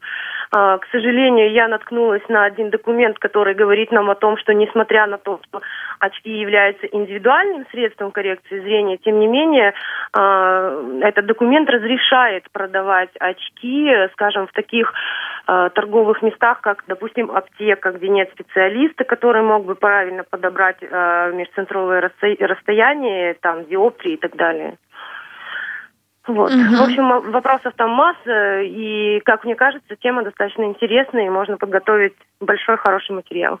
Э, 0.56 0.78
к 0.78 0.86
сожалению, 0.92 1.50
я 1.50 1.66
наткнулась 1.66 2.26
на 2.28 2.44
один 2.44 2.70
документ, 2.70 3.18
который 3.18 3.54
говорит 3.54 3.90
нам 3.90 4.10
о 4.10 4.14
том, 4.14 4.36
что 4.38 4.54
несмотря 4.54 5.08
на 5.08 5.18
то, 5.18 5.40
что 5.48 5.60
очки 5.98 6.30
являются 6.30 6.86
индивидуальным 6.86 7.66
средством 7.72 8.12
коррекции 8.12 8.60
зрения, 8.60 8.96
тем 8.98 9.18
не 9.18 9.26
менее, 9.26 9.74
э, 10.16 11.00
этот 11.02 11.26
документ 11.26 11.68
разрешает 11.68 12.44
продавать 12.52 13.10
очки, 13.18 13.90
скажем, 14.12 14.46
в 14.46 14.52
таких 14.52 14.94
Э, 15.50 15.70
торговых 15.74 16.20
местах, 16.20 16.60
как, 16.60 16.84
допустим, 16.88 17.30
аптека, 17.30 17.92
где 17.92 18.08
нет 18.10 18.28
специалиста, 18.34 19.04
который 19.04 19.40
мог 19.40 19.64
бы 19.64 19.76
правильно 19.76 20.22
подобрать 20.22 20.76
э, 20.82 21.32
межцентровое 21.32 22.02
расстояние, 22.02 23.32
там, 23.40 23.64
диоптрии 23.64 24.12
и 24.12 24.16
так 24.18 24.36
далее. 24.36 24.76
Вот. 26.26 26.52
Угу. 26.52 26.76
В 26.76 26.82
общем, 26.82 27.30
вопросов 27.30 27.72
там 27.78 27.92
масса, 27.92 28.60
и, 28.60 29.20
как 29.20 29.44
мне 29.44 29.54
кажется, 29.54 29.96
тема 29.96 30.22
достаточно 30.22 30.64
интересная, 30.64 31.24
и 31.24 31.30
можно 31.30 31.56
подготовить 31.56 32.12
большой 32.40 32.76
хороший 32.76 33.12
материал. 33.12 33.58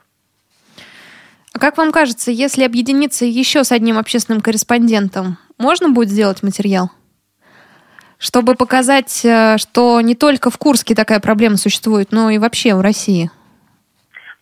А 1.54 1.58
как 1.58 1.78
вам 1.78 1.90
кажется, 1.90 2.30
если 2.30 2.64
объединиться 2.64 3.24
еще 3.24 3.64
с 3.64 3.72
одним 3.72 3.96
общественным 3.96 4.42
корреспондентом, 4.42 5.38
можно 5.56 5.88
будет 5.88 6.10
сделать 6.10 6.42
материал? 6.42 6.90
Чтобы 8.18 8.54
показать, 8.54 9.24
э, 9.24 9.56
что 9.58 10.00
не 10.00 10.14
только 10.14 10.50
в 10.50 10.58
Курске 10.58 10.94
такая 10.94 11.20
проблема 11.20 11.56
существует, 11.56 12.08
но 12.10 12.30
и 12.30 12.38
вообще 12.38 12.74
в 12.74 12.80
России? 12.80 13.30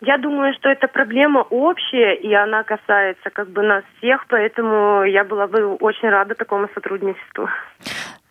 Я 0.02 0.18
думаю, 0.18 0.52
что 0.54 0.68
эта 0.68 0.88
проблема 0.88 1.40
общая, 1.40 2.14
и 2.16 2.32
она 2.34 2.62
касается 2.64 3.30
как 3.30 3.48
бы 3.48 3.62
нас 3.62 3.82
всех, 3.98 4.26
поэтому 4.28 5.04
я 5.04 5.24
была 5.24 5.46
бы 5.46 5.74
очень 5.76 6.08
рада 6.08 6.34
такому 6.34 6.68
сотрудничеству. 6.74 7.48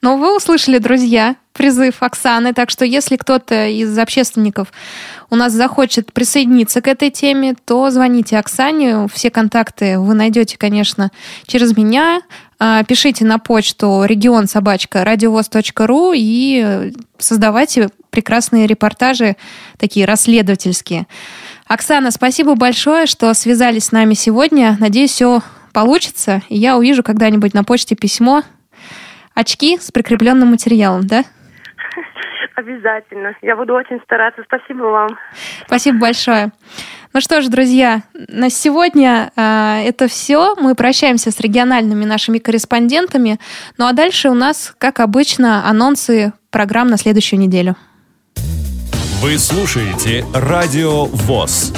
Ну, 0.06 0.18
вы 0.18 0.38
услышали, 0.38 0.78
друзья, 0.78 1.36
призыв 1.52 1.96
Оксаны, 2.04 2.54
так 2.54 2.70
что 2.70 2.86
если 2.86 3.16
кто-то 3.16 3.70
из 3.70 3.98
общественников 3.98 4.72
у 5.32 5.36
нас 5.36 5.52
захочет 5.52 6.14
присоединиться 6.14 6.80
к 6.82 6.88
этой 6.88 7.10
теме, 7.10 7.56
то 7.66 7.90
звоните 7.90 8.38
Оксане. 8.38 9.08
Все 9.12 9.32
контакты 9.32 9.98
вы 9.98 10.14
найдете, 10.14 10.60
конечно, 10.60 11.10
через 11.48 11.76
меня. 11.76 12.22
А, 12.60 12.84
пишите 12.84 13.26
на 13.26 13.40
почту 13.40 14.04
регион 14.06 14.46
собачка 14.46 15.04
радиовоз.ру 15.04 16.14
и 16.16 16.94
создавайте 17.18 17.90
прекрасные 18.12 18.68
репортажи, 18.68 19.38
такие 19.80 20.06
расследовательские. 20.06 21.08
Оксана, 21.66 22.12
спасибо 22.12 22.54
большое, 22.54 23.08
что 23.08 23.34
связались 23.34 23.86
с 23.86 23.92
нами 23.92 24.14
сегодня. 24.14 24.78
Надеюсь, 24.80 25.14
все 25.14 25.42
получится. 25.74 26.44
И 26.50 26.58
я 26.58 26.78
увижу 26.78 27.02
когда-нибудь 27.02 27.56
на 27.56 27.64
почте 27.64 27.96
письмо 27.96 28.44
очки 29.36 29.78
с 29.78 29.92
прикрепленным 29.92 30.50
материалом, 30.50 31.06
да? 31.06 31.24
Обязательно. 32.56 33.36
Я 33.42 33.56
буду 33.58 33.74
очень 33.74 34.00
стараться. 34.04 34.42
Спасибо 34.46 34.84
вам. 34.84 35.10
Спасибо 35.68 36.00
большое. 36.00 36.52
Ну 37.14 37.22
что 37.22 37.42
ж, 37.42 37.48
друзья, 37.48 38.02
на 38.14 38.50
сегодня 38.50 39.32
э, 39.36 39.84
это 39.86 40.08
все. 40.08 40.56
Мы 40.56 40.74
прощаемся 40.74 41.32
с 41.32 41.40
региональными 41.40 42.06
нашими 42.06 42.40
корреспондентами. 42.40 43.40
Ну 43.78 43.86
а 43.86 43.94
дальше 43.94 44.30
у 44.30 44.34
нас, 44.34 44.74
как 44.78 45.02
обычно, 45.02 45.68
анонсы 45.70 46.34
программ 46.50 46.88
на 46.88 46.98
следующую 46.98 47.40
неделю. 47.40 47.76
Вы 49.22 49.38
слушаете 49.38 50.26
Радио 50.34 51.06
ВОЗ. 51.06 51.74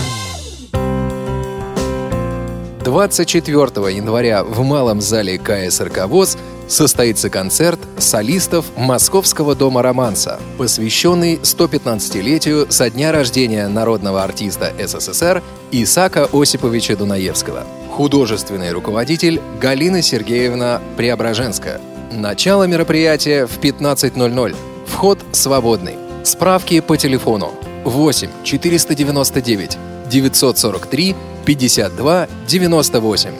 24 2.83 3.61
января 3.95 4.43
в 4.43 4.63
Малом 4.63 5.01
зале 5.01 5.37
КСРК 5.37 6.05
ВОЗ 6.07 6.37
состоится 6.67 7.29
концерт 7.29 7.79
солистов 7.97 8.65
Московского 8.75 9.55
дома 9.55 9.81
романса, 9.81 10.39
посвященный 10.57 11.35
115-летию 11.35 12.67
со 12.69 12.89
дня 12.89 13.11
рождения 13.11 13.67
народного 13.67 14.23
артиста 14.23 14.73
СССР 14.79 15.41
Исака 15.71 16.27
Осиповича 16.31 16.95
Дунаевского. 16.95 17.65
Художественный 17.91 18.71
руководитель 18.71 19.41
Галина 19.59 20.01
Сергеевна 20.01 20.81
Преображенская. 20.97 21.81
Начало 22.11 22.63
мероприятия 22.65 23.47
в 23.47 23.59
15.00. 23.59 24.55
Вход 24.87 25.19
свободный. 25.31 25.95
Справки 26.23 26.79
по 26.79 26.97
телефону 26.97 27.53
8 27.83 28.29
499 28.43 29.77
943 30.09 31.15
52 31.45 32.27
98 32.47 33.31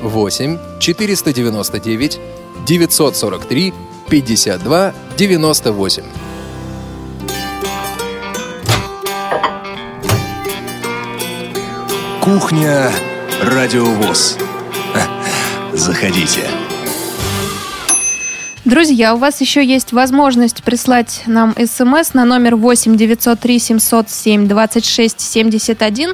8 0.00 0.58
499 0.80 2.20
943 2.66 3.72
52 4.08 4.94
98. 5.16 6.02
Кухня 12.20 12.90
Радиовоз. 13.42 14.36
Заходите. 15.72 16.42
Друзья, 18.68 19.14
у 19.14 19.16
вас 19.16 19.40
еще 19.40 19.64
есть 19.64 19.94
возможность 19.94 20.62
прислать 20.62 21.22
нам 21.24 21.54
смс 21.54 22.12
на 22.12 22.26
номер 22.26 22.54
8 22.56 22.96
903 22.96 23.58
707 23.58 24.46
26 24.46 25.20
71 25.20 26.12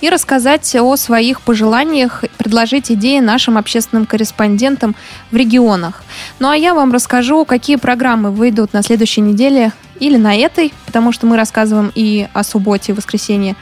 и 0.00 0.08
рассказать 0.08 0.74
о 0.76 0.96
своих 0.96 1.40
пожеланиях, 1.42 2.24
предложить 2.38 2.90
идеи 2.90 3.20
нашим 3.20 3.58
общественным 3.58 4.06
корреспондентам 4.06 4.96
в 5.30 5.36
регионах. 5.36 6.02
Ну 6.38 6.48
а 6.48 6.56
я 6.56 6.74
вам 6.74 6.92
расскажу, 6.92 7.44
какие 7.44 7.76
программы 7.76 8.30
выйдут 8.30 8.72
на 8.72 8.82
следующей 8.82 9.20
неделе 9.20 9.72
или 9.98 10.16
на 10.16 10.34
этой, 10.34 10.72
потому 10.86 11.12
что 11.12 11.26
мы 11.26 11.36
рассказываем 11.36 11.92
и 11.94 12.28
о 12.32 12.42
субботе 12.42 12.92
и 12.92 12.94
воскресенье, 12.94 13.56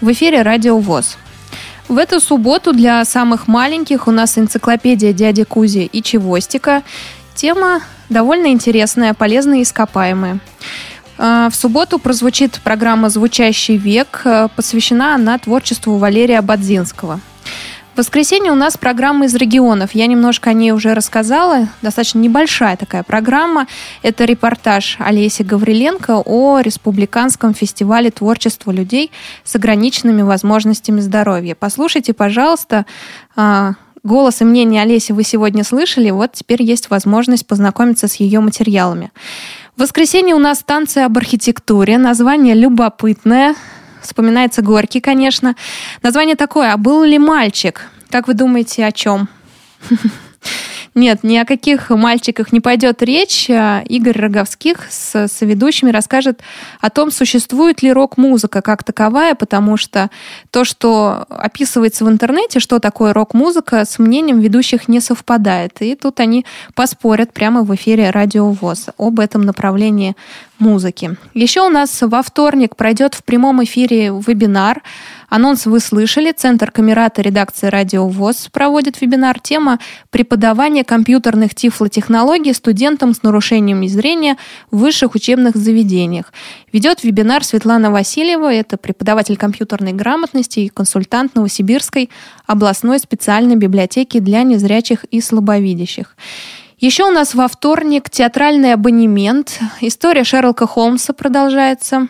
в 0.00 0.10
эфире 0.12 0.42
«Радио 0.42 0.78
ВОЗ». 0.78 1.16
В 1.86 1.98
эту 1.98 2.18
субботу 2.18 2.72
для 2.72 3.04
самых 3.04 3.46
маленьких 3.46 4.08
у 4.08 4.10
нас 4.10 4.38
энциклопедия 4.38 5.12
дяди 5.12 5.44
Кузи 5.44 5.84
и 5.84 6.02
Чевостика. 6.02 6.82
Тема 7.34 7.80
довольно 8.08 8.46
интересная, 8.46 9.12
полезные 9.12 9.60
и 9.60 9.62
ископаемые. 9.64 10.38
А, 11.18 11.48
в 11.50 11.54
субботу 11.54 11.98
прозвучит 11.98 12.60
программа 12.64 13.08
«Звучащий 13.08 13.76
век». 13.76 14.22
Э, 14.24 14.48
посвящена 14.54 15.14
она 15.14 15.38
творчеству 15.38 15.98
Валерия 15.98 16.40
Бадзинского– 16.40 17.20
в 17.94 17.98
воскресенье 17.98 18.50
у 18.50 18.56
нас 18.56 18.76
программа 18.76 19.26
из 19.26 19.36
регионов. 19.36 19.94
Я 19.94 20.08
немножко 20.08 20.50
о 20.50 20.52
ней 20.52 20.72
уже 20.72 20.94
рассказала. 20.94 21.68
Достаточно 21.80 22.18
небольшая 22.18 22.76
такая 22.76 23.04
программа. 23.04 23.68
Это 24.02 24.24
репортаж 24.24 24.96
Олеси 24.98 25.42
Гавриленко 25.42 26.20
о 26.24 26.58
Республиканском 26.58 27.54
фестивале 27.54 28.10
творчества 28.10 28.72
людей 28.72 29.12
с 29.44 29.54
ограниченными 29.54 30.22
возможностями 30.22 30.98
здоровья. 30.98 31.54
Послушайте, 31.54 32.14
пожалуйста, 32.14 32.84
а, 33.36 33.74
голос 34.02 34.40
и 34.40 34.44
мнение 34.44 34.82
Олеси 34.82 35.12
вы 35.12 35.22
сегодня 35.22 35.62
слышали. 35.62 36.10
Вот 36.10 36.32
теперь 36.32 36.64
есть 36.64 36.90
возможность 36.90 37.46
познакомиться 37.46 38.08
с 38.08 38.16
ее 38.16 38.40
материалами. 38.40 39.12
В 39.76 39.80
воскресенье 39.80 40.36
у 40.36 40.38
нас 40.38 40.60
станция 40.60 41.06
об 41.06 41.18
архитектуре. 41.18 41.98
Название 41.98 42.54
любопытное. 42.54 43.56
Вспоминается 44.00 44.62
Горький, 44.62 45.00
конечно. 45.00 45.56
Название 46.00 46.36
такое 46.36 46.72
«А 46.72 46.76
был 46.76 47.02
ли 47.02 47.18
мальчик?» 47.18 47.88
Как 48.08 48.28
вы 48.28 48.34
думаете, 48.34 48.86
о 48.86 48.92
чем? 48.92 49.28
Нет, 50.94 51.24
ни 51.24 51.36
о 51.36 51.44
каких 51.44 51.90
мальчиках 51.90 52.52
не 52.52 52.60
пойдет 52.60 53.02
речь. 53.02 53.50
А 53.50 53.82
Игорь 53.88 54.16
Роговских 54.18 54.86
с 54.90 55.26
соведущими 55.26 55.90
расскажет 55.90 56.40
о 56.80 56.88
том, 56.88 57.10
существует 57.10 57.82
ли 57.82 57.92
рок-музыка 57.92 58.62
как 58.62 58.84
таковая, 58.84 59.34
потому 59.34 59.76
что 59.76 60.10
то, 60.50 60.64
что 60.64 61.26
описывается 61.28 62.04
в 62.04 62.08
интернете, 62.08 62.60
что 62.60 62.78
такое 62.78 63.12
рок-музыка, 63.12 63.84
с 63.84 63.98
мнением 63.98 64.38
ведущих 64.38 64.86
не 64.86 65.00
совпадает. 65.00 65.82
И 65.82 65.96
тут 65.96 66.20
они 66.20 66.46
поспорят 66.74 67.32
прямо 67.32 67.64
в 67.64 67.74
эфире 67.74 68.10
Радио 68.10 68.50
ВОЗ 68.50 68.86
об 68.96 69.18
этом 69.18 69.42
направлении 69.42 70.14
музыки. 70.60 71.16
Еще 71.34 71.60
у 71.62 71.70
нас 71.70 72.02
во 72.02 72.22
вторник 72.22 72.76
пройдет 72.76 73.14
в 73.14 73.24
прямом 73.24 73.64
эфире 73.64 74.10
вебинар. 74.10 74.82
Анонс 75.28 75.66
вы 75.66 75.80
слышали. 75.80 76.32
Центр 76.32 76.70
Камерата 76.70 77.22
редакции 77.22 77.68
Радио 77.68 78.06
ВОЗ 78.06 78.48
проводит 78.52 79.00
вебинар. 79.00 79.40
Тема 79.40 79.78
«Преподавание 80.10 80.84
компьютерных 80.84 81.54
тифлотехнологий 81.54 82.54
студентам 82.54 83.14
с 83.14 83.22
нарушениями 83.22 83.86
зрения 83.86 84.36
в 84.70 84.78
высших 84.78 85.14
учебных 85.14 85.56
заведениях». 85.56 86.32
Ведет 86.72 87.04
вебинар 87.04 87.44
Светлана 87.44 87.90
Васильева. 87.90 88.52
Это 88.52 88.76
преподаватель 88.76 89.36
компьютерной 89.36 89.92
грамотности 89.92 90.60
и 90.60 90.68
консультант 90.68 91.34
Новосибирской 91.34 92.10
областной 92.46 92.98
специальной 92.98 93.56
библиотеки 93.56 94.18
для 94.20 94.42
незрячих 94.42 95.04
и 95.04 95.20
слабовидящих. 95.20 96.16
Еще 96.78 97.04
у 97.04 97.10
нас 97.10 97.34
во 97.34 97.48
вторник 97.48 98.10
театральный 98.10 98.74
абонемент. 98.74 99.60
История 99.80 100.24
Шерлока 100.24 100.66
Холмса 100.66 101.12
продолжается. 101.12 102.08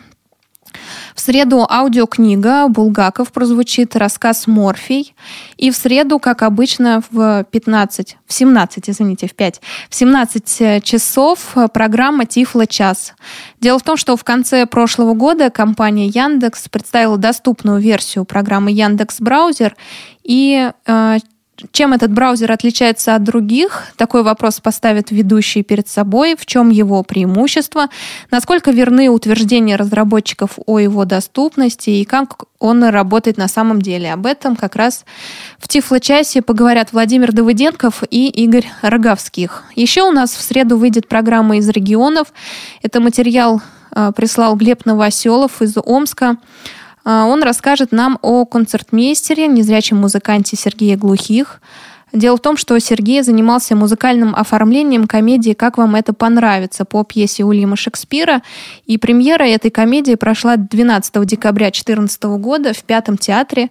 В 1.15 1.21
среду 1.21 1.65
аудиокнига 1.69 2.67
Булгаков 2.67 3.31
прозвучит 3.31 3.95
рассказ 3.95 4.47
«Морфий». 4.47 5.15
И 5.57 5.71
в 5.71 5.75
среду, 5.75 6.19
как 6.19 6.41
обычно, 6.41 7.01
в 7.09 7.45
15, 7.49 8.17
в 8.25 8.33
17, 8.33 8.89
извините, 8.89 9.27
в 9.27 9.35
5, 9.35 9.61
в 9.89 9.95
17 9.95 10.83
часов 10.83 11.55
программа 11.73 12.25
«Тифло 12.25 12.65
час». 12.65 13.13
Дело 13.61 13.79
в 13.79 13.83
том, 13.83 13.97
что 13.97 14.15
в 14.17 14.23
конце 14.23 14.65
прошлого 14.65 15.13
года 15.13 15.49
компания 15.49 16.07
Яндекс 16.07 16.69
представила 16.69 17.17
доступную 17.17 17.79
версию 17.79 18.25
программы 18.25 18.71
Яндекс 18.71 19.21
Браузер, 19.21 19.75
и 20.23 20.71
э, 20.85 21.17
чем 21.71 21.93
этот 21.93 22.11
браузер 22.11 22.51
отличается 22.51 23.15
от 23.15 23.23
других? 23.23 23.83
Такой 23.95 24.23
вопрос 24.23 24.59
поставит 24.59 25.11
ведущий 25.11 25.63
перед 25.63 25.87
собой. 25.87 26.35
В 26.35 26.45
чем 26.45 26.69
его 26.69 27.01
преимущество? 27.03 27.87
Насколько 28.29 28.71
верны 28.71 29.09
утверждения 29.09 29.77
разработчиков 29.77 30.59
о 30.65 30.79
его 30.79 31.05
доступности 31.05 31.89
и 31.91 32.03
как 32.05 32.43
он 32.59 32.83
работает 32.83 33.37
на 33.37 33.47
самом 33.47 33.81
деле? 33.81 34.11
Об 34.11 34.25
этом 34.25 34.57
как 34.57 34.75
раз 34.75 35.05
в 35.57 35.67
Тифло-часе 35.69 36.41
поговорят 36.41 36.91
Владимир 36.91 37.31
Давыденков 37.31 38.03
и 38.09 38.27
Игорь 38.27 38.67
Роговских. 38.81 39.63
Еще 39.75 40.01
у 40.01 40.11
нас 40.11 40.31
в 40.31 40.41
среду 40.41 40.77
выйдет 40.77 41.07
программа 41.07 41.57
из 41.57 41.69
регионов. 41.69 42.33
Это 42.81 42.99
материал 42.99 43.61
э, 43.95 44.11
прислал 44.13 44.57
Глеб 44.57 44.85
Новоселов 44.85 45.61
из 45.61 45.77
Омска. 45.77 46.37
А, 47.05 47.25
он 47.25 47.43
расскажет 47.43 47.91
нам 47.91 48.19
о 48.21 48.45
концертмейстере, 48.45 49.47
незрячем 49.47 49.97
музыканте 49.97 50.57
Сергея 50.57 50.97
Глухих. 50.97 51.61
Дело 52.11 52.37
в 52.37 52.39
том, 52.39 52.55
что 52.57 52.79
Сергей 52.79 53.21
занимался 53.23 53.75
музыкальным 53.75 54.35
оформлением 54.35 55.05
комедии 55.05 55.53
«Как 55.53 55.77
вам 55.77 55.95
это 55.95 56.13
понравится» 56.13 56.85
по 56.85 57.03
пьесе 57.03 57.43
Уильяма 57.43 57.75
Шекспира. 57.75 58.41
И 58.85 58.97
премьера 58.97 59.43
этой 59.43 59.69
комедии 59.69 60.15
прошла 60.15 60.55
12 60.55 61.25
декабря 61.25 61.67
2014 61.67 62.23
года 62.23 62.73
в 62.73 62.83
Пятом 62.83 63.17
театре. 63.17 63.69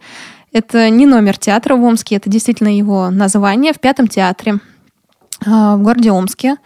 Это 0.53 0.91
не 0.91 1.07
номер 1.07 1.37
театра 1.39 1.75
в 1.75 1.83
Омске, 1.83 2.17
это 2.17 2.31
действительно 2.31 2.69
его 2.69 3.11
название 3.11 3.73
в 3.73 3.81
Пятом 3.81 4.09
театре 4.09 4.61
а, 5.45 5.77
в 5.77 5.83
городе 5.83 6.13
Омске. 6.13 6.57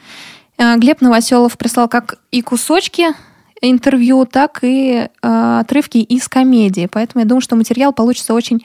А, 0.59 0.77
Глеб 0.77 1.01
Новоселов 1.01 1.57
прислал 1.57 1.89
как 1.89 2.19
и 2.33 2.43
кусочки 2.43 3.09
интервью, 3.61 4.27
так 4.27 4.61
и 4.63 5.09
э, 5.23 5.59
отрывки 5.61 5.99
из 5.99 6.29
комедии. 6.29 6.89
Поэтому 6.91 7.23
я 7.23 7.29
думаю, 7.29 7.41
что 7.41 7.57
материал 7.57 7.93
получится 7.93 8.35
очень 8.35 8.65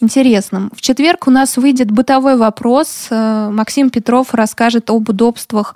интересным. 0.00 0.70
В 0.74 0.80
четверг 0.80 1.26
у 1.26 1.30
нас 1.30 1.56
выйдет 1.56 1.90
бытовой 1.90 2.36
вопрос. 2.36 3.08
Э, 3.10 3.50
Максим 3.50 3.90
Петров 3.90 4.34
расскажет 4.34 4.90
об 4.90 5.08
удобствах 5.08 5.74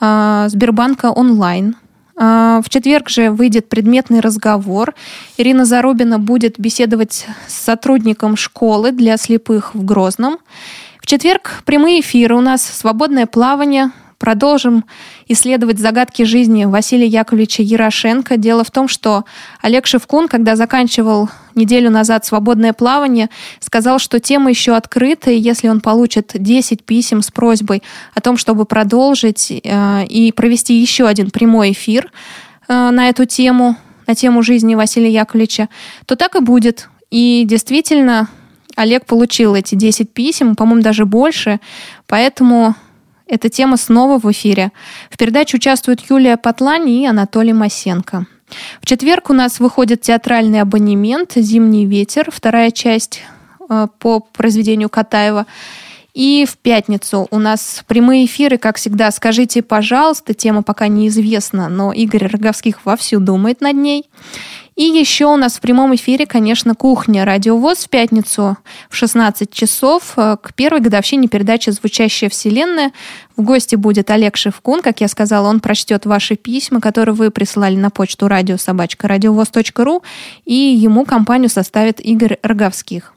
э, 0.00 0.46
Сбербанка 0.48 1.10
онлайн. 1.10 1.76
Э, 2.18 2.60
в 2.64 2.70
четверг 2.70 3.08
же 3.08 3.30
выйдет 3.30 3.68
предметный 3.68 4.20
разговор. 4.20 4.94
Ирина 5.36 5.64
Зарубина 5.64 6.18
будет 6.18 6.58
беседовать 6.58 7.26
с 7.46 7.54
сотрудником 7.54 8.36
школы 8.36 8.92
для 8.92 9.16
слепых 9.16 9.74
в 9.74 9.84
Грозном. 9.84 10.38
В 11.00 11.06
четверг 11.06 11.62
прямые 11.64 12.00
эфиры 12.00 12.36
у 12.36 12.40
нас 12.40 12.62
«Свободное 12.62 13.26
плавание», 13.26 13.90
Продолжим 14.22 14.84
исследовать 15.26 15.80
загадки 15.80 16.22
жизни 16.22 16.64
Василия 16.64 17.08
Яковлевича 17.08 17.64
Ярошенко. 17.64 18.36
Дело 18.36 18.62
в 18.62 18.70
том, 18.70 18.86
что 18.86 19.24
Олег 19.60 19.84
Шевкун, 19.88 20.28
когда 20.28 20.54
заканчивал 20.54 21.28
неделю 21.56 21.90
назад 21.90 22.24
свободное 22.24 22.72
плавание, 22.72 23.30
сказал, 23.58 23.98
что 23.98 24.20
тема 24.20 24.50
еще 24.50 24.76
открыта, 24.76 25.32
и 25.32 25.40
если 25.40 25.66
он 25.66 25.80
получит 25.80 26.30
10 26.34 26.84
писем 26.84 27.20
с 27.20 27.32
просьбой 27.32 27.82
о 28.14 28.20
том, 28.20 28.36
чтобы 28.36 28.64
продолжить 28.64 29.50
э, 29.50 30.06
и 30.06 30.30
провести 30.30 30.80
еще 30.80 31.08
один 31.08 31.32
прямой 31.32 31.72
эфир 31.72 32.12
э, 32.68 32.90
на 32.90 33.08
эту 33.08 33.24
тему, 33.24 33.74
на 34.06 34.14
тему 34.14 34.44
жизни 34.44 34.76
Василия 34.76 35.12
Яковлевича, 35.12 35.68
то 36.06 36.14
так 36.14 36.36
и 36.36 36.40
будет. 36.40 36.88
И 37.10 37.42
действительно, 37.44 38.28
Олег 38.76 39.04
получил 39.04 39.56
эти 39.56 39.74
10 39.74 40.14
писем, 40.14 40.54
по-моему, 40.54 40.82
даже 40.82 41.06
больше, 41.06 41.58
поэтому 42.06 42.76
эта 43.32 43.48
тема 43.48 43.78
снова 43.78 44.18
в 44.18 44.30
эфире. 44.30 44.72
В 45.08 45.16
передаче 45.16 45.56
участвуют 45.56 46.02
Юлия 46.10 46.36
Патлани 46.36 47.02
и 47.02 47.06
Анатолий 47.06 47.54
Масенко. 47.54 48.26
В 48.82 48.84
четверг 48.84 49.30
у 49.30 49.32
нас 49.32 49.58
выходит 49.58 50.02
театральный 50.02 50.60
абонемент 50.60 51.32
«Зимний 51.36 51.86
ветер», 51.86 52.28
вторая 52.30 52.70
часть 52.70 53.22
э, 53.70 53.86
по 53.98 54.20
произведению 54.20 54.90
Катаева. 54.90 55.46
И 56.12 56.44
в 56.46 56.58
пятницу 56.58 57.26
у 57.30 57.38
нас 57.38 57.82
прямые 57.86 58.26
эфиры, 58.26 58.58
как 58.58 58.76
всегда. 58.76 59.10
Скажите, 59.10 59.62
пожалуйста, 59.62 60.34
тема 60.34 60.62
пока 60.62 60.88
неизвестна, 60.88 61.70
но 61.70 61.90
Игорь 61.90 62.26
Роговских 62.26 62.84
вовсю 62.84 63.18
думает 63.18 63.62
над 63.62 63.76
ней. 63.76 64.10
И 64.74 64.84
еще 64.84 65.26
у 65.26 65.36
нас 65.36 65.56
в 65.56 65.60
прямом 65.60 65.94
эфире, 65.94 66.26
конечно, 66.26 66.74
кухня 66.74 67.26
«Радиовоз» 67.26 67.84
в 67.84 67.88
пятницу 67.90 68.56
в 68.88 68.96
16 68.96 69.52
часов 69.52 70.14
э, 70.16 70.36
к 70.42 70.54
первой 70.54 70.80
годовщине 70.80 71.28
передачи 71.28 71.68
«Звучащая 71.70 72.30
вселенная». 72.30 72.92
В 73.36 73.42
гости 73.42 73.76
будет 73.76 74.10
Олег 74.10 74.36
Шевкун. 74.36 74.80
Как 74.80 75.02
я 75.02 75.08
сказала, 75.08 75.48
он 75.48 75.60
прочтет 75.60 76.06
ваши 76.06 76.36
письма, 76.36 76.80
которые 76.80 77.14
вы 77.14 77.30
присылали 77.30 77.76
на 77.76 77.90
почту 77.90 78.28
радиособачка 78.28 79.08
радиовоз.ру, 79.08 80.02
и 80.46 80.54
ему 80.54 81.04
компанию 81.04 81.50
составит 81.50 82.00
Игорь 82.00 82.38
Роговских. 82.42 83.12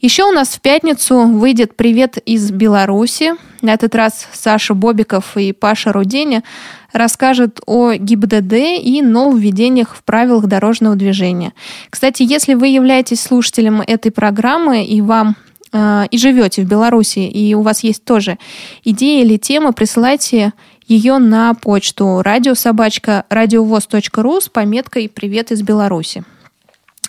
Еще 0.00 0.24
у 0.24 0.32
нас 0.32 0.50
в 0.50 0.60
пятницу 0.60 1.26
выйдет 1.26 1.76
«Привет 1.76 2.18
из 2.18 2.50
Беларуси». 2.50 3.32
На 3.62 3.74
этот 3.74 3.94
раз 3.94 4.28
Саша 4.32 4.74
Бобиков 4.74 5.36
и 5.36 5.52
Паша 5.52 5.92
Руденя 5.92 6.44
расскажут 6.92 7.60
о 7.66 7.94
ГИБДД 7.94 8.54
и 8.82 9.02
нововведениях 9.02 9.94
в 9.94 10.02
правилах 10.02 10.46
дорожного 10.46 10.96
движения. 10.96 11.52
Кстати, 11.90 12.22
если 12.22 12.54
вы 12.54 12.68
являетесь 12.68 13.20
слушателем 13.20 13.80
этой 13.80 14.10
программы 14.10 14.84
и 14.84 15.00
вам 15.00 15.36
э, 15.72 16.06
и 16.10 16.18
живете 16.18 16.62
в 16.62 16.68
Беларуси, 16.68 17.20
и 17.20 17.54
у 17.54 17.62
вас 17.62 17.82
есть 17.84 18.04
тоже 18.04 18.38
идея 18.84 19.24
или 19.24 19.36
тема, 19.36 19.72
присылайте 19.72 20.52
ее 20.86 21.18
на 21.18 21.52
почту 21.54 22.22
радиособачка 22.22 23.24
радиовоз.ру 23.28 24.40
с 24.40 24.48
пометкой 24.48 25.10
«Привет 25.14 25.52
из 25.52 25.62
Беларуси». 25.62 26.24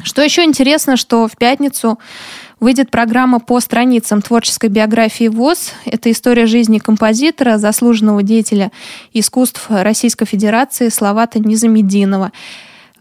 Что 0.04 0.22
еще 0.22 0.44
интересно, 0.44 0.96
что 0.96 1.28
в 1.28 1.38
пятницу 1.38 2.00
выйдет 2.60 2.92
программа 2.92 3.40
по 3.40 3.60
страницам 3.60 4.22
творческой 4.22 4.70
биографии 4.70 5.28
ВОЗ. 5.28 5.74
Это 5.86 6.12
история 6.12 6.46
жизни 6.46 6.80
композитора, 6.80 7.58
заслуженного 7.58 8.24
деятеля 8.24 8.72
искусств 9.14 9.66
Российской 9.70 10.26
Федерации 10.26 10.90
Славата 10.90 11.40
Низамединова. 11.40 12.32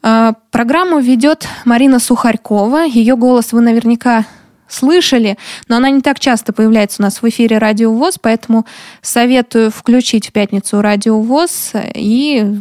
А, 0.02 0.34
программу 0.50 1.00
ведет 1.00 1.46
Марина 1.64 1.98
Сухарькова. 1.98 2.84
Ее 2.84 3.16
голос 3.16 3.52
вы 3.52 3.61
наверняка 3.61 4.24
слышали, 4.68 5.38
но 5.66 5.76
она 5.76 5.90
не 5.90 6.02
так 6.02 6.20
часто 6.20 6.52
появляется 6.52 7.02
у 7.02 7.04
нас 7.04 7.22
в 7.22 7.28
эфире 7.28 7.59
Радио 7.59 7.92
ВОЗ, 7.92 8.18
поэтому 8.20 8.66
советую 9.00 9.70
включить 9.70 10.28
в 10.28 10.32
пятницу 10.32 10.82
Радио 10.82 11.20
ВОЗ 11.20 11.72
и 11.94 12.61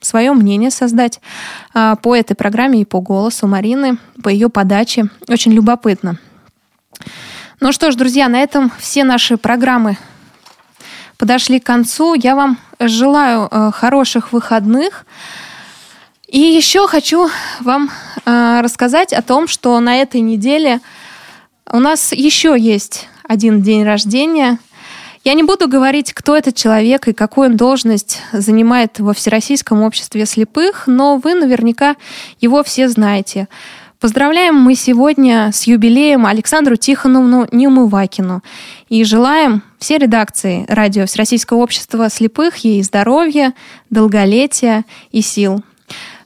свое 0.00 0.32
мнение 0.32 0.70
создать 0.70 1.20
а, 1.74 1.96
по 1.96 2.14
этой 2.14 2.34
программе 2.34 2.82
и 2.82 2.84
по 2.84 3.00
голосу 3.00 3.48
Марины, 3.48 3.98
по 4.22 4.28
ее 4.28 4.48
подаче. 4.48 5.06
Очень 5.28 5.52
любопытно. 5.52 6.18
Ну 7.60 7.72
что 7.72 7.90
ж, 7.90 7.96
друзья, 7.96 8.28
на 8.28 8.40
этом 8.40 8.70
все 8.78 9.04
наши 9.04 9.36
программы 9.36 9.96
подошли 11.16 11.60
к 11.60 11.66
концу. 11.66 12.14
Я 12.14 12.34
вам 12.36 12.58
желаю 12.80 13.48
э, 13.50 13.70
хороших 13.74 14.32
выходных. 14.32 15.04
И 16.28 16.38
еще 16.38 16.86
хочу 16.86 17.28
вам 17.60 17.90
э, 18.24 18.60
рассказать 18.62 19.12
о 19.12 19.22
том, 19.22 19.48
что 19.48 19.78
на 19.80 19.96
этой 19.96 20.20
неделе 20.20 20.80
у 21.70 21.80
нас 21.80 22.12
еще 22.12 22.54
есть 22.58 23.08
один 23.24 23.62
день 23.62 23.84
рождения. 23.84 24.58
Я 25.24 25.34
не 25.34 25.42
буду 25.42 25.68
говорить, 25.68 26.12
кто 26.12 26.36
этот 26.36 26.54
человек 26.54 27.08
и 27.08 27.12
какую 27.12 27.50
он 27.50 27.56
должность 27.56 28.22
занимает 28.32 29.00
во 29.00 29.12
Всероссийском 29.12 29.82
обществе 29.82 30.24
слепых, 30.26 30.86
но 30.86 31.16
вы 31.16 31.34
наверняка 31.34 31.96
его 32.40 32.62
все 32.62 32.88
знаете. 32.88 33.48
Поздравляем 34.00 34.54
мы 34.54 34.76
сегодня 34.76 35.50
с 35.52 35.64
юбилеем 35.64 36.24
Александру 36.24 36.76
Тихоновну 36.76 37.48
Неумывакину 37.50 38.44
и 38.88 39.02
желаем 39.02 39.64
все 39.80 39.98
редакции 39.98 40.64
радио 40.68 41.04
Всероссийского 41.04 41.58
общества 41.58 42.08
слепых 42.08 42.58
ей 42.58 42.80
здоровья, 42.84 43.54
долголетия 43.90 44.84
и 45.10 45.20
сил. 45.20 45.64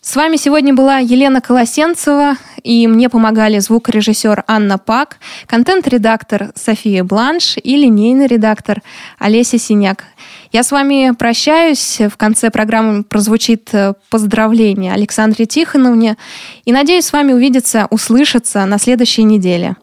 С 0.02 0.16
вами 0.16 0.36
сегодня 0.36 0.74
была 0.74 0.98
Елена 0.98 1.40
Колосенцева, 1.40 2.36
и 2.62 2.86
мне 2.86 3.08
помогали 3.08 3.58
звукорежиссер 3.58 4.44
Анна 4.46 4.76
Пак, 4.76 5.16
контент-редактор 5.46 6.50
София 6.54 7.04
Бланш 7.04 7.56
и 7.56 7.76
линейный 7.76 8.26
редактор 8.26 8.82
Олеся 9.18 9.56
Синяк. 9.58 10.04
Я 10.53 10.62
с 10.62 10.70
вами 10.70 11.14
прощаюсь. 11.18 11.98
В 11.98 12.18
конце 12.18 12.50
программы 12.50 13.05
прозвучит 13.05 13.70
э, 13.72 13.94
поздравление 14.11 14.92
Александре 14.92 15.46
Тихоновне. 15.46 16.18
И 16.66 16.72
надеюсь 16.72 17.07
с 17.07 17.12
вами 17.14 17.32
увидеться, 17.32 17.86
услышаться 17.88 18.66
на 18.66 18.76
следующей 18.76 19.22
неделе. 19.22 19.76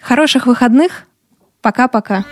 Хороших 0.00 0.46
выходных. 0.46 1.04
Пока-пока. 1.60 2.24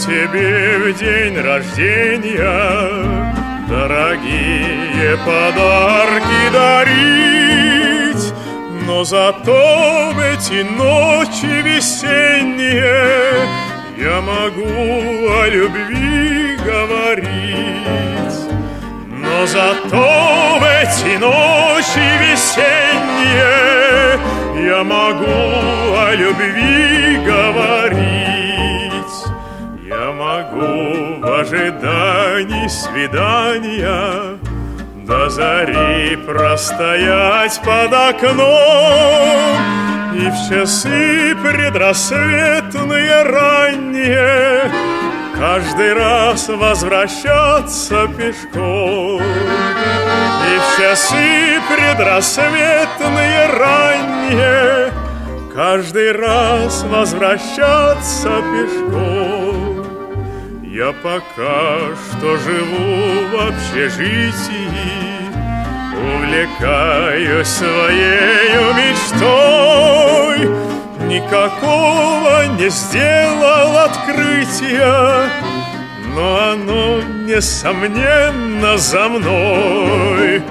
Тебе 0.00 0.78
в 0.78 0.98
день 0.98 1.38
рождения 1.38 3.20
Дорогие 3.68 5.16
подарки 5.18 6.50
дарить. 6.52 8.32
Но 8.86 9.04
зато 9.04 10.12
в 10.14 10.18
эти 10.18 10.62
ночи 10.62 11.62
весенние 11.62 13.46
Я 13.96 14.20
могу 14.20 14.64
о 14.64 15.46
любви 15.48 16.56
говорить. 16.64 17.28
Но 19.08 19.46
зато 19.46 20.58
в 20.60 20.64
эти 20.64 21.16
ночи 21.18 22.06
весенние 22.22 23.50
Я 24.66 24.82
могу 24.82 25.26
о 25.96 26.14
любви 26.14 27.18
говорить 27.24 28.69
могу 30.30 31.20
в 31.20 31.40
ожидании 31.40 32.68
свидания 32.68 34.38
До 35.06 35.28
зари 35.28 36.16
простоять 36.16 37.60
под 37.64 37.92
окном. 37.92 39.56
И 40.14 40.28
в 40.28 40.48
часы 40.48 41.34
предрассветные 41.42 43.22
ранние 43.22 44.70
Каждый 45.36 45.94
раз 45.94 46.48
возвращаться 46.48 48.06
пешком. 48.08 49.22
И 49.22 50.58
в 50.58 50.76
часы 50.78 51.60
предрассветные 51.70 53.46
ранние 53.46 54.92
Каждый 55.54 56.12
раз 56.12 56.84
возвращаться 56.84 58.42
пешком 58.52 59.49
я 60.70 60.92
пока 60.92 61.96
что 61.96 62.36
живу 62.36 63.28
в 63.28 63.48
общежитии, 63.48 64.70
Увлекаюсь 65.92 67.48
своей 67.48 68.54
мечтой, 68.78 70.38
Никакого 71.08 72.46
не 72.56 72.68
сделал 72.70 73.78
открытия, 73.78 75.28
Но 76.14 76.52
оно, 76.52 77.02
несомненно, 77.26 78.78
за 78.78 79.08
мной. 79.08 80.42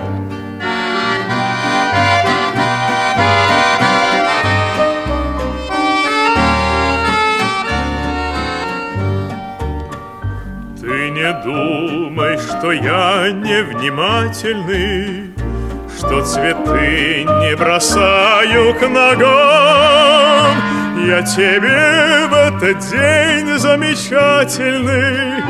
Думай, 11.50 12.38
что 12.38 12.72
я 12.72 13.32
невнимательный, 13.32 15.34
Что 15.98 16.22
цветы 16.24 17.24
не 17.24 17.56
бросаю 17.56 18.76
к 18.76 18.88
ногам. 18.88 20.56
Я 21.06 21.24
тебе 21.24 22.28
в 22.28 22.34
этот 22.34 22.78
день 22.90 23.58
замечательный 23.58 25.42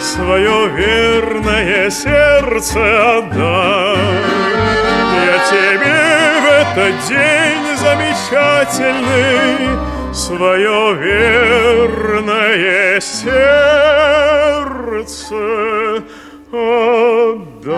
Свое 0.00 0.68
верное 0.68 1.90
сердце 1.90 3.18
отдам. 3.18 3.98
Я 5.24 5.38
тебе 5.50 6.40
в 6.40 6.46
этот 6.62 6.94
день 7.08 7.66
замечательный 7.76 9.58
свое 10.12 10.94
верное 10.94 13.00
сердце 13.00 14.52
отдам. 16.52 17.72